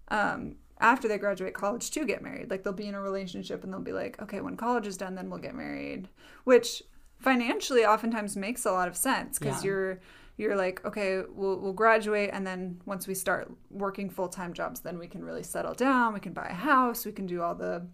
um 0.09 0.55
after 0.81 1.07
they 1.09 1.17
graduate 1.17 1.53
college 1.53 1.91
to 1.91 2.05
get 2.05 2.21
married. 2.21 2.49
Like 2.49 2.63
they'll 2.63 2.71
be 2.73 2.87
in 2.87 2.95
a 2.95 3.01
relationship 3.01 3.63
and 3.63 3.71
they'll 3.73 3.81
be 3.81 3.91
like, 3.91 4.21
okay, 4.21 4.39
when 4.41 4.55
college 4.55 4.87
is 4.87 4.95
done, 4.97 5.15
then 5.15 5.29
we'll 5.29 5.39
get 5.39 5.53
married, 5.55 6.07
which 6.45 6.81
financially 7.17 7.85
oftentimes 7.85 8.37
makes 8.37 8.65
a 8.65 8.71
lot 8.71 8.87
of 8.87 8.95
sense 8.95 9.37
because 9.39 9.63
Yeah. 9.63 9.69
you're 9.71 9.99
you're 10.39 10.55
like, 10.55 10.83
okay, 10.85 11.21
we'll 11.29 11.59
we'll 11.59 11.73
graduate 11.73 12.29
and 12.33 12.47
then 12.47 12.81
once 12.85 13.07
we 13.07 13.13
start 13.13 13.51
working 13.69 14.09
full 14.09 14.29
time 14.29 14.53
jobs, 14.53 14.79
then 14.79 14.97
we 14.97 15.07
can 15.07 15.23
really 15.23 15.43
settle 15.43 15.73
down. 15.73 16.13
We 16.13 16.19
can 16.19 16.33
buy 16.33 16.47
a 16.49 16.53
house. 16.53 17.05
We 17.05 17.11
can 17.11 17.25
do 17.25 17.41
all 17.41 17.55
the 17.55 17.85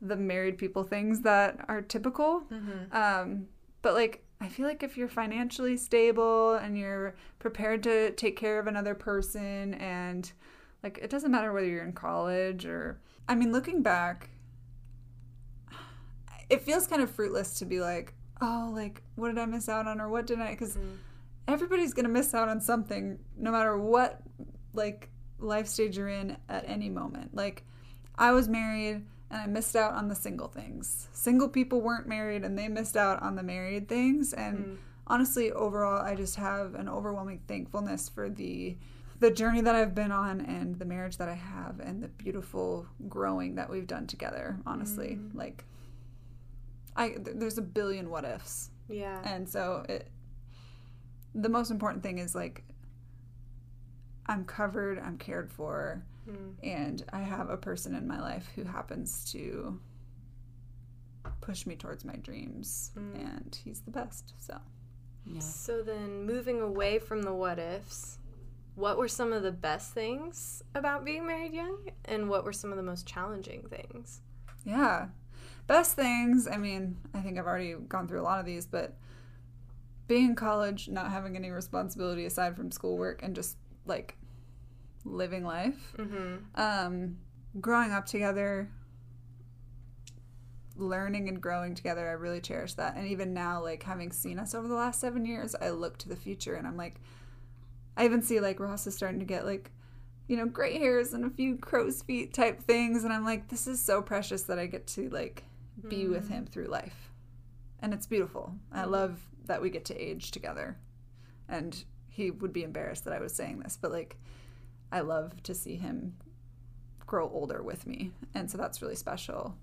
the 0.00 0.16
married 0.16 0.58
people 0.58 0.84
things 0.84 1.22
that 1.22 1.64
are 1.68 1.82
typical. 1.82 2.44
Um, 2.92 3.48
but 3.82 3.94
like, 3.94 4.24
I 4.40 4.48
feel 4.48 4.66
like 4.66 4.84
if 4.84 4.96
you're 4.96 5.08
financially 5.08 5.76
stable 5.76 6.54
and 6.54 6.78
you're 6.78 7.16
prepared 7.40 7.82
to 7.82 8.12
take 8.12 8.36
care 8.36 8.60
of 8.60 8.68
another 8.68 8.94
person, 8.94 9.74
and 9.74 10.30
like, 10.84 10.98
it 11.02 11.10
doesn't 11.10 11.32
matter 11.32 11.52
whether 11.52 11.66
you're 11.66 11.84
in 11.84 11.92
college 11.92 12.64
or, 12.64 13.00
I 13.28 13.34
mean, 13.34 13.50
looking 13.50 13.82
back, 13.82 14.30
it 16.48 16.62
feels 16.62 16.86
kind 16.86 17.02
of 17.02 17.10
fruitless 17.10 17.58
to 17.58 17.64
be 17.64 17.80
like, 17.80 18.14
oh, 18.40 18.70
like, 18.72 19.02
what 19.16 19.28
did 19.28 19.38
I 19.38 19.46
miss 19.46 19.68
out 19.68 19.88
on, 19.88 20.00
or 20.00 20.08
what 20.08 20.26
did 20.28 20.38
I? 20.40 20.52
Because 20.52 20.78
everybody's 21.48 21.94
gonna 21.94 22.08
miss 22.08 22.34
out 22.34 22.48
on 22.48 22.60
something, 22.60 23.18
no 23.36 23.50
matter 23.50 23.76
what, 23.76 24.20
like, 24.74 25.10
life 25.38 25.66
stage 25.66 25.96
you're 25.96 26.08
in 26.08 26.36
at 26.48 26.64
any 26.68 26.90
moment. 26.90 27.34
Like, 27.34 27.64
I 28.16 28.32
was 28.32 28.48
married 28.48 29.04
and 29.30 29.40
I 29.40 29.46
missed 29.46 29.76
out 29.76 29.94
on 29.94 30.08
the 30.08 30.14
single 30.14 30.48
things. 30.48 31.08
Single 31.12 31.48
people 31.48 31.80
weren't 31.80 32.06
married 32.06 32.44
and 32.44 32.58
they 32.58 32.68
missed 32.68 32.96
out 32.96 33.22
on 33.22 33.36
the 33.36 33.42
married 33.42 33.88
things. 33.88 34.32
And 34.32 34.58
mm. 34.58 34.76
honestly, 35.06 35.52
overall, 35.52 36.02
I 36.02 36.14
just 36.14 36.36
have 36.36 36.74
an 36.74 36.88
overwhelming 36.88 37.40
thankfulness 37.48 38.08
for 38.08 38.28
the 38.28 38.76
the 39.20 39.32
journey 39.32 39.60
that 39.60 39.74
I've 39.74 39.96
been 39.96 40.12
on 40.12 40.40
and 40.42 40.78
the 40.78 40.84
marriage 40.84 41.16
that 41.16 41.28
I 41.28 41.34
have 41.34 41.80
and 41.80 42.00
the 42.00 42.06
beautiful 42.06 42.86
growing 43.08 43.56
that 43.56 43.68
we've 43.68 43.86
done 43.86 44.06
together. 44.06 44.60
Honestly, 44.64 45.18
mm. 45.20 45.34
like 45.34 45.64
I 46.94 47.10
th- 47.10 47.36
there's 47.36 47.58
a 47.58 47.62
billion 47.62 48.10
what 48.10 48.24
ifs, 48.24 48.70
Yeah. 48.88 49.20
and 49.24 49.48
so 49.48 49.84
it. 49.88 50.08
The 51.34 51.48
most 51.48 51.70
important 51.70 52.02
thing 52.02 52.18
is 52.18 52.34
like 52.34 52.64
I'm 54.26 54.44
covered, 54.44 54.98
I'm 54.98 55.16
cared 55.16 55.50
for, 55.50 56.04
hmm. 56.24 56.50
and 56.62 57.02
I 57.12 57.20
have 57.20 57.48
a 57.48 57.56
person 57.56 57.94
in 57.94 58.06
my 58.06 58.20
life 58.20 58.50
who 58.54 58.64
happens 58.64 59.30
to 59.32 59.80
push 61.40 61.66
me 61.66 61.76
towards 61.76 62.04
my 62.04 62.16
dreams, 62.16 62.90
hmm. 62.94 63.16
and 63.16 63.58
he's 63.64 63.80
the 63.80 63.90
best. 63.90 64.34
So, 64.38 64.58
Yeah. 65.26 65.40
So 65.40 65.82
then, 65.82 66.24
moving 66.26 66.60
away 66.60 66.98
from 66.98 67.22
the 67.22 67.32
what 67.32 67.58
ifs, 67.58 68.18
what 68.74 68.98
were 68.98 69.08
some 69.08 69.32
of 69.32 69.42
the 69.42 69.52
best 69.52 69.92
things 69.92 70.62
about 70.74 71.04
being 71.04 71.26
married 71.26 71.54
young, 71.54 71.90
and 72.04 72.28
what 72.28 72.44
were 72.44 72.52
some 72.52 72.70
of 72.70 72.76
the 72.76 72.82
most 72.82 73.06
challenging 73.06 73.66
things? 73.68 74.20
yeah. 74.64 75.08
Best 75.66 75.96
things, 75.96 76.48
I 76.48 76.56
mean, 76.56 76.96
I 77.12 77.20
think 77.20 77.38
I've 77.38 77.46
already 77.46 77.74
gone 77.74 78.08
through 78.08 78.20
a 78.20 78.22
lot 78.22 78.40
of 78.40 78.46
these, 78.46 78.66
but 78.66 78.96
being 80.08 80.30
in 80.30 80.34
college, 80.34 80.88
not 80.88 81.10
having 81.10 81.36
any 81.36 81.50
responsibility 81.50 82.24
aside 82.24 82.56
from 82.56 82.72
schoolwork, 82.72 83.22
and 83.22 83.34
just 83.34 83.56
like 83.86 84.16
living 85.04 85.44
life. 85.44 85.94
Mm-hmm. 85.96 86.60
um, 86.60 87.18
growing 87.60 87.92
up 87.92 88.06
together, 88.06 88.70
learning 90.76 91.28
and 91.28 91.40
growing 91.40 91.74
together, 91.74 92.08
I 92.08 92.12
really 92.12 92.40
cherish 92.40 92.74
that. 92.74 92.96
And 92.96 93.06
even 93.08 93.34
now, 93.34 93.62
like 93.62 93.82
having 93.82 94.12
seen 94.12 94.38
us 94.38 94.54
over 94.54 94.68
the 94.68 94.74
last 94.74 95.00
seven 95.00 95.24
years, 95.24 95.54
I 95.60 95.70
look 95.70 95.98
to 95.98 96.08
the 96.08 96.16
future 96.16 96.54
and 96.54 96.66
I'm 96.66 96.76
like, 96.76 97.00
I 97.96 98.04
even 98.04 98.22
see 98.22 98.40
like 98.40 98.60
Ross 98.60 98.86
is 98.86 98.94
starting 98.94 99.18
to 99.18 99.26
get 99.26 99.44
like, 99.44 99.70
you 100.28 100.36
know, 100.36 100.46
gray 100.46 100.78
hairs 100.78 101.14
and 101.14 101.24
a 101.24 101.30
few 101.30 101.56
crow's 101.56 102.02
feet 102.02 102.32
type 102.32 102.62
things. 102.62 103.04
And 103.04 103.12
I'm 103.12 103.24
like, 103.24 103.48
this 103.48 103.66
is 103.66 103.82
so 103.82 104.02
precious 104.02 104.42
that 104.42 104.58
I 104.58 104.66
get 104.66 104.86
to 104.88 105.08
like 105.10 105.44
be 105.88 106.06
with 106.06 106.28
him 106.28 106.46
through 106.46 106.66
life. 106.66 107.10
And 107.80 107.94
it's 107.94 108.06
beautiful. 108.06 108.54
I 108.72 108.84
love 108.84 109.20
that 109.48 109.60
we 109.60 109.70
get 109.70 109.84
to 109.86 109.96
age 109.96 110.30
together. 110.30 110.78
And 111.48 111.84
he 112.08 112.30
would 112.30 112.52
be 112.52 112.62
embarrassed 112.62 113.04
that 113.04 113.12
I 113.12 113.20
was 113.20 113.34
saying 113.34 113.58
this, 113.58 113.76
but 113.80 113.92
like, 113.92 114.16
I 114.90 115.00
love 115.00 115.42
to 115.42 115.54
see 115.54 115.76
him 115.76 116.14
grow 117.06 117.28
older 117.32 117.62
with 117.62 117.86
me. 117.86 118.12
And 118.34 118.50
so 118.50 118.56
that's 118.56 118.80
really 118.80 118.94
special. 118.94 119.56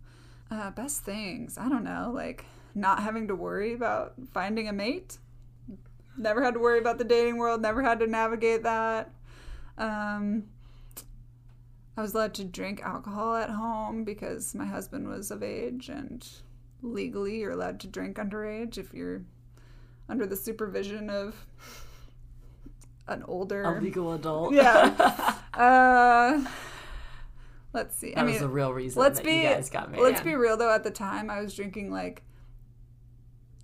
Uh, 0.51 0.71
best 0.71 1.03
things, 1.03 1.57
I 1.57 1.69
don't 1.69 1.83
know, 1.83 2.11
like 2.13 2.45
not 2.75 3.01
having 3.01 3.27
to 3.29 3.35
worry 3.35 3.73
about 3.73 4.13
finding 4.33 4.67
a 4.67 4.73
mate. 4.73 5.17
Never 6.17 6.43
had 6.43 6.53
to 6.53 6.59
worry 6.59 6.79
about 6.79 6.97
the 6.97 7.03
dating 7.03 7.37
world, 7.37 7.61
never 7.61 7.81
had 7.81 7.99
to 7.99 8.07
navigate 8.07 8.63
that. 8.63 9.13
Um, 9.77 10.45
I 11.97 12.01
was 12.01 12.13
allowed 12.13 12.33
to 12.35 12.43
drink 12.43 12.81
alcohol 12.81 13.35
at 13.35 13.49
home 13.49 14.03
because 14.03 14.53
my 14.53 14.65
husband 14.65 15.07
was 15.07 15.31
of 15.31 15.41
age, 15.43 15.89
and 15.89 16.27
legally, 16.81 17.39
you're 17.39 17.51
allowed 17.51 17.79
to 17.81 17.87
drink 17.87 18.17
underage 18.17 18.77
if 18.77 18.93
you're 18.93 19.23
under 20.09 20.25
the 20.25 20.35
supervision 20.35 21.09
of 21.09 21.45
an 23.07 23.23
older 23.27 23.63
A 23.63 23.81
legal 23.81 24.13
adult. 24.13 24.53
yeah. 24.53 25.35
Uh, 25.55 26.43
let's 27.71 27.95
see. 27.95 28.09
That 28.13 28.19
I 28.19 28.23
was 28.23 28.33
mean, 28.33 28.41
the 28.41 28.49
real 28.49 28.73
reason 28.73 29.01
let's 29.01 29.19
that 29.19 29.25
be 29.25 29.37
you 29.37 29.43
guys 29.43 29.69
got 29.69 29.89
married. 29.89 30.03
let's 30.03 30.19
be 30.21 30.35
real 30.35 30.57
though. 30.57 30.69
At 30.73 30.83
the 30.83 30.91
time, 30.91 31.29
I 31.29 31.39
was 31.39 31.53
drinking 31.55 31.91
like 31.91 32.23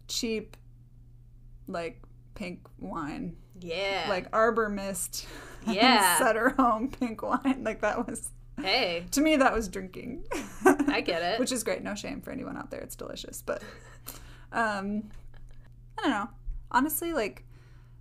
cheap, 0.07 0.55
like 1.67 2.01
pink 2.35 2.65
wine, 2.79 3.35
Yeah. 3.59 4.05
like 4.07 4.27
Arbor 4.31 4.69
Mist, 4.69 5.27
and 5.65 5.75
Yeah. 5.75 6.17
Sutter 6.17 6.49
Home 6.51 6.89
pink 6.89 7.21
wine. 7.21 7.61
Like 7.65 7.81
that 7.81 8.07
was 8.07 8.29
hey, 8.57 9.05
to 9.11 9.19
me 9.21 9.35
that 9.37 9.53
was 9.53 9.67
drinking. 9.67 10.23
I 10.65 11.01
get 11.01 11.21
it. 11.23 11.39
Which 11.41 11.51
is 11.51 11.63
great. 11.65 11.83
No 11.83 11.93
shame 11.95 12.21
for 12.21 12.31
anyone 12.31 12.55
out 12.55 12.71
there. 12.71 12.79
It's 12.79 12.95
delicious. 12.95 13.41
But 13.45 13.61
um 14.53 15.09
I 16.01 16.07
don't 16.07 16.11
know. 16.11 16.29
Honestly, 16.71 17.13
like 17.13 17.45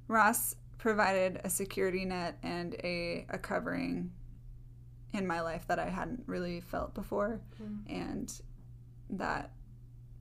Ross 0.08 0.56
provided 0.78 1.40
a 1.44 1.50
security 1.50 2.04
net 2.04 2.38
and 2.42 2.74
a, 2.82 3.26
a 3.28 3.38
covering 3.38 4.10
in 5.12 5.26
my 5.26 5.40
life 5.40 5.66
that 5.66 5.78
I 5.78 5.88
hadn't 5.88 6.22
really 6.26 6.60
felt 6.60 6.94
before. 6.94 7.40
And 7.88 8.32
that 9.10 9.50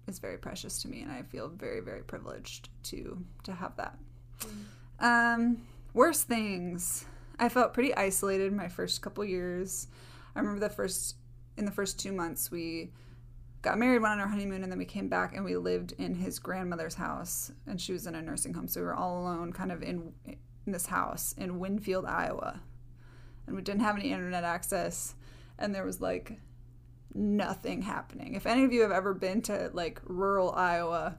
is 0.08 0.20
very 0.20 0.38
precious 0.38 0.82
to 0.82 0.88
me 0.88 1.02
and 1.02 1.12
I 1.12 1.22
feel 1.22 1.48
very, 1.48 1.80
very 1.80 2.02
privileged 2.02 2.70
to 2.86 3.24
to 3.44 3.54
have 3.54 3.76
that. 3.78 3.98
Um, 5.00 5.62
worst 5.94 6.28
things. 6.28 7.06
I 7.40 7.48
felt 7.48 7.74
pretty 7.74 7.96
isolated 7.96 8.52
my 8.52 8.68
first 8.68 9.02
couple 9.02 9.24
years. 9.24 9.88
I 10.36 10.40
remember 10.40 10.60
the 10.60 10.74
first 10.74 11.16
in 11.56 11.66
the 11.66 11.72
first 11.72 12.00
two 12.00 12.12
months 12.12 12.52
we 12.52 12.92
got 13.62 13.78
married, 13.78 14.02
went 14.02 14.14
on 14.14 14.20
our 14.20 14.28
honeymoon, 14.28 14.64
and 14.64 14.72
then 14.72 14.80
we 14.80 14.86
came 14.86 15.10
back 15.10 15.36
and 15.36 15.44
we 15.44 15.58
lived 15.58 15.94
in 15.98 16.16
his 16.16 16.40
grandmother's 16.40 16.96
house, 16.96 17.52
and 17.68 17.80
she 17.80 17.92
was 17.92 18.08
in 18.08 18.16
a 18.16 18.22
nursing 18.22 18.54
home, 18.54 18.68
so 18.68 18.80
we 18.80 18.86
were 18.86 18.96
all 18.96 19.22
alone, 19.22 19.52
kind 19.52 19.72
of 19.72 19.84
in 19.84 20.14
in 20.66 20.72
this 20.72 20.86
house 20.86 21.34
in 21.38 21.60
Winfield, 21.60 22.06
Iowa, 22.06 22.62
and 23.48 23.56
we 23.56 23.62
didn't 23.62 23.82
have 23.82 23.98
any 23.98 24.12
internet 24.12 24.44
access, 24.44 25.16
and 25.58 25.74
there 25.74 25.86
was 25.86 26.00
like 26.00 26.40
nothing 27.14 27.82
happening. 27.82 28.36
If 28.36 28.46
any 28.46 28.64
of 28.64 28.72
you 28.72 28.82
have 28.82 28.92
ever 28.92 29.14
been 29.14 29.42
to 29.44 29.72
like 29.74 30.02
rural 30.06 30.54
Iowa, 30.54 31.18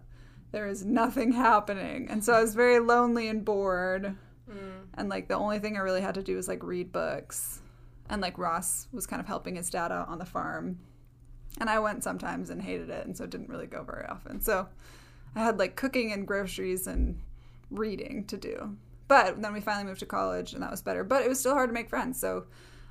there 0.53 0.69
is 0.69 0.85
nothing 0.85 1.33
happening, 1.33 2.09
and 2.09 2.25
so 2.25 2.33
I 2.33 2.41
was 2.41 2.55
very 2.55 2.79
lonely 2.79 3.29
and 3.29 3.45
bored, 3.45 4.17
mm. 4.51 4.83
and 4.95 5.09
like 5.11 5.29
the 5.29 5.35
only 5.35 5.59
thing 5.59 5.77
I 5.77 5.81
really 5.81 6.01
had 6.01 6.15
to 6.15 6.23
do 6.23 6.37
was 6.37 6.49
like 6.49 6.63
read 6.63 6.91
books, 6.91 7.61
and 8.09 8.23
like 8.23 8.39
Ross 8.39 8.89
was 8.93 9.07
kind 9.07 9.21
of 9.21 9.27
helping 9.27 9.57
his 9.57 9.69
dad 9.69 9.93
out 9.93 10.09
on 10.09 10.19
the 10.19 10.25
farm 10.25 10.79
and 11.59 11.69
I 11.69 11.79
went 11.79 12.05
sometimes 12.05 12.51
and 12.51 12.63
hated 12.63 12.91
it, 12.91 13.07
and 13.07 13.17
so 13.17 13.25
it 13.25 13.31
didn't 13.31 13.49
really 13.49 13.67
go 13.67 13.83
very 13.83 14.07
often. 14.07 14.41
So 14.41 14.69
I 15.35 15.41
had 15.41 15.59
like 15.59 15.77
cooking 15.77 16.13
and 16.13 16.27
groceries 16.27 16.87
and 16.87 17.21
reading 17.71 18.25
to 18.27 18.37
do. 18.37 18.77
But 19.09 19.43
then 19.43 19.53
we 19.53 19.61
finally 19.61 19.87
moved 19.87 20.01
to 20.01 20.07
college, 20.07 20.53
and 20.53 20.63
that 20.63 20.71
was 20.71 20.83
better. 20.83 21.03
But 21.03 21.23
it 21.25 21.29
was 21.29 21.41
still 21.41 21.55
hard 21.55 21.69
to 21.71 21.75
make 21.75 21.89
friends, 21.89 22.21
so 22.21 22.45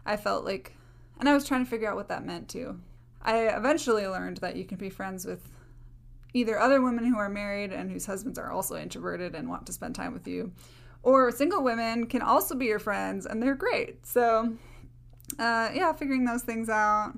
I 0.06 0.18
felt 0.18 0.44
like, 0.44 0.76
and 1.20 1.30
I 1.30 1.34
was 1.34 1.46
trying 1.46 1.64
to 1.64 1.70
figure 1.70 1.90
out 1.90 1.96
what 1.96 2.10
that 2.10 2.26
meant 2.26 2.50
too. 2.50 2.80
I 3.22 3.44
eventually 3.48 4.08
learned 4.08 4.38
that 4.38 4.56
you 4.56 4.66
can 4.66 4.78
be 4.78 4.90
friends 4.90 5.26
with 5.26 5.50
either 6.34 6.60
other 6.60 6.82
women 6.82 7.06
who 7.06 7.18
are 7.18 7.30
married 7.30 7.72
and 7.72 7.90
whose 7.90 8.06
husbands 8.06 8.38
are 8.38 8.52
also 8.52 8.76
introverted 8.76 9.34
and 9.34 9.50
want 9.50 9.66
to 9.66 9.74
spend 9.74 9.96
time 9.96 10.14
with 10.14 10.28
you, 10.28 10.52
or 11.04 11.32
single 11.32 11.64
women 11.64 12.06
can 12.06 12.22
also 12.22 12.54
be 12.54 12.66
your 12.66 12.80
friends, 12.80 13.26
and 13.26 13.42
they're 13.42 13.56
great. 13.56 14.06
So, 14.06 14.58
uh, 15.40 15.70
yeah, 15.74 15.94
figuring 15.94 16.26
those 16.26 16.44
things 16.44 16.70
out 16.70 17.14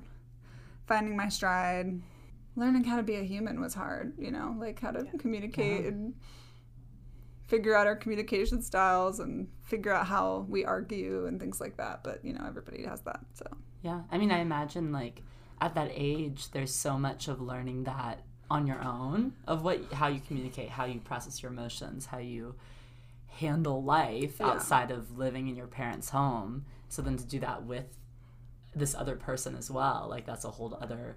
finding 0.92 1.16
my 1.16 1.28
stride. 1.28 2.00
Learning 2.54 2.84
how 2.84 2.96
to 2.98 3.02
be 3.02 3.16
a 3.16 3.22
human 3.22 3.60
was 3.62 3.72
hard, 3.72 4.12
you 4.18 4.30
know, 4.30 4.54
like 4.58 4.78
how 4.78 4.90
to 4.90 5.04
communicate 5.18 5.86
and 5.86 6.12
figure 7.48 7.74
out 7.74 7.86
our 7.86 7.96
communication 7.96 8.60
styles 8.60 9.20
and 9.20 9.48
figure 9.62 9.90
out 9.90 10.06
how 10.06 10.44
we 10.50 10.62
argue 10.64 11.24
and 11.26 11.40
things 11.40 11.62
like 11.62 11.78
that. 11.78 12.04
But, 12.04 12.22
you 12.22 12.34
know, 12.34 12.44
everybody 12.46 12.84
has 12.84 13.00
that. 13.02 13.20
So, 13.32 13.46
Yeah. 13.80 14.02
I 14.10 14.18
mean, 14.18 14.30
I 14.30 14.40
imagine 14.40 14.92
like 14.92 15.22
at 15.62 15.74
that 15.76 15.90
age, 15.94 16.50
there's 16.50 16.74
so 16.74 16.98
much 16.98 17.26
of 17.26 17.40
learning 17.40 17.84
that 17.84 18.20
on 18.50 18.66
your 18.66 18.82
own 18.84 19.32
of 19.46 19.62
what 19.64 19.90
how 19.94 20.08
you 20.08 20.20
communicate, 20.20 20.68
how 20.68 20.84
you 20.84 21.00
process 21.00 21.42
your 21.42 21.50
emotions, 21.52 22.04
how 22.04 22.18
you 22.18 22.54
handle 23.28 23.82
life 23.82 24.36
Yeah. 24.40 24.48
outside 24.48 24.90
of 24.90 25.16
living 25.16 25.48
in 25.48 25.56
your 25.56 25.68
parents' 25.68 26.10
home. 26.10 26.66
So 26.90 27.00
then 27.00 27.16
to 27.16 27.24
do 27.24 27.40
that 27.40 27.64
with 27.64 27.86
this 28.74 28.94
other 28.94 29.16
person 29.16 29.56
as 29.56 29.70
well, 29.70 30.06
like 30.08 30.24
that's 30.26 30.44
a 30.44 30.50
whole 30.50 30.76
other 30.80 31.16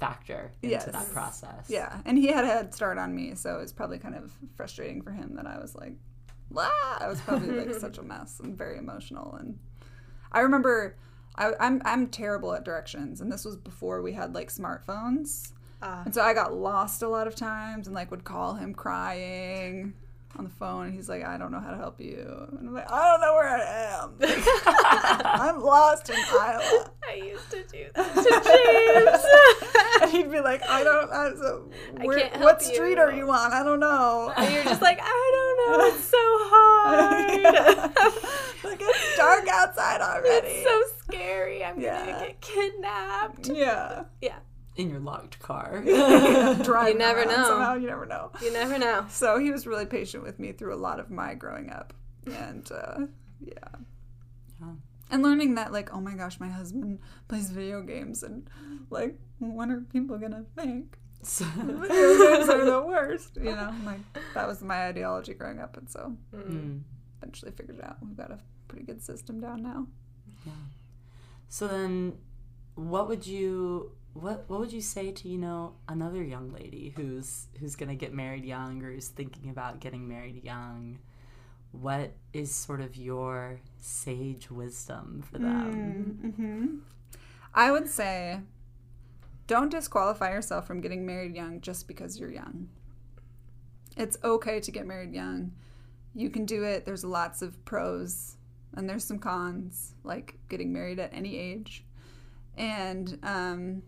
factor 0.00 0.52
into 0.62 0.74
Yes. 0.74 0.84
that 0.86 1.10
process. 1.12 1.66
yeah. 1.68 2.00
And 2.04 2.16
he 2.18 2.28
had 2.28 2.44
a 2.44 2.48
head 2.48 2.74
start 2.74 2.98
on 2.98 3.14
me. 3.14 3.34
So 3.34 3.56
it 3.56 3.60
was 3.60 3.72
probably 3.72 3.98
kind 3.98 4.14
of 4.14 4.32
frustrating 4.56 5.02
for 5.02 5.10
him 5.10 5.34
that 5.36 5.46
I 5.46 5.58
was 5.58 5.74
like, 5.74 5.94
Blah! 6.50 6.70
I 6.98 7.06
was 7.08 7.20
probably 7.20 7.50
like 7.50 7.74
such 7.74 7.98
a 7.98 8.02
mess 8.12 8.40
and 8.40 8.56
very 8.56 8.78
emotional. 8.78 9.34
And 9.34 9.58
I 10.32 10.40
remember 10.40 10.96
I, 11.36 11.52
I'm, 11.60 11.82
I'm 11.84 12.08
terrible 12.08 12.52
at 12.54 12.64
directions. 12.64 13.20
And 13.20 13.30
this 13.30 13.44
was 13.44 13.56
before 13.56 14.02
we 14.02 14.12
had 14.12 14.34
like 14.34 14.50
smartphones. 14.52 15.52
Ah. 15.82 16.02
And 16.04 16.14
so 16.14 16.22
I 16.22 16.34
got 16.34 16.54
lost 16.54 17.02
a 17.02 17.08
lot 17.08 17.26
of 17.28 17.34
times 17.36 17.86
and 17.86 17.94
like 17.94 18.10
would 18.10 18.24
call 18.24 18.54
him 18.54 18.74
crying 18.74 19.94
on 20.38 20.44
the 20.44 20.50
phone 20.50 20.86
and 20.86 20.94
he's 20.94 21.08
like, 21.08 21.24
I 21.24 21.36
don't 21.36 21.50
know 21.50 21.58
how 21.58 21.70
to 21.72 21.76
help 21.76 22.00
you. 22.00 22.46
And 22.52 22.68
I'm 22.68 22.74
like, 22.74 22.90
I 22.90 23.10
don't 23.10 23.20
know 23.20 23.34
where 23.34 23.48
I 23.48 23.60
am. 24.00 24.14
I'm 25.56 25.60
lost 25.60 26.08
in 26.10 26.16
Iowa. 26.16 26.90
I 27.10 27.14
used 27.14 27.50
to 27.50 27.64
do 27.64 27.86
that 27.94 28.14
to 28.14 28.22
James. 29.12 29.24
And 30.00 30.12
he'd 30.12 30.30
be 30.30 30.38
like, 30.40 30.62
I 30.68 30.84
don't 30.84 31.10
I, 31.10 31.32
so, 31.34 31.68
where, 32.02 32.28
help 32.28 32.40
what 32.40 32.62
street 32.62 32.92
you." 32.92 32.98
are 33.00 33.10
you 33.12 33.28
on? 33.32 33.52
I 33.52 33.64
don't 33.64 33.80
know. 33.80 34.32
And 34.36 34.54
you're 34.54 34.62
just 34.62 34.80
like, 34.80 35.00
I 35.02 35.56
don't 35.66 35.80
know. 35.80 35.86
It's 35.86 36.04
so 36.04 36.16
hard. 36.52 37.42
like 38.64 38.80
it's 38.80 39.16
dark 39.16 39.48
outside 39.48 40.00
already. 40.00 40.46
it's 40.46 40.64
so 40.64 40.82
scary. 41.02 41.64
I'm 41.64 41.80
Yeah. 41.80 42.06
gonna 42.06 42.26
get 42.26 42.40
kidnapped. 42.40 43.48
yeah. 43.48 44.04
Yeah. 44.20 44.36
In 44.78 44.88
your 44.90 45.00
locked 45.00 45.38
car. 45.40 45.82
you 45.86 45.92
never 45.92 47.24
know. 47.26 47.44
Somehow 47.48 47.74
you 47.74 47.88
never 47.88 48.06
know. 48.06 48.30
You 48.40 48.52
never 48.52 48.78
know. 48.78 49.04
So 49.10 49.38
he 49.38 49.50
was 49.50 49.66
really 49.66 49.86
patient 49.86 50.22
with 50.22 50.38
me 50.38 50.52
through 50.52 50.72
a 50.74 50.78
lot 50.78 51.00
of 51.00 51.10
my 51.10 51.34
growing 51.34 51.68
up. 51.70 51.92
And 52.26 52.70
uh, 52.72 53.00
yeah. 53.40 53.54
Yeah. 54.60 54.68
And 55.10 55.22
learning 55.22 55.54
that, 55.56 55.72
like, 55.72 55.92
oh 55.94 56.00
my 56.00 56.14
gosh, 56.14 56.38
my 56.40 56.48
husband 56.48 57.00
plays 57.28 57.50
video 57.50 57.80
games, 57.82 58.22
and 58.22 58.48
like, 58.90 59.18
what 59.38 59.68
are 59.70 59.80
people 59.92 60.16
gonna 60.18 60.44
think? 60.54 60.96
So- 61.22 61.44
Video 61.56 61.88
games 61.88 62.48
are 62.48 62.64
the 62.64 62.82
worst, 62.86 63.36
you 63.36 63.44
know. 63.50 63.74
Like 63.84 64.00
that 64.34 64.46
was 64.46 64.62
my 64.62 64.86
ideology 64.86 65.34
growing 65.34 65.58
up, 65.60 65.76
and 65.76 65.88
so 65.90 66.14
Mm. 66.34 66.82
eventually 67.20 67.50
figured 67.52 67.78
it 67.78 67.84
out. 67.84 67.96
We've 68.00 68.16
got 68.16 68.30
a 68.30 68.38
pretty 68.68 68.84
good 68.84 69.02
system 69.02 69.40
down 69.40 69.62
now. 69.62 69.86
Yeah. 70.46 70.52
So 71.48 71.66
then, 71.66 72.18
what 72.74 73.08
would 73.08 73.26
you 73.26 73.92
what 74.14 74.44
what 74.48 74.60
would 74.60 74.72
you 74.72 74.80
say 74.80 75.12
to 75.12 75.28
you 75.28 75.38
know 75.38 75.74
another 75.88 76.22
young 76.22 76.52
lady 76.52 76.92
who's 76.96 77.46
who's 77.58 77.76
gonna 77.76 77.94
get 77.94 78.12
married 78.12 78.44
young 78.44 78.82
or 78.82 78.92
who's 78.92 79.08
thinking 79.08 79.50
about 79.50 79.80
getting 79.80 80.08
married 80.08 80.42
young? 80.44 80.98
What 81.72 82.12
is 82.32 82.54
sort 82.54 82.80
of 82.80 82.96
your 82.96 83.60
sage 83.78 84.50
wisdom 84.50 85.22
for 85.30 85.38
them? 85.38 86.18
Mm-hmm. 86.24 86.66
I 87.54 87.70
would 87.70 87.88
say, 87.88 88.40
don't 89.46 89.70
disqualify 89.70 90.30
yourself 90.30 90.66
from 90.66 90.80
getting 90.80 91.04
married 91.04 91.36
young 91.36 91.60
just 91.60 91.86
because 91.86 92.18
you're 92.18 92.32
young. 92.32 92.68
It's 93.96 94.16
okay 94.24 94.60
to 94.60 94.70
get 94.70 94.86
married 94.86 95.12
young. 95.12 95.52
You 96.14 96.30
can 96.30 96.46
do 96.46 96.64
it. 96.64 96.86
There's 96.86 97.04
lots 97.04 97.42
of 97.42 97.62
pros 97.64 98.36
and 98.74 98.88
there's 98.88 99.04
some 99.04 99.18
cons, 99.18 99.94
like 100.04 100.34
getting 100.48 100.72
married 100.72 100.98
at 100.98 101.12
any 101.12 101.36
age. 101.36 101.84
And 102.56 103.18
um, 103.22 103.82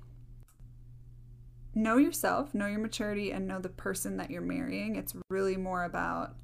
know 1.74 1.96
yourself, 1.96 2.54
know 2.54 2.66
your 2.66 2.80
maturity, 2.80 3.32
and 3.32 3.46
know 3.46 3.60
the 3.60 3.68
person 3.68 4.16
that 4.16 4.30
you're 4.30 4.42
marrying. 4.42 4.96
It's 4.96 5.14
really 5.28 5.56
more 5.56 5.84
about 5.84 6.34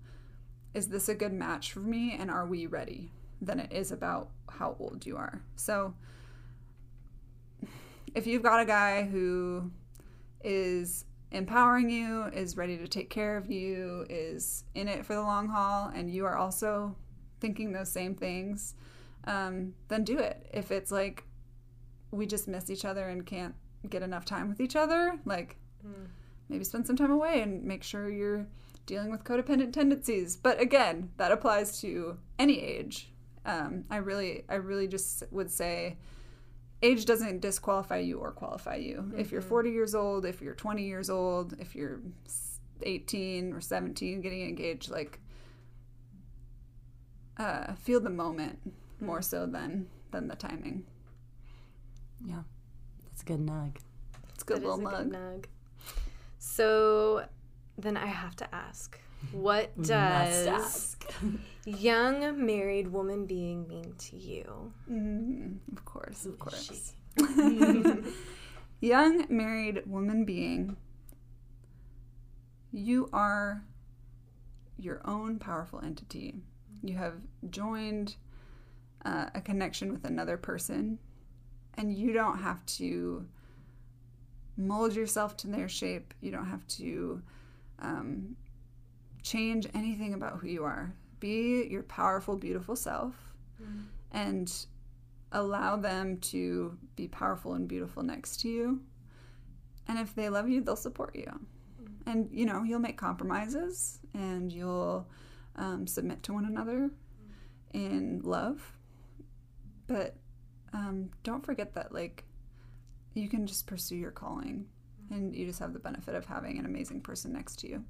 is 0.75 0.89
this 0.89 1.09
a 1.09 1.15
good 1.15 1.33
match 1.33 1.73
for 1.73 1.81
me 1.81 2.15
and 2.19 2.31
are 2.31 2.47
we 2.47 2.67
ready 2.67 3.11
than 3.41 3.59
it 3.59 3.73
is 3.73 3.93
about 3.93 4.29
how 4.51 4.77
old 4.79 5.07
you 5.07 5.17
are. 5.17 5.43
So 5.57 5.95
if 8.15 8.27
you've 8.27 8.43
got 8.43 8.61
a 8.61 8.65
guy 8.67 9.05
who 9.05 9.71
is 10.45 11.07
empowering 11.33 11.91
you, 11.91 12.25
is 12.25 12.57
ready 12.57 12.77
to 12.79 12.87
take 12.87 13.11
care 13.11 13.37
of 13.37 13.51
you, 13.51 14.07
is 14.09 14.65
in 14.75 14.89
it 14.89 15.05
for 15.05 15.15
the 15.15 15.23
long 15.23 15.49
haul, 15.49 15.91
and 15.95 16.11
you 16.11 16.25
are 16.25 16.37
also 16.37 16.95
thinking 17.41 17.73
those 17.73 17.91
same 17.91 18.15
things, 18.15 18.75
um, 19.25 19.75
then 19.89 20.05
do 20.05 20.19
it. 20.19 20.49
If 20.53 20.71
it's 20.71 20.91
like 20.91 21.25
we 22.11 22.27
just 22.27 22.49
miss 22.49 22.71
each 22.71 22.85
other 22.85 23.09
and 23.09 23.27
can't 23.27 23.55
get 23.89 24.03
enough 24.03 24.25
time 24.25 24.49
with 24.49 24.61
each 24.61 24.77
other, 24.77 25.19
like 25.25 25.57
maybe 26.49 26.65
spend 26.65 26.87
some 26.87 26.97
time 26.97 27.11
away 27.11 27.41
and 27.41 27.65
make 27.65 27.83
sure 27.83 28.11
you're 28.11 28.47
dealing 28.87 29.11
with 29.11 29.25
codependent 29.25 29.73
tendencies. 29.73 30.37
But 30.37 30.61
again, 30.61 31.11
that 31.17 31.33
applies 31.33 31.81
to 31.81 32.19
any 32.39 32.61
age. 32.61 33.13
Um, 33.45 33.85
I 33.91 33.97
really, 33.97 34.45
I 34.49 34.55
really 34.57 34.89
just 34.89 35.23
would 35.31 35.51
say 35.51 35.97
age 36.83 37.05
doesn't 37.05 37.41
disqualify 37.41 37.99
you 37.99 38.19
or 38.19 38.33
qualify 38.33 38.77
you. 38.77 39.13
If 39.17 39.33
you're 39.33 39.41
40 39.41 39.71
years 39.71 39.95
old, 39.95 40.25
if 40.25 40.41
you're 40.41 40.55
20 40.55 40.85
years 40.85 41.11
old, 41.11 41.55
if 41.59 41.75
you're 41.75 42.01
18 42.83 43.53
or 43.53 43.61
17 43.61 44.21
getting 44.21 44.43
engaged, 44.43 44.91
like 44.91 45.21
uh, 47.39 47.75
feel 47.75 48.01
the 48.01 48.11
moment 48.11 48.59
more 49.01 49.23
so 49.23 49.47
than 49.47 49.89
than 50.11 50.29
the 50.29 50.37
timing. 50.37 50.85
Yeah, 52.25 52.43
that's 53.17 53.23
a 53.23 53.27
good 53.33 53.47
nug. 53.47 53.77
It's 54.35 54.43
a 54.43 54.47
good 54.47 54.57
That 54.63 54.69
is 54.69 54.77
little 54.77 54.89
a 54.89 55.05
good 55.05 55.13
nug. 55.13 55.45
So 56.39 57.25
then 57.79 57.97
I 57.97 58.07
have 58.07 58.37
to 58.37 58.55
ask, 58.55 58.99
what 59.33 59.75
does 59.83 60.47
ask. 60.47 61.07
young 61.65 62.45
married 62.45 62.89
woman 62.89 63.25
being 63.27 63.67
mean 63.69 63.95
to 63.99 64.17
you? 64.17 64.73
Mhm, 64.91 65.59
Of 65.73 65.85
course, 65.87 66.27
of 66.27 66.39
course. 66.39 66.93
Young 68.81 69.25
married 69.31 69.83
woman 69.87 70.27
being, 70.27 70.77
you 72.71 73.09
are 73.15 73.65
your 74.79 75.01
own 75.07 75.39
powerful 75.39 75.81
entity. 75.81 76.35
You 76.83 76.97
have 76.99 77.15
joined 77.49 78.17
uh, 79.07 79.31
a 79.35 79.41
connection 79.41 79.91
with 79.93 80.05
another 80.05 80.37
person, 80.37 80.99
and 81.77 81.95
you 81.95 82.13
don't 82.13 82.39
have 82.39 82.65
to 82.67 83.27
mold 84.57 84.95
yourself 84.95 85.37
to 85.39 85.47
their 85.49 85.69
shape. 85.69 86.15
You 86.21 86.31
don't 86.31 86.47
have 86.47 86.67
to 86.69 87.23
um, 87.79 88.37
change 89.23 89.67
anything 89.75 90.15
about 90.15 90.39
who 90.39 90.49
you 90.49 90.65
are. 90.65 90.95
Be 91.21 91.67
your 91.71 91.83
powerful, 91.83 92.37
beautiful 92.37 92.77
self 92.77 93.15
mm-hmm. 93.63 93.83
and 94.13 94.53
allow 95.33 95.77
them 95.77 96.19
to 96.19 96.77
be 96.95 97.09
powerful 97.09 97.55
and 97.55 97.69
beautiful 97.69 98.03
next 98.03 98.41
to 98.43 98.49
you. 98.49 98.81
And 99.89 99.99
if 99.99 100.15
they 100.15 100.29
love 100.29 100.49
you, 100.49 100.63
they'll 100.63 100.77
support 100.77 101.15
you. 101.15 101.27
Mm-hmm. 101.27 102.11
And, 102.11 102.29
you 102.33 102.47
know, 102.47 102.63
you'll 102.63 102.81
make 102.81 102.97
compromises 102.97 103.99
and 104.15 104.53
you'll 104.53 105.07
um, 105.57 105.87
submit 105.87 106.23
to 106.25 106.33
one 106.33 106.45
another 106.45 106.91
mm-hmm. 106.91 107.79
in 107.79 108.21
love. 108.23 108.73
But 109.87 110.17
um, 110.77 111.11
don't 111.23 111.45
forget 111.45 111.75
that, 111.75 111.93
like, 111.93 112.25
you 113.15 113.29
can 113.29 113.47
just 113.47 113.67
pursue 113.67 113.97
your 113.97 114.11
calling 114.11 114.67
and 115.11 115.35
you 115.35 115.47
just 115.47 115.59
have 115.59 115.73
the 115.73 115.79
benefit 115.79 116.15
of 116.15 116.27
having 116.27 116.59
an 116.59 116.67
amazing 116.67 117.01
person 117.01 117.33
next 117.33 117.59
to 117.61 117.69
you. 117.69 117.85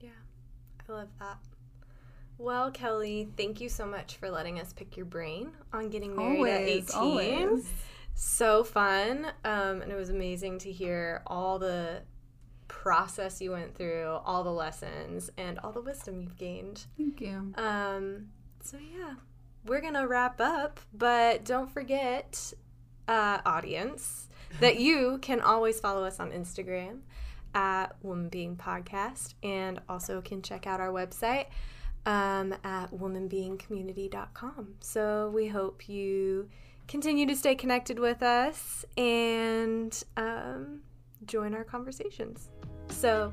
Yeah, 0.00 0.10
I 0.88 0.92
love 0.92 1.08
that. 1.18 1.38
Well, 2.38 2.70
Kelly, 2.70 3.28
thank 3.36 3.60
you 3.60 3.68
so 3.68 3.84
much 3.84 4.16
for 4.16 4.30
letting 4.30 4.60
us 4.60 4.72
pick 4.72 4.96
your 4.96 5.06
brain 5.06 5.50
on 5.72 5.90
getting 5.90 6.14
married 6.14 6.36
always, 6.38 6.90
at 6.90 6.96
18. 6.96 7.00
Always. 7.00 7.70
So 8.14 8.62
fun. 8.62 9.26
Um, 9.44 9.82
and 9.82 9.90
it 9.90 9.96
was 9.96 10.10
amazing 10.10 10.58
to 10.60 10.72
hear 10.72 11.22
all 11.26 11.58
the 11.58 12.02
process 12.68 13.40
you 13.40 13.50
went 13.50 13.74
through, 13.74 14.06
all 14.24 14.44
the 14.44 14.52
lessons, 14.52 15.30
and 15.36 15.58
all 15.60 15.72
the 15.72 15.82
wisdom 15.82 16.20
you've 16.20 16.36
gained. 16.38 16.86
Thank 16.96 17.20
you. 17.20 17.52
Um, 17.56 18.28
so, 18.62 18.76
yeah, 18.78 19.14
we're 19.66 19.80
going 19.80 19.94
to 19.94 20.06
wrap 20.06 20.40
up, 20.40 20.80
but 20.92 21.44
don't 21.44 21.70
forget 21.70 22.52
uh, 23.08 23.38
audience 23.44 24.28
that 24.60 24.78
you 24.78 25.18
can 25.22 25.40
always 25.40 25.80
follow 25.80 26.04
us 26.04 26.20
on 26.20 26.30
Instagram 26.30 27.00
at 27.54 27.94
Woman 28.02 28.28
Being 28.28 28.56
Podcast 28.56 29.34
and 29.42 29.80
also 29.88 30.20
can 30.20 30.42
check 30.42 30.66
out 30.66 30.80
our 30.80 30.90
website 30.90 31.46
um, 32.06 32.54
at 32.64 32.90
womanbeingcommunity.com. 32.92 34.74
So 34.80 35.30
we 35.34 35.48
hope 35.48 35.88
you 35.88 36.48
continue 36.88 37.26
to 37.26 37.36
stay 37.36 37.54
connected 37.54 37.98
with 37.98 38.22
us 38.22 38.84
and 38.96 40.02
um, 40.16 40.80
join 41.26 41.54
our 41.54 41.64
conversations. 41.64 42.50
So 42.88 43.32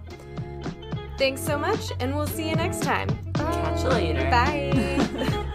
thanks 1.17 1.41
so 1.41 1.57
much, 1.57 1.91
and 1.99 2.15
we'll 2.15 2.27
see 2.27 2.49
you 2.49 2.55
next 2.55 2.81
time. 2.81 3.09
Catch 3.33 3.83
you 3.83 3.89
later. 3.89 4.29
Bye. 4.29 5.45